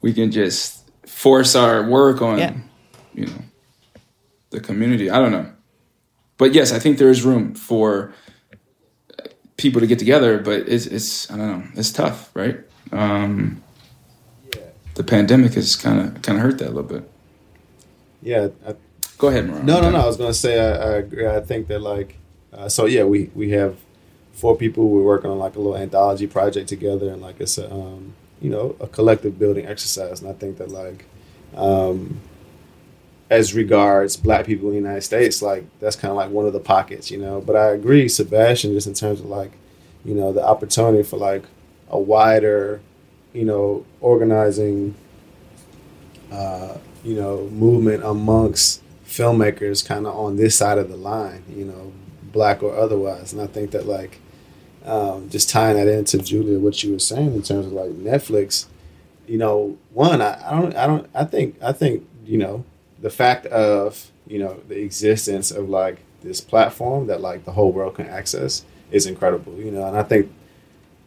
[0.00, 2.54] we can just force our work on, Yeah.
[3.14, 3.42] you know,
[4.50, 5.10] the community.
[5.10, 5.50] I don't know.
[6.36, 8.12] But yes, I think there is room for
[9.56, 12.58] people to get together, but it's, it's I don't know, it's tough, right?
[12.92, 13.62] Um,
[14.54, 14.62] Yeah.
[14.94, 17.10] the pandemic has kind of kind of hurt that a little bit.
[18.22, 18.74] Yeah, I,
[19.18, 19.64] Go ahead, Moran.
[19.64, 20.00] No, no, no.
[20.00, 21.26] I was gonna say I, I agree.
[21.26, 22.16] I think that like,
[22.52, 23.76] uh, so yeah, we we have
[24.32, 24.88] four people.
[24.88, 28.50] We're working on like a little anthology project together, and like it's a um, you
[28.50, 30.20] know a collective building exercise.
[30.20, 31.04] And I think that like,
[31.54, 32.20] um,
[33.34, 36.52] as regards Black people in the United States, like that's kind of like one of
[36.52, 37.40] the pockets, you know.
[37.40, 39.52] But I agree, Sebastian, just in terms of like,
[40.04, 41.44] you know, the opportunity for like
[41.88, 42.80] a wider,
[43.32, 44.94] you know, organizing
[46.32, 51.64] uh, you know, movement amongst filmmakers kind of on this side of the line, you
[51.64, 51.92] know,
[52.32, 53.32] black or otherwise.
[53.32, 54.18] And I think that like
[54.84, 58.66] um, just tying that into Julia, what you were saying in terms of like Netflix,
[59.26, 62.64] you know, one, I, I don't, I don't, I think, I think, you know,
[63.04, 67.70] the fact of, you know, the existence of like this platform that like the whole
[67.70, 70.32] world can access is incredible, you know, and I think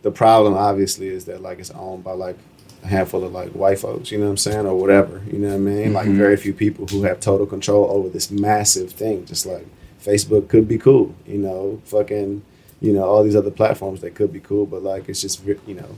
[0.04, 2.38] the problem obviously is that like it's owned by like
[2.84, 5.48] a handful of like white folks, you know what I'm saying, or whatever, you know
[5.48, 5.94] what I mean?
[5.94, 6.18] Like Mhm.
[6.18, 9.26] very few people who have total control over this massive thing.
[9.26, 9.66] Just like
[10.06, 12.44] Facebook could be cool, you know, fucking,
[12.80, 15.74] you know, all these other platforms that could be cool, but like it's just you
[15.74, 15.92] know,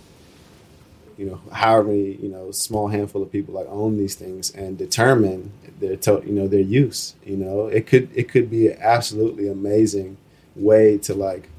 [1.20, 4.78] you know, however many you know small handful of people like own these things and
[4.86, 5.52] determine
[5.82, 7.02] their to- you know their use.
[7.26, 10.12] You know, it could it could be an absolutely amazing
[10.56, 11.50] way to like,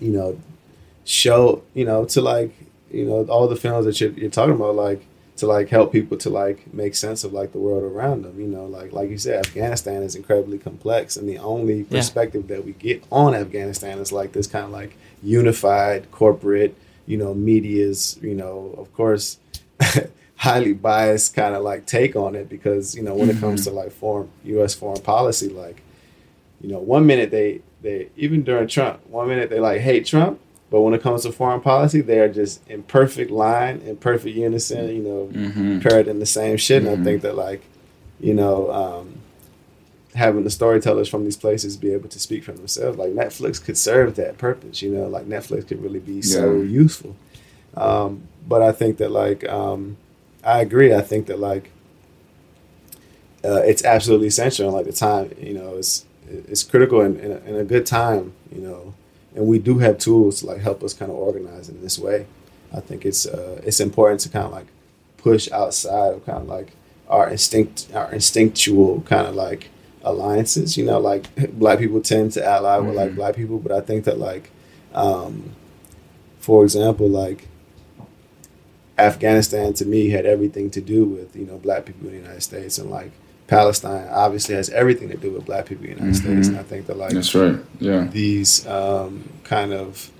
[0.00, 0.38] you know,
[1.04, 2.52] show you know to like
[2.90, 5.04] you know all the films that you're, you're talking about like
[5.36, 8.46] to like help people to like make sense of like the world around them you
[8.46, 11.98] know like like you said afghanistan is incredibly complex and the only Yeah.
[11.98, 16.76] perspective that we get on afghanistan is like this kind of like unified corporate
[17.06, 19.38] you know media's you know of course
[20.36, 23.70] highly biased kind of like take on it because you know when it comes to
[23.70, 25.82] like foreign us foreign policy like
[26.60, 30.38] you know, one minute they they even during Trump, one minute they like hate Trump,
[30.70, 34.36] but when it comes to foreign policy, they are just in perfect line, in perfect
[34.36, 35.80] unison, you know, Mm-hmm.
[35.80, 36.84] parroting the same shit.
[36.84, 37.02] And I Mhm.
[37.04, 37.62] think that like,
[38.20, 39.21] you know, um,
[40.14, 43.78] having the storytellers from these places be able to speak for themselves, like Netflix could
[43.78, 44.82] serve that purpose.
[44.82, 47.16] You know, like Netflix could really be so useful.
[47.76, 49.96] Um, but I think that like, um,
[50.44, 50.94] I agree.
[50.94, 51.70] I think that like,
[53.44, 54.66] uh, it's absolutely essential.
[54.66, 57.86] And like the time, you know, it's it's critical and, in, a, in a good
[57.86, 58.94] time, you know.
[59.34, 62.26] And we do have tools to like help us kind of organize in this way.
[62.72, 64.66] I think it's uh, it's important to kind of like
[65.16, 66.72] push outside of kind of like
[67.08, 69.70] our instinct, our instinctual kind of like
[70.04, 70.76] alliances.
[70.76, 71.24] You know, like
[71.58, 73.16] black people tend to ally with like Mhm.
[73.16, 74.50] black people, but I think that like,
[74.94, 75.50] um,
[76.40, 77.48] for example, like
[78.98, 82.42] Afghanistan to me had everything to do with you know black people in the United
[82.42, 83.10] States, and like
[83.46, 86.46] Palestine obviously has everything to do with black people in the United States.
[86.48, 86.50] Mhm.
[86.50, 87.56] And I think that like That's right.
[87.80, 88.06] Yeah.
[88.10, 90.10] these um, kind of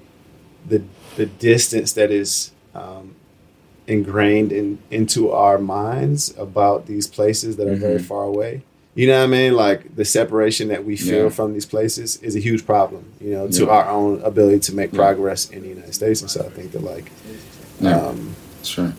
[0.68, 0.82] the
[1.16, 3.14] the distance that is um,
[3.86, 8.04] ingrained in into our minds about these places that are very Mhm.
[8.04, 8.62] far away.
[8.94, 9.54] You know what I mean?
[9.54, 11.28] Like the separation that we feel Yeah.
[11.30, 13.04] from these places is a huge problem.
[13.20, 13.70] You know, to Yeah.
[13.70, 14.98] our own ability to make Yeah.
[14.98, 16.20] progress in the United States.
[16.20, 17.10] And so I think that like,
[17.80, 17.96] Yeah.
[18.08, 18.92] um, That's right.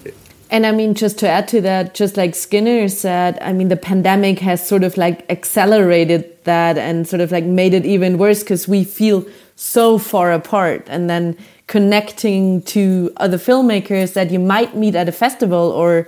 [0.50, 3.76] And I mean, just to add to that, just like Skinner said, I mean, the
[3.78, 8.40] pandemic has sort of like accelerated that and sort of like made it even worse
[8.44, 9.26] because we feel
[9.56, 10.86] so far apart.
[10.90, 11.38] And then
[11.68, 16.08] connecting to other filmmakers that you might meet at a festival or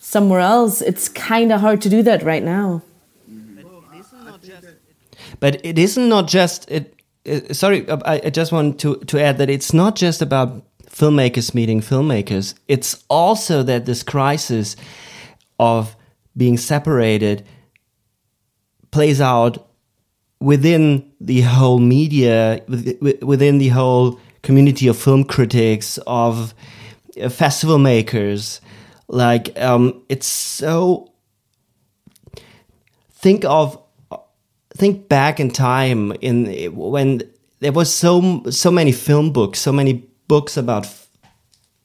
[0.00, 2.82] somewhere else, it's kind of hard to do that right now.
[5.40, 6.94] But it isn't not just it.
[7.28, 10.64] Uh, sorry, uh, I, I just want to to add that it's not just about
[10.86, 12.54] filmmakers meeting filmmakers.
[12.68, 14.76] It's also that this crisis
[15.58, 15.96] of
[16.36, 17.44] being separated
[18.90, 19.68] plays out
[20.40, 26.54] within the whole media, within the whole community of film critics, of
[27.20, 28.60] uh, festival makers.
[29.08, 31.12] Like, um, it's so.
[33.12, 33.78] Think of,
[34.80, 37.22] think back in time in when
[37.60, 40.88] there was so so many film books, so many books about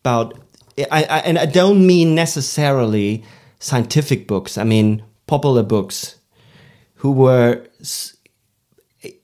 [0.03, 0.39] about.
[0.91, 3.23] I, I and I don't mean necessarily
[3.59, 4.57] scientific books.
[4.57, 6.15] I mean popular books,
[6.95, 7.67] who were
[9.01, 9.21] it,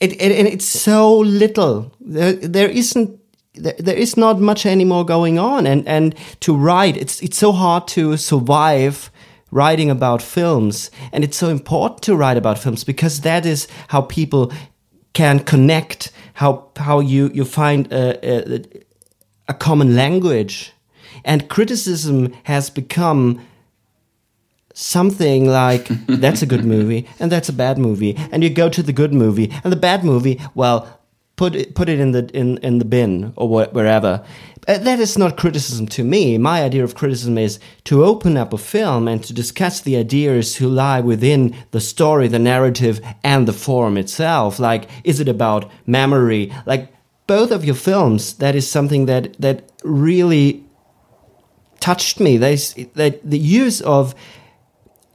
[0.00, 1.92] it, and it's so little.
[2.00, 3.20] There, there isn't
[3.54, 7.52] there, there is not much anymore going on and and to write it's it's so
[7.52, 9.10] hard to survive
[9.56, 14.02] writing about films and it's so important to write about films because that is how
[14.02, 14.52] people
[15.12, 18.62] can connect how how you you find a, a,
[19.48, 20.72] a common language.
[21.24, 23.40] And criticism has become
[24.74, 28.82] something like that's a good movie and that's a bad movie and you go to
[28.82, 31.00] the good movie and the bad movie well
[31.36, 34.24] put it put it in the in in the bin or wh wherever.
[34.68, 36.36] Uh, that is not criticism to me.
[36.38, 40.56] My idea of criticism is to open up a film and to discuss the ideas
[40.56, 44.58] who lie within the story the narrative and the form itself.
[44.58, 46.52] Like is it about memory?
[46.66, 46.92] Like
[47.26, 50.64] both of your films that is something that that really
[51.80, 52.36] touched me.
[52.36, 54.14] There's, that the use of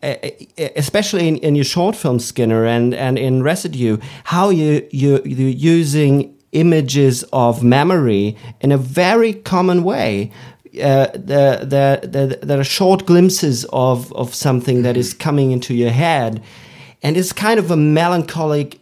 [0.02, 5.50] especially in, in your short film Skinner and, and in Residue, how you, you, you're
[5.50, 10.32] using images of memory in a very common way.
[10.74, 15.74] Uh, the, the, the, there are short glimpses of, of something that is coming into
[15.74, 16.42] your head.
[17.04, 18.81] And it's kind of a melancholic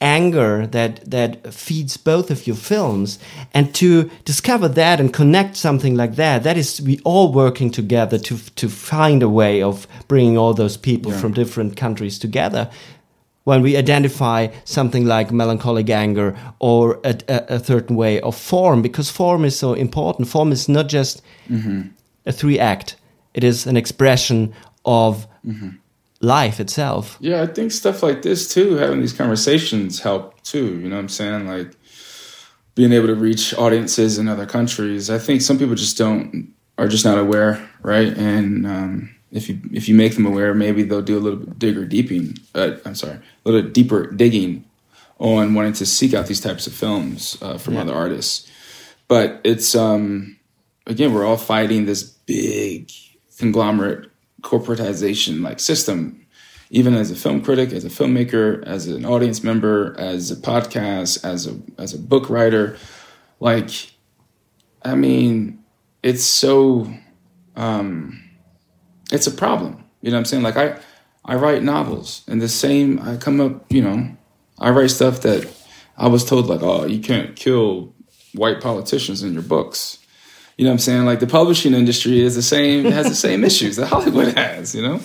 [0.00, 3.18] anger that that feeds both of your films.
[3.52, 8.18] And to discover that and connect something like that that is we all working together
[8.18, 11.20] to to find a way of bringing all those people yeah.
[11.20, 12.70] from different countries together.
[13.44, 18.82] When we identify something like melancholic anger or a, a, a certain way of form
[18.82, 20.28] because form is so important.
[20.28, 21.90] Form is not just mm -hmm.
[22.26, 22.96] a three act.
[23.32, 24.52] It is an expression
[24.82, 25.78] of mm -hmm
[26.20, 27.16] life itself.
[27.20, 30.78] Yeah, I think stuff like this too, having these conversations help too.
[30.80, 31.46] You know what I'm saying?
[31.46, 31.72] Like
[32.74, 35.10] being able to reach audiences in other countries.
[35.10, 38.16] I think some people just don't are just not aware, right?
[38.16, 41.58] And um, if you if you make them aware, maybe they'll do a little bit
[41.58, 42.36] digger deeping.
[42.54, 44.64] Uh, I'm sorry, a little deeper digging
[45.18, 47.80] on wanting to seek out these types of films uh, from yeah.
[47.80, 48.48] other artists.
[49.08, 50.38] But it's um,
[50.86, 52.90] again, we're all fighting this big
[53.38, 54.10] conglomerate
[54.42, 56.24] corporatization like system.
[56.70, 61.24] Even as a film critic as a filmmaker as an audience member as a podcast
[61.24, 62.76] as a as a book writer
[63.40, 63.92] like
[64.84, 65.64] i mean
[66.02, 66.86] it's so
[67.56, 68.22] um
[69.10, 69.82] it's a problem.
[70.02, 70.42] You know what i'm saying?
[70.42, 70.78] Like i
[71.24, 74.16] i write novels and the same i come up you know
[74.58, 75.46] i write stuff that
[75.96, 77.94] i was told like oh you can't kill
[78.34, 79.97] white politicians in your books
[80.58, 81.04] you know what I'm saying?
[81.04, 84.82] Like the publishing industry is the same, has the same issues that Hollywood has, you
[84.82, 85.00] know?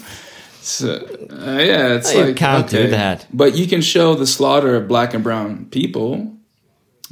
[0.61, 0.95] So,
[1.29, 2.35] uh, yeah, it's you like.
[2.35, 2.85] can't okay.
[2.85, 3.27] do that.
[3.31, 6.35] But you can show the slaughter of black and brown people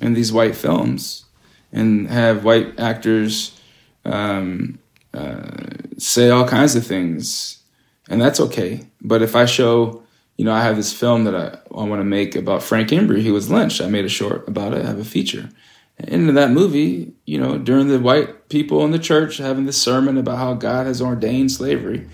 [0.02, 1.26] in these white films
[1.72, 3.60] and have white actors
[4.06, 4.80] um,
[5.14, 5.52] uh,
[6.00, 7.62] say all kinds of things.
[8.10, 8.88] And that's okay.
[9.02, 10.02] But if I show,
[10.38, 13.22] you know, I have this film that I, I want to make about Frank Embree,
[13.22, 13.82] who was lynched.
[13.82, 15.50] I made a short about it, I have a feature
[16.08, 20.18] in that movie, you know, during the white people in the church having this sermon
[20.18, 22.08] about how God has ordained slavery,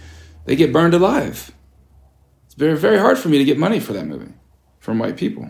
[0.45, 1.51] they get burned alive.
[2.45, 4.34] It's very, very hard for me to get money for that movie
[4.80, 5.49] from white people.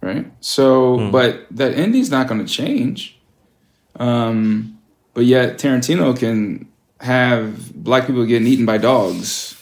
[0.00, 0.30] Right?
[0.40, 1.12] So, mm.
[1.12, 3.18] but that ending's not going to change.
[3.96, 4.78] Um,
[5.14, 6.68] but yet, Tarantino can
[7.00, 9.54] have black people getting eaten by dogs.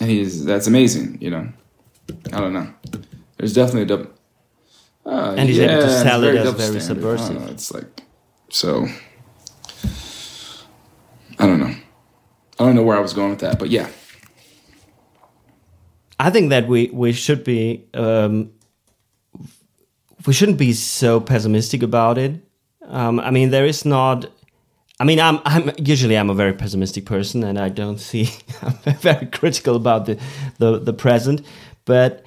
[0.00, 1.52] And he's, that's amazing, you know?
[2.32, 2.72] I don't know.
[3.36, 4.10] There's definitely a double
[5.04, 7.40] uh, and he's yeah, able to sell it as very subversive.
[7.40, 8.02] Know, it's like
[8.50, 8.86] so.
[11.38, 11.74] I don't know.
[12.58, 13.88] I don't know where I was going with that, but yeah.
[16.20, 18.52] I think that we we should be um,
[20.26, 22.40] we shouldn't be so pessimistic about it.
[22.86, 24.30] Um, I mean, there is not.
[25.00, 28.30] I mean, I'm I'm usually I'm a very pessimistic person, and I don't see.
[28.62, 30.16] I'm very critical about the
[30.58, 31.44] the, the present,
[31.84, 32.24] but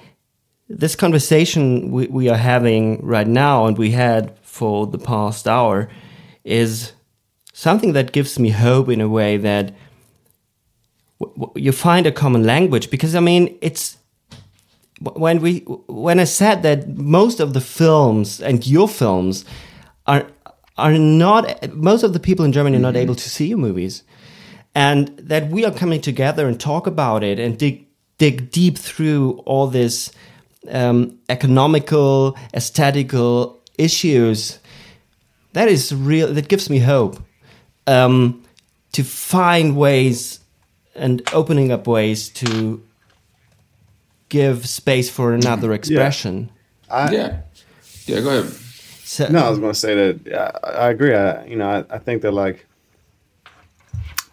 [0.68, 5.88] this conversation we, we are having right now and we had for the past hour
[6.44, 6.92] is
[7.52, 9.74] something that gives me hope in a way that
[11.54, 13.96] you find a common language because i mean it's
[15.14, 19.44] when we when i said that most of the films and your films
[20.06, 20.26] are
[20.76, 23.10] are not most of the people in germany are not mm -hmm.
[23.10, 24.02] able to see your movies
[24.74, 27.86] and that we are coming together and talk about it and dig
[28.18, 30.10] dig deep through all this
[30.70, 34.58] um, economical, aesthetical issues.
[35.52, 36.32] That is real.
[36.32, 37.18] That gives me hope
[37.86, 38.42] um,
[38.92, 40.40] to find ways
[40.94, 42.82] and opening up ways to
[44.28, 46.50] give space for another expression.
[46.90, 47.40] I, yeah.
[48.06, 48.52] Yeah, go ahead.
[49.04, 51.14] So, No, I was going to say that I, I agree.
[51.14, 52.65] I, you know, I, I think that like,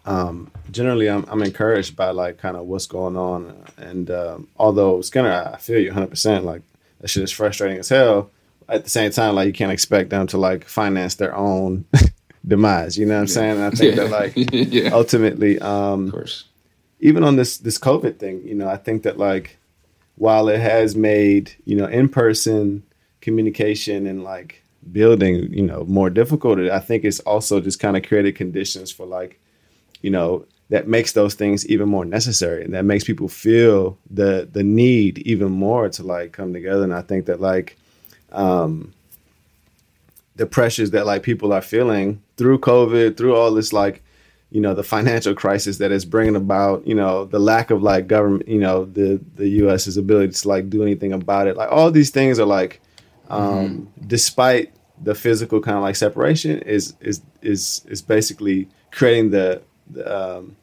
[0.06, 3.64] um, generally I'm, I'm encouraged by like kind of what's going on.
[3.76, 6.62] And, um, although Skinner, I feel you hundred percent, like
[7.00, 8.30] that shit is frustrating as hell.
[8.68, 11.84] At the same time, like you can't expect them to like finance their own
[12.46, 12.96] demise.
[12.98, 13.56] You know what I'm saying?
[13.58, 14.90] And I think that like yeah.
[14.92, 16.44] ultimately, um, Of course.
[17.00, 19.58] even on this this COVID thing, you know, I think that like
[20.16, 22.82] while it has made you know in person
[23.20, 24.62] communication and like
[24.92, 29.04] building you know more difficult, I think it's also just kind of created conditions for
[29.06, 29.40] like
[30.04, 34.46] you know that makes those things even more necessary and that makes people feel the
[34.52, 36.84] the need even more to like come together.
[36.84, 37.78] And I think that like
[38.30, 38.92] um
[40.36, 44.02] the pressures that like people are feeling through COVID, through all this like
[44.50, 48.06] you know the financial crisis that is bringing about you know the lack of like
[48.06, 51.90] government you know the the us's ability to like do anything about it like all
[51.90, 52.80] these things are like
[53.30, 54.70] um despite
[55.02, 59.60] the physical kind of like separation is is is is basically creating the,
[60.04, 60.56] um,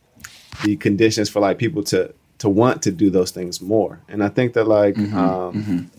[0.63, 3.99] the conditions for like people to to want to do those things more.
[4.09, 5.91] And i think that like um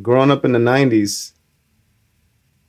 [0.00, 1.32] growing up in the 90s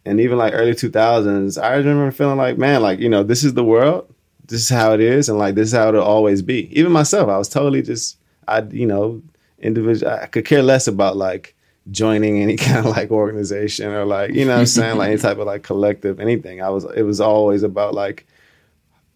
[0.05, 3.53] and even like early 2000s i remember feeling like man like you know this is
[3.53, 4.07] the world
[4.47, 6.69] this is how it is and like this is how it'll always be.
[6.77, 8.17] Even myself i was totally just
[8.47, 9.21] i you know
[9.59, 11.53] individual i could care less about like
[11.91, 15.17] joining any kind of like organization or like you know what i'm saying like any
[15.17, 18.25] type of like collective anything i was it was always about like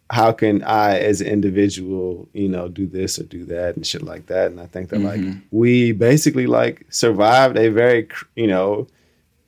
[0.10, 4.02] how can I, as an individual, you know, do this or do that and shit
[4.02, 4.52] like that?
[4.52, 5.22] And I think that like
[5.52, 8.88] we basically like survived a very, you know,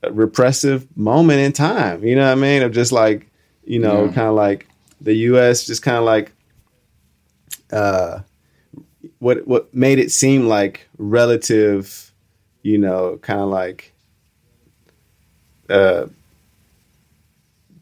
[0.10, 2.02] repressive moment in time.
[2.06, 2.62] You know what I mean?
[2.64, 3.30] Of just like,
[3.66, 4.14] you know, Yeah.
[4.14, 4.66] kind of like
[5.02, 5.66] the U.S.
[5.66, 6.32] just kind of like,
[7.74, 8.20] uh,
[9.20, 12.13] what what made it seem like relative,
[12.64, 13.94] you know, kind of like,
[15.70, 16.08] uh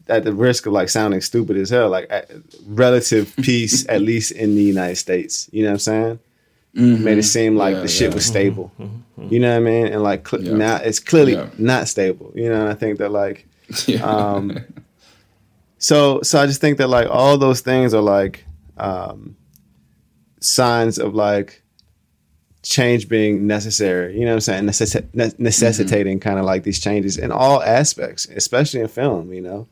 [0.08, 2.30] at the risk of like sounding stupid as hell, like at
[2.66, 5.48] relative peace, at least in the United States.
[5.52, 6.18] You know what I'm saying?
[6.74, 8.14] Made it seem like Yeah, the shit yeah.
[8.14, 8.72] was stable.
[9.30, 9.86] You know what I mean?
[9.86, 10.54] And like cl- Yeah.
[10.56, 12.32] now it's clearly not stable.
[12.34, 13.46] You know, and I think that like
[14.02, 14.58] um
[15.78, 18.44] so so I just think that like all those things are like
[18.78, 19.36] um
[20.40, 21.61] signs of like
[22.62, 24.14] change being necessary.
[24.14, 24.64] You know what I'm saying?
[24.64, 29.32] Necessi- ne- necessitating kind of like these changes in all aspects, especially in film.
[29.32, 29.66] You know.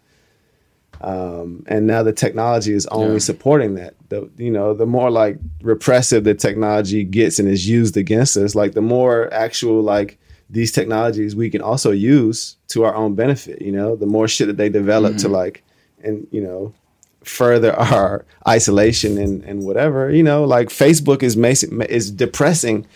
[1.02, 3.18] Um, and now the technology is only Yeah.
[3.20, 3.94] supporting that.
[4.10, 8.54] The you know the more like repressive the technology gets and is used against us,
[8.54, 10.18] like the more actual like
[10.50, 13.62] these technologies we can also use to our own benefit.
[13.62, 15.62] You know, the more shit that they develop to like
[16.04, 16.74] and you know
[17.22, 22.86] further our isolation and, and whatever you know like facebook is making is depressing.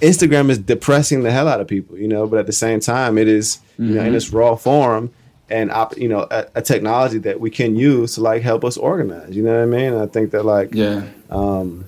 [0.00, 3.18] Instagram is depressing the hell out of people you know but at the same time
[3.18, 5.10] it is you know in its raw form
[5.50, 8.76] and op, you know a, a technology that we can use to like help us
[8.76, 9.94] organize you know what i mean?
[9.94, 11.06] I think that like yeah.
[11.30, 11.84] um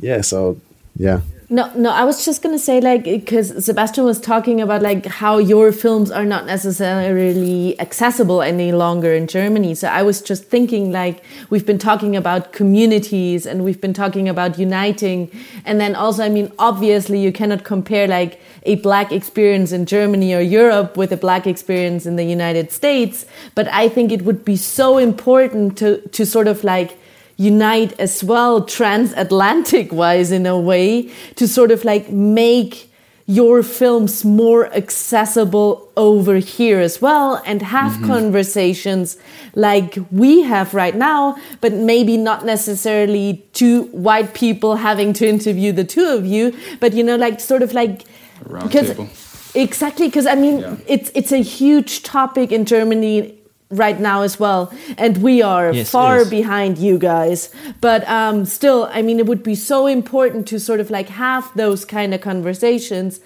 [0.00, 0.60] yeah so
[0.96, 5.06] yeah No, no, I was just gonna say like because Sebastian was talking about like
[5.06, 9.76] how your films are not necessarily accessible any longer in Germany.
[9.76, 14.28] So I was just thinking like we've been talking about communities and we've been talking
[14.28, 15.30] about uniting,
[15.64, 20.34] and then also I mean obviously you cannot compare like a black experience in Germany
[20.34, 23.24] or Europe with a black experience in the United States.
[23.54, 26.98] But I think it would be so important to to sort of like
[27.36, 32.90] unite as well transatlantic wise in a way to sort of like make
[33.26, 38.06] your films more accessible over here as well and have mm-hmm.
[38.06, 39.18] conversations
[39.54, 45.72] like we have right now but maybe not necessarily two white people having to interview
[45.72, 48.04] the two of you but you know like sort of like
[48.44, 49.08] Round because table.
[49.54, 50.76] exactly because i mean Yeah.
[50.86, 53.36] it's it's a huge topic in germany
[53.70, 54.72] right now as well.
[54.96, 56.30] And we are Yes, far is.
[56.30, 57.50] behind you guys.
[57.80, 61.44] But um still i mean it would be so important to sort of like have
[61.56, 63.20] those kind of conversations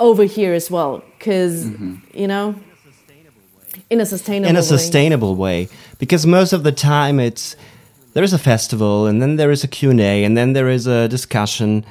[0.00, 1.02] over here as well.
[1.18, 1.66] Because
[2.14, 2.54] you know
[3.90, 4.64] in a sustainable in a way.
[4.64, 5.68] sustainable way.
[5.98, 7.56] Because most of the time it's
[8.14, 11.08] there is a festival and then there is a q&a and then there is a
[11.08, 11.84] discussion.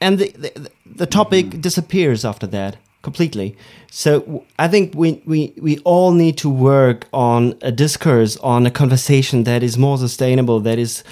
[0.00, 3.56] And the, the, the topic disappears after that completely.
[3.90, 8.70] So I think we, we, we all need to work on a discourse, on a
[8.70, 11.04] conversation that is more sustainable, that is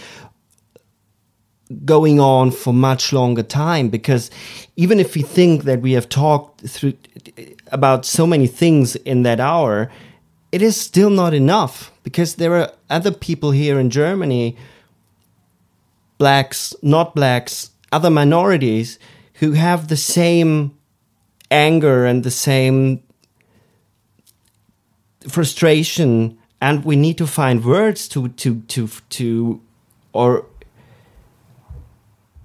[1.85, 4.31] going on for much longer time because
[4.77, 6.95] even if we think that we have talked through
[7.73, 9.91] about so many things in that hour
[10.53, 14.57] it is still not enough because there are other people here in Germany
[16.19, 19.01] blacks not blacks other minorities
[19.35, 20.73] who have the same
[21.51, 23.03] anger and the same
[25.29, 29.61] frustration and we need to find words to to to to
[30.13, 30.47] or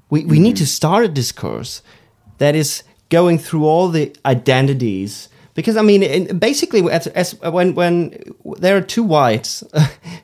[0.09, 1.81] we, we need to start a discourse
[2.37, 5.29] that is going through all the identities.
[5.53, 8.17] Because I mean, basically, as, as when when
[8.57, 9.63] there are two whites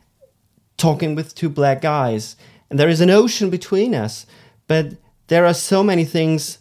[0.78, 2.36] talking with two black guys,
[2.70, 4.26] and there is an ocean between us,
[4.68, 4.94] but
[5.28, 6.60] there are so many things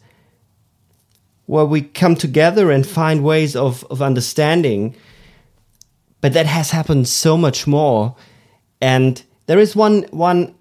[1.46, 4.94] where we come together and find ways of, of understanding.
[6.20, 8.16] But that has happened so much more,
[8.80, 10.54] and there is one one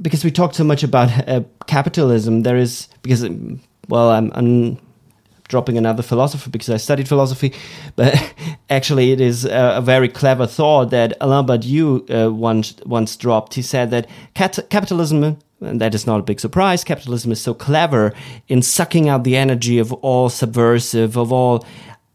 [0.00, 2.42] because we talked so much about uh, capitalism.
[2.42, 3.26] There is because
[3.88, 4.78] well, I'm, I'm
[5.48, 7.52] dropping another philosopher because I studied philosophy,
[7.96, 8.14] but
[8.68, 13.54] actually it is a, a very clever thought that Alain Badiou uh, once once dropped.
[13.54, 15.38] He said that cat- capitalism.
[15.60, 16.84] And that is not a big surprise.
[16.84, 18.14] Capitalism is so clever
[18.48, 21.66] in sucking out the energy of all subversive, of all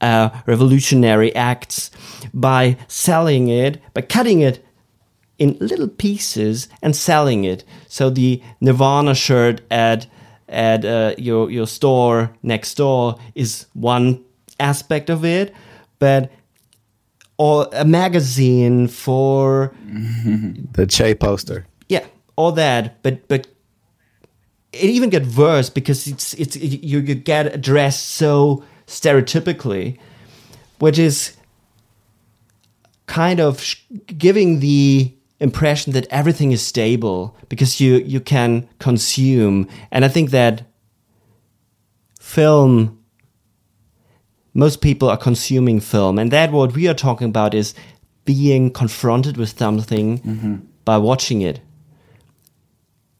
[0.01, 1.91] uh, revolutionary acts
[2.33, 4.65] by selling it, by cutting it
[5.37, 7.63] in little pieces and selling it.
[7.87, 10.07] So the Nirvana shirt at
[10.47, 14.23] at uh, your your store next door is one
[14.59, 15.53] aspect of it,
[15.99, 16.31] but
[17.37, 19.73] or a magazine for
[20.73, 21.65] the Che poster.
[21.89, 22.05] Yeah,
[22.35, 23.47] all that, but but
[24.73, 29.97] it even get worse because it's it's it, you you get addressed so stereotypically,
[30.79, 31.35] which is
[33.07, 33.75] kind of
[34.17, 39.67] giving the impression that everything is stable because you you can consume.
[39.91, 40.63] And i think that
[42.19, 42.97] film
[44.55, 46.17] most people are consuming film.
[46.17, 47.75] And that what we are talking about is
[48.23, 50.55] being confronted with something mm-hmm.
[50.85, 51.59] by watching it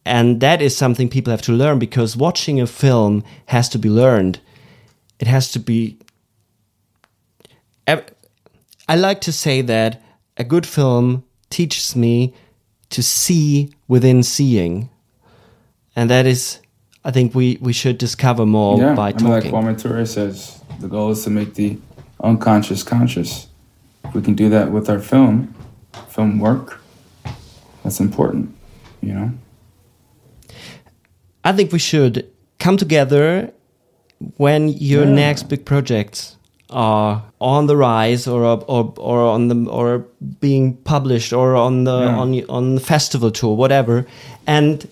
[0.05, 3.89] and that is something people have to learn because watching a film has to be
[3.89, 4.39] learned
[5.19, 5.97] it has to be
[7.87, 10.01] i like to say that
[10.37, 12.33] a good film teaches me
[12.89, 14.89] to see within seeing.
[15.95, 16.59] And that is,
[17.03, 19.51] I think we, we should discover more yeah, by I talking.
[19.51, 21.77] Mean, like Kwame Ture says, the goal is to make the
[22.21, 23.47] unconscious conscious.
[24.03, 25.53] If we can do that with our film,
[26.09, 26.81] film work,
[27.83, 28.55] that's important,
[29.01, 29.31] you know?
[31.45, 33.53] I think we should come together
[34.37, 35.13] when your yeah.
[35.13, 36.35] next big projects
[36.71, 39.99] are on the rise or or or on the or
[40.39, 42.17] being published or on the yeah.
[42.17, 44.05] on on the festival tour whatever
[44.47, 44.89] and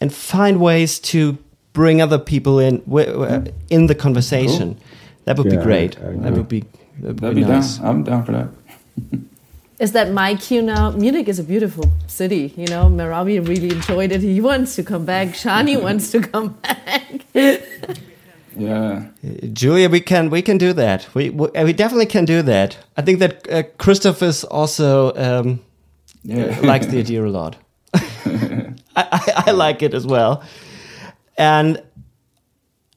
[0.00, 1.38] and find ways to
[1.72, 3.46] bring other people in hmm.
[3.70, 4.84] in the conversation cool.
[5.24, 6.64] that would yeah, be great I, I that would be
[7.00, 7.78] that'd, that'd be, be nice.
[7.78, 8.48] down i'm down for that
[9.78, 10.90] is that my cue now?
[10.90, 12.54] Munich is a beautiful city.
[12.56, 14.22] You know, Merawi really enjoyed it.
[14.22, 15.28] He wants to come back.
[15.28, 17.26] Shani wants to come back.
[18.58, 19.08] Yeah,
[19.52, 21.14] Julia, we can we can do that.
[21.14, 22.78] We we definitely can do that.
[22.96, 25.60] I think that uh, Christoph is also um,
[26.22, 26.58] yeah.
[26.60, 27.56] likes the idea a lot.
[27.94, 30.42] I, I, I like it as well,
[31.36, 31.82] and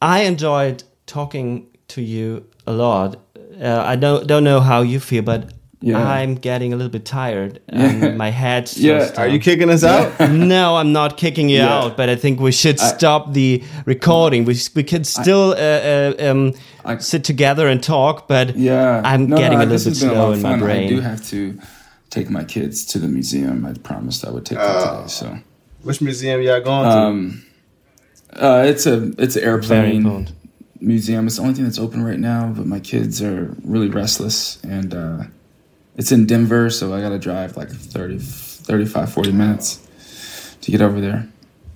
[0.01, 3.19] I enjoyed talking to you a lot.
[3.61, 5.51] Uh, I don't don't know how you feel, but
[5.81, 5.97] yeah.
[5.97, 7.61] I'm getting a little bit tired.
[7.69, 9.11] And my head's yeah.
[9.17, 10.19] Are you kicking us out?
[10.31, 11.73] no, I'm not kicking you yeah.
[11.73, 11.95] out.
[11.95, 14.43] But I think we should I, stop the recording.
[14.43, 16.53] We we can still I, uh, uh, um,
[16.83, 18.27] I, sit together and talk.
[18.27, 20.87] But yeah, I'm no, getting no, a little bit slow in my brain.
[20.87, 21.57] I do have to
[22.09, 23.65] take my kids to the museum.
[23.65, 25.07] I promised I would take them uh, today.
[25.07, 25.39] So,
[25.83, 26.97] which museum y'all going to?
[26.97, 27.45] Um,
[28.33, 30.27] uh, it's a it's an airplane
[30.81, 31.25] museum.
[31.25, 32.51] It's the only thing that's open right now.
[32.53, 35.31] But my kids are really restless and.
[35.99, 39.85] It's in Denver, so I got to drive like 30, 35, 40 minutes
[40.61, 41.27] to get over there.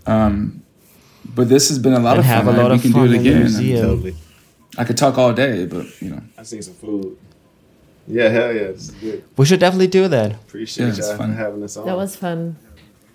[0.06, 0.64] Um,
[1.36, 2.56] but this has been a lot and of have fun.
[2.56, 3.82] A lot we of can fun do it again.
[3.82, 4.16] Totally.
[4.78, 6.22] I could talk all day, but you know.
[6.38, 7.18] I've seen some food.
[8.08, 9.24] Yeah, hell yeah, this is good.
[9.36, 10.32] We should definitely do that.
[10.32, 11.86] Appreciate yeah, y'all having us on.
[11.86, 12.56] That was fun.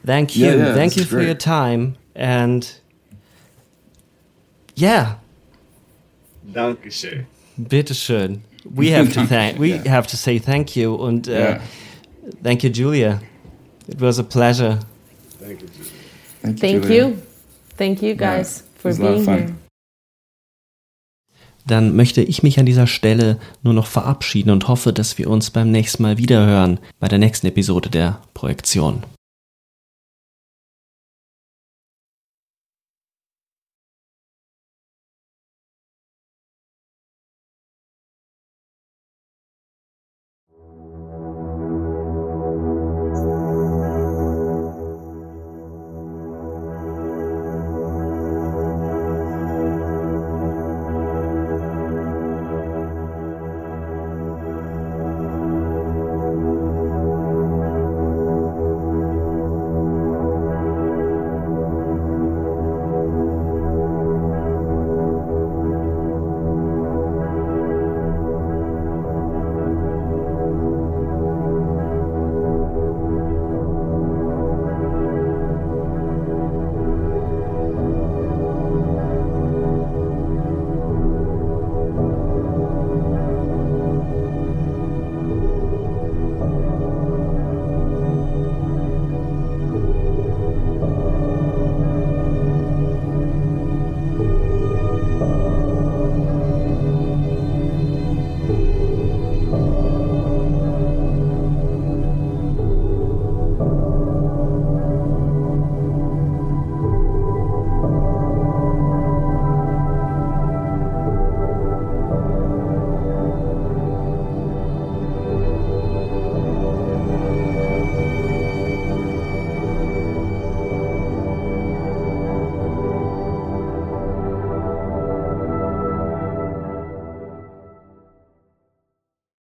[0.05, 0.45] Thank you.
[0.45, 1.27] Yeah, yeah, Thank you for great.
[1.27, 2.71] your time and
[4.75, 5.15] yeah.
[6.53, 7.27] Dankeschön.
[7.59, 8.43] Bitteschön
[8.75, 9.89] we have to thank we yeah.
[9.89, 11.61] have to say thank you and uh, yeah.
[12.43, 13.21] thank you Julia
[13.89, 14.79] it was a pleasure
[15.39, 15.93] thank you Julia.
[16.43, 17.23] thank you thank you,
[17.77, 19.55] thank you guys yeah, for being here
[21.69, 25.51] dann möchte ich mich an dieser Stelle nur noch verabschieden und hoffe, dass wir uns
[25.51, 29.03] beim nächsten Mal wiederhören, bei der nächsten Episode der Projektion.